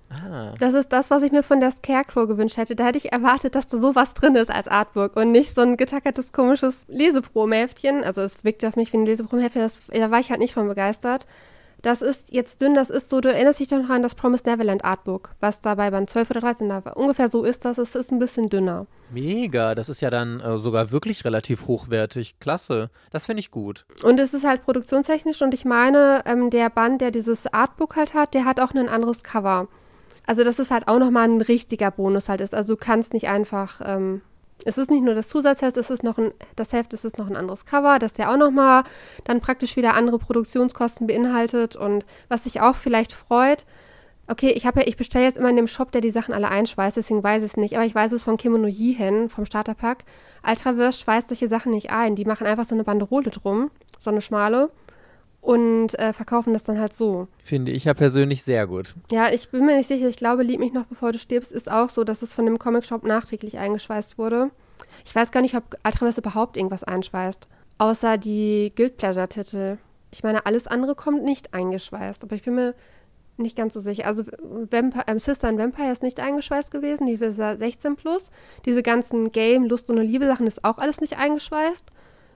Ah. 0.09 0.53
Das 0.59 0.73
ist 0.73 0.89
das, 0.89 1.11
was 1.11 1.23
ich 1.23 1.31
mir 1.31 1.43
von 1.43 1.59
der 1.59 1.71
Scarecrow 1.71 2.27
gewünscht 2.27 2.57
hätte. 2.57 2.75
Da 2.75 2.85
hätte 2.85 2.97
ich 2.97 3.11
erwartet, 3.11 3.55
dass 3.55 3.67
da 3.67 3.77
sowas 3.77 4.13
drin 4.13 4.35
ist 4.35 4.51
als 4.51 4.67
Artwork 4.67 5.15
und 5.15 5.31
nicht 5.31 5.55
so 5.55 5.61
ein 5.61 5.75
getackertes, 5.75 6.31
komisches 6.31 6.85
Leseprobenheftchen. 6.87 8.03
Also 8.03 8.21
es 8.21 8.43
wirkte 8.43 8.67
auf 8.67 8.75
mich 8.75 8.93
wie 8.93 8.97
ein 8.97 9.05
Leseprobenheftchen, 9.05 9.67
da 9.91 10.11
war 10.11 10.19
ich 10.19 10.29
halt 10.29 10.39
nicht 10.39 10.53
von 10.53 10.67
begeistert. 10.67 11.25
Das 11.83 12.01
ist 12.01 12.31
jetzt 12.33 12.61
dünn, 12.61 12.73
das 12.73 12.89
ist 12.89 13.09
so, 13.09 13.19
du 13.19 13.29
erinnerst 13.29 13.59
dich 13.59 13.67
doch 13.67 13.77
noch 13.77 13.89
an 13.89 14.01
das 14.01 14.15
Promised 14.15 14.45
Neverland 14.45 14.85
Artbook, 14.85 15.31
was 15.41 15.59
dabei 15.59 15.91
Band 15.91 16.09
12 16.09 16.29
oder 16.31 16.39
13 16.39 16.69
da 16.69 16.85
war. 16.85 16.95
Ungefähr 16.95 17.27
so 17.27 17.43
ist 17.43 17.65
das, 17.65 17.77
es 17.77 17.93
ist 17.93 18.09
ein 18.09 18.19
bisschen 18.19 18.49
dünner. 18.49 18.87
Mega, 19.11 19.75
das 19.75 19.89
ist 19.89 19.99
ja 19.99 20.09
dann 20.09 20.39
äh, 20.39 20.57
sogar 20.57 20.91
wirklich 20.91 21.25
relativ 21.25 21.67
hochwertig. 21.67 22.39
Klasse, 22.39 22.89
das 23.11 23.25
finde 23.25 23.41
ich 23.41 23.51
gut. 23.51 23.85
Und 24.01 24.17
es 24.21 24.33
ist 24.33 24.45
halt 24.45 24.63
produktionstechnisch 24.63 25.41
und 25.41 25.53
ich 25.53 25.65
meine, 25.65 26.23
ähm, 26.25 26.49
der 26.49 26.69
Band, 26.69 27.01
der 27.01 27.11
dieses 27.11 27.47
Artbook 27.47 27.97
halt 27.97 28.13
hat, 28.13 28.33
der 28.33 28.45
hat 28.45 28.61
auch 28.61 28.73
ein 28.73 28.87
anderes 28.87 29.21
Cover. 29.21 29.67
Also 30.25 30.45
das 30.45 30.59
ist 30.59 30.71
halt 30.71 30.87
auch 30.87 30.99
nochmal 30.99 31.27
ein 31.27 31.41
richtiger 31.41 31.91
Bonus 31.91 32.29
halt 32.29 32.39
ist. 32.39 32.55
Also 32.55 32.75
du 32.75 32.79
kannst 32.79 33.11
nicht 33.11 33.27
einfach 33.27 33.81
ähm, 33.83 34.21
es 34.65 34.77
ist 34.77 34.89
nicht 34.89 35.03
nur 35.03 35.13
das 35.13 35.27
Zusatzheft, 35.27 35.77
es 35.77 35.89
ist 35.89 36.03
noch 36.03 36.17
ein, 36.17 36.31
das 36.55 36.73
Heft, 36.73 36.93
es 36.93 37.05
ist 37.05 37.17
noch 37.17 37.27
ein 37.27 37.35
anderes 37.35 37.65
Cover, 37.65 37.99
das 37.99 38.13
der 38.13 38.31
auch 38.31 38.37
nochmal 38.37 38.83
dann 39.23 39.41
praktisch 39.41 39.75
wieder 39.75 39.93
andere 39.93 40.19
Produktionskosten 40.19 41.07
beinhaltet 41.07 41.75
und 41.75 42.05
was 42.29 42.43
sich 42.43 42.61
auch 42.61 42.75
vielleicht 42.75 43.13
freut. 43.13 43.65
Okay, 44.27 44.51
ich 44.51 44.65
habe 44.65 44.81
ja, 44.81 44.87
ich 44.87 44.95
bestelle 44.95 45.25
jetzt 45.25 45.37
immer 45.37 45.49
in 45.49 45.57
dem 45.57 45.67
Shop, 45.67 45.91
der 45.91 45.99
die 45.99 46.09
Sachen 46.09 46.33
alle 46.33 46.47
einschweißt, 46.47 46.95
deswegen 46.95 47.23
weiß 47.23 47.43
ich 47.43 47.51
es 47.51 47.57
nicht, 47.57 47.75
aber 47.75 47.85
ich 47.85 47.93
weiß 47.93 48.13
es 48.13 48.23
von 48.23 48.37
Kimono 48.37 48.67
Jihen, 48.67 49.29
vom 49.29 49.45
Starterpack. 49.45 50.05
Ultraverse 50.47 50.99
schweißt 50.99 51.27
solche 51.27 51.47
Sachen 51.47 51.71
nicht 51.71 51.91
ein, 51.91 52.15
die 52.15 52.25
machen 52.25 52.47
einfach 52.47 52.65
so 52.65 52.75
eine 52.75 52.85
Banderole 52.85 53.31
drum, 53.31 53.69
so 53.99 54.11
eine 54.11 54.21
schmale 54.21 54.69
und 55.43 55.99
äh, 55.99 56.13
verkaufen 56.13 56.53
das 56.53 56.63
dann 56.63 56.79
halt 56.79 56.93
so. 56.93 57.27
Finde 57.43 57.73
ich 57.73 57.83
ja 57.83 57.93
persönlich 57.93 58.43
sehr 58.43 58.65
gut. 58.65 58.95
Ja, 59.11 59.29
ich 59.29 59.49
bin 59.49 59.65
mir 59.65 59.75
nicht 59.75 59.89
sicher. 59.89 60.07
Ich 60.07 60.15
glaube, 60.15 60.41
Lieb 60.41 60.61
mich 60.61 60.71
noch, 60.71 60.85
bevor 60.85 61.11
du 61.11 61.19
stirbst, 61.19 61.51
ist 61.51 61.69
auch 61.69 61.89
so, 61.89 62.05
dass 62.05 62.21
es 62.21 62.33
von 62.33 62.45
dem 62.45 62.57
Comic-Shop 62.57 63.03
nachträglich 63.03 63.57
eingeschweißt 63.57 64.17
wurde. 64.17 64.51
Ich 65.03 65.13
weiß 65.13 65.31
gar 65.31 65.41
nicht, 65.41 65.55
ob 65.55 65.77
Ultraverse 65.85 66.21
überhaupt 66.21 66.55
irgendwas 66.55 66.85
einschweißt. 66.85 67.49
Außer 67.77 68.17
die 68.17 68.71
Guild 68.73 68.95
Pleasure-Titel. 68.95 69.79
Ich 70.11 70.23
meine, 70.23 70.45
alles 70.45 70.65
andere 70.65 70.95
kommt 70.95 71.25
nicht 71.25 71.53
eingeschweißt. 71.53 72.23
Aber 72.23 72.35
ich 72.37 72.43
bin 72.43 72.55
mir 72.55 72.73
nicht 73.35 73.57
ganz 73.57 73.73
so 73.73 73.81
sicher. 73.81 74.05
Also 74.05 74.23
Vampire, 74.69 75.03
ähm, 75.07 75.19
Sister 75.19 75.49
and 75.49 75.59
Vampire 75.59 75.91
ist 75.91 76.03
nicht 76.03 76.21
eingeschweißt 76.21 76.71
gewesen, 76.71 77.05
die 77.05 77.15
ist 77.15 77.35
16 77.35 77.97
plus. 77.97 78.31
Diese 78.65 78.81
ganzen 78.81 79.33
Game, 79.33 79.65
Lust 79.65 79.89
und 79.89 79.97
Liebe 79.97 80.25
Sachen 80.25 80.47
ist 80.47 80.63
auch 80.63 80.77
alles 80.77 81.01
nicht 81.01 81.17
eingeschweißt. 81.17 81.91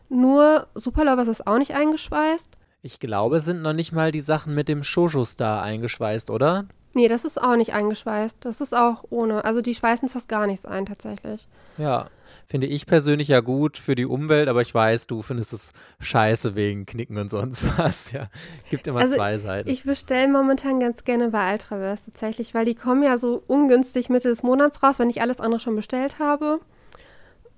Nur 0.09 0.67
Super 0.75 1.05
Lovers 1.05 1.29
ist 1.29 1.47
auch 1.47 1.57
nicht 1.57 1.73
eingeschweißt. 1.73 2.57
Ich 2.87 3.01
glaube, 3.01 3.41
sind 3.41 3.61
noch 3.61 3.73
nicht 3.73 3.91
mal 3.91 4.13
die 4.13 4.21
Sachen 4.21 4.55
mit 4.55 4.69
dem 4.69 4.81
Shoujo-Star 4.81 5.61
eingeschweißt, 5.61 6.29
oder? 6.29 6.67
Nee, 6.93 7.09
das 7.09 7.25
ist 7.25 7.37
auch 7.37 7.57
nicht 7.57 7.73
eingeschweißt. 7.73 8.37
Das 8.39 8.61
ist 8.61 8.73
auch 8.73 9.03
ohne. 9.09 9.43
Also 9.43 9.59
die 9.59 9.75
schweißen 9.75 10.07
fast 10.07 10.29
gar 10.29 10.47
nichts 10.47 10.65
ein, 10.65 10.85
tatsächlich. 10.85 11.49
Ja, 11.77 12.05
finde 12.45 12.67
ich 12.67 12.85
persönlich 12.85 13.27
ja 13.27 13.41
gut 13.41 13.77
für 13.77 13.95
die 13.95 14.05
Umwelt, 14.05 14.47
aber 14.47 14.61
ich 14.61 14.73
weiß, 14.73 15.07
du 15.07 15.21
findest 15.21 15.51
es 15.51 15.73
scheiße 15.99 16.55
wegen 16.55 16.85
Knicken 16.85 17.17
und 17.17 17.29
sonst 17.29 17.65
was. 17.77 18.13
Ja, 18.13 18.29
gibt 18.69 18.87
immer 18.87 19.01
also 19.01 19.17
zwei 19.17 19.37
Seiten. 19.37 19.69
Ich 19.69 19.83
bestelle 19.83 20.29
momentan 20.29 20.79
ganz 20.79 21.03
gerne 21.03 21.27
bei 21.27 21.51
Ultraverse 21.51 22.05
tatsächlich, 22.05 22.53
weil 22.53 22.63
die 22.63 22.75
kommen 22.75 23.03
ja 23.03 23.17
so 23.17 23.43
ungünstig 23.47 24.07
Mitte 24.07 24.29
des 24.29 24.43
Monats 24.43 24.81
raus, 24.81 24.97
wenn 24.97 25.09
ich 25.09 25.19
alles 25.19 25.41
andere 25.41 25.59
schon 25.59 25.75
bestellt 25.75 26.19
habe. 26.19 26.61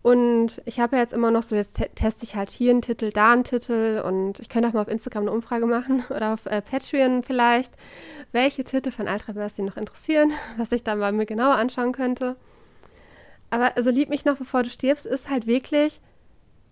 Und 0.02 0.62
ich 0.66 0.80
habe 0.80 0.96
ja 0.96 1.02
jetzt 1.02 1.14
immer 1.14 1.30
noch 1.30 1.44
so, 1.44 1.56
jetzt 1.56 1.76
te 1.76 1.90
teste 1.94 2.24
ich 2.24 2.36
halt 2.36 2.50
hier 2.50 2.72
einen 2.72 2.82
Titel, 2.82 3.10
da 3.12 3.34
einen 3.34 3.44
Titel 3.44 4.02
und 4.06 4.40
ich 4.40 4.48
könnte 4.48 4.70
auch 4.70 4.74
mal 4.74 4.82
auf 4.82 4.88
Instagram 4.88 5.24
eine 5.24 5.32
Umfrage 5.32 5.66
machen 5.66 6.04
oder 6.10 6.34
auf 6.34 6.46
äh, 6.46 6.62
Patreon 6.62 7.22
vielleicht, 7.24 7.74
welche 8.32 8.64
Titel 8.64 8.92
von 8.92 9.08
Ultraverse 9.08 9.56
Sie 9.56 9.62
noch 9.62 9.76
interessieren, 9.78 10.32
was 10.58 10.72
ich 10.72 10.84
dann 10.84 11.00
mal 11.00 11.12
mir 11.12 11.26
genauer 11.26 11.56
anschauen 11.56 11.92
könnte. 11.92 12.38
Aber 13.50 13.76
also 13.76 13.90
Lieb 13.90 14.10
mich 14.10 14.26
noch, 14.26 14.38
bevor 14.38 14.64
du 14.64 14.70
stirbst, 14.70 15.06
ist 15.06 15.30
halt 15.30 15.48
wirklich 15.48 16.00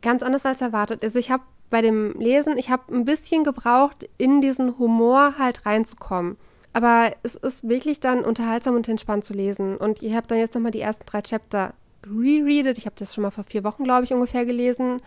ganz 0.02 0.24
anders 0.24 0.46
als 0.46 0.62
erwartet. 0.62 1.04
Also 1.04 1.20
ich 1.20 1.32
habe 1.32 1.44
bei 1.70 1.82
dem 1.82 2.14
Lesen, 2.20 2.58
ich 2.58 2.70
habe 2.70 2.94
ein 2.94 3.04
bisschen 3.04 3.44
gebraucht, 3.44 4.08
in 4.18 4.40
diesen 4.40 4.78
Humor 4.78 5.36
halt 5.38 5.66
reinzukommen. 5.66 6.38
Aber 6.72 7.12
es 7.24 7.36
ist 7.36 7.68
wirklich 7.68 8.00
dann 8.00 8.24
unterhaltsam 8.24 8.76
und 8.76 8.88
entspannt 8.88 9.26
zu 9.26 9.34
lesen. 9.34 9.76
Und 9.76 10.02
ihr 10.02 10.16
habt 10.16 10.30
dann 10.32 10.38
jetzt 10.38 10.54
nochmal 10.54 10.72
die 10.72 10.80
ersten 10.80 11.06
drei 11.06 11.22
Chapter 11.22 11.74
rereadet. 12.10 12.78
Ich 12.78 12.86
habe 12.86 12.96
das 12.98 13.14
schon 13.14 13.24
mal 13.24 13.32
vor 13.32 13.44
vier 13.44 13.64
Wochen, 13.64 13.84
glaube 13.84 14.06
ich, 14.06 14.14
ungefähr 14.14 14.46
gelesen. 14.46 15.02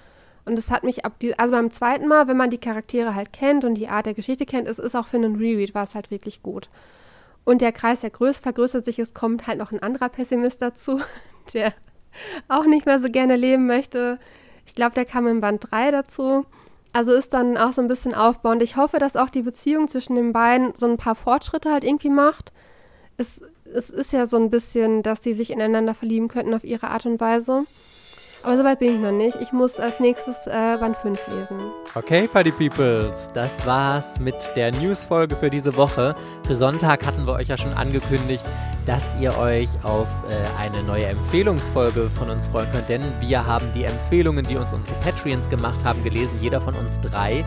Und 0.44 0.58
es 0.58 0.70
hat 0.70 0.84
mich 0.84 1.04
ab 1.04 1.18
die, 1.20 1.38
also 1.38 1.52
beim 1.52 1.70
zweiten 1.70 2.08
Mal, 2.08 2.26
wenn 2.26 2.36
man 2.36 2.50
die 2.50 2.58
Charaktere 2.58 3.14
halt 3.14 3.32
kennt 3.32 3.64
und 3.64 3.74
die 3.74 3.88
Art 3.88 4.06
der 4.06 4.14
Geschichte 4.14 4.46
kennt, 4.46 4.68
es 4.68 4.78
ist 4.78 4.96
auch 4.96 5.06
für 5.06 5.16
einen 5.16 5.36
Reread, 5.36 5.74
war 5.74 5.82
es 5.82 5.94
halt 5.94 6.10
wirklich 6.10 6.42
gut. 6.42 6.70
Und 7.44 7.60
der 7.60 7.72
Kreis, 7.72 8.00
der 8.00 8.10
größt, 8.10 8.42
vergrößert 8.42 8.84
sich, 8.84 8.98
es 8.98 9.14
kommt 9.14 9.46
halt 9.46 9.58
noch 9.58 9.72
ein 9.72 9.82
anderer 9.82 10.08
Pessimist 10.08 10.62
dazu, 10.62 11.00
der 11.54 11.72
auch 12.48 12.64
nicht 12.64 12.86
mehr 12.86 13.00
so 13.00 13.10
gerne 13.10 13.36
leben 13.36 13.66
möchte. 13.66 14.18
Ich 14.66 14.74
glaube, 14.74 14.94
der 14.94 15.04
kam 15.04 15.26
im 15.26 15.40
Band 15.40 15.70
3 15.70 15.90
dazu. 15.90 16.46
Also 16.92 17.12
ist 17.12 17.32
dann 17.32 17.56
auch 17.56 17.72
so 17.72 17.82
ein 17.82 17.88
bisschen 17.88 18.14
aufbauend. 18.14 18.62
Ich 18.62 18.76
hoffe, 18.76 18.98
dass 18.98 19.16
auch 19.16 19.30
die 19.30 19.42
Beziehung 19.42 19.88
zwischen 19.88 20.16
den 20.16 20.32
beiden 20.32 20.74
so 20.74 20.86
ein 20.86 20.96
paar 20.96 21.14
Fortschritte 21.14 21.70
halt 21.70 21.84
irgendwie 21.84 22.10
macht. 22.10 22.52
Es 23.16 23.40
es 23.74 23.90
ist 23.90 24.12
ja 24.12 24.26
so 24.26 24.36
ein 24.36 24.50
bisschen, 24.50 25.02
dass 25.02 25.20
die 25.20 25.32
sich 25.32 25.50
ineinander 25.50 25.94
verlieben 25.94 26.28
könnten 26.28 26.54
auf 26.54 26.64
ihre 26.64 26.88
Art 26.88 27.06
und 27.06 27.20
Weise. 27.20 27.64
Aber 28.42 28.56
soweit 28.56 28.78
bin 28.78 28.94
ich 28.94 29.00
noch 29.00 29.12
nicht. 29.12 29.36
Ich 29.42 29.52
muss 29.52 29.78
als 29.78 30.00
nächstes 30.00 30.46
äh, 30.46 30.76
Band 30.78 30.96
5 30.96 31.18
lesen. 31.28 31.58
Okay, 31.94 32.26
Party 32.26 32.50
Peoples, 32.50 33.30
das 33.34 33.66
war's 33.66 34.18
mit 34.18 34.34
der 34.56 34.72
News-Folge 34.72 35.36
für 35.36 35.50
diese 35.50 35.76
Woche. 35.76 36.14
Für 36.46 36.54
Sonntag 36.54 37.04
hatten 37.04 37.26
wir 37.26 37.34
euch 37.34 37.48
ja 37.48 37.58
schon 37.58 37.74
angekündigt, 37.74 38.44
dass 38.86 39.04
ihr 39.20 39.36
euch 39.36 39.68
auf 39.82 40.08
äh, 40.28 40.58
eine 40.58 40.82
neue 40.84 41.04
Empfehlungsfolge 41.04 42.08
von 42.08 42.30
uns 42.30 42.46
freuen 42.46 42.70
könnt, 42.72 42.88
denn 42.88 43.02
wir 43.20 43.46
haben 43.46 43.66
die 43.74 43.84
Empfehlungen, 43.84 44.46
die 44.46 44.56
uns 44.56 44.72
unsere 44.72 44.94
Patreons 45.00 45.50
gemacht 45.50 45.84
haben, 45.84 46.02
gelesen, 46.02 46.32
jeder 46.40 46.62
von 46.62 46.74
uns 46.74 46.98
drei. 47.00 47.44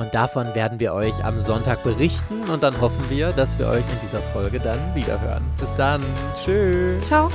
Und 0.00 0.14
davon 0.14 0.54
werden 0.54 0.80
wir 0.80 0.94
euch 0.94 1.22
am 1.22 1.42
Sonntag 1.42 1.82
berichten 1.82 2.48
und 2.48 2.62
dann 2.62 2.80
hoffen 2.80 3.10
wir, 3.10 3.32
dass 3.32 3.58
wir 3.58 3.68
euch 3.68 3.84
in 3.92 4.00
dieser 4.00 4.20
Folge 4.32 4.58
dann 4.58 4.78
wiederhören. 4.94 5.44
Bis 5.58 5.74
dann. 5.74 6.02
Tschüss. 6.34 7.04
Ciao. 7.06 7.28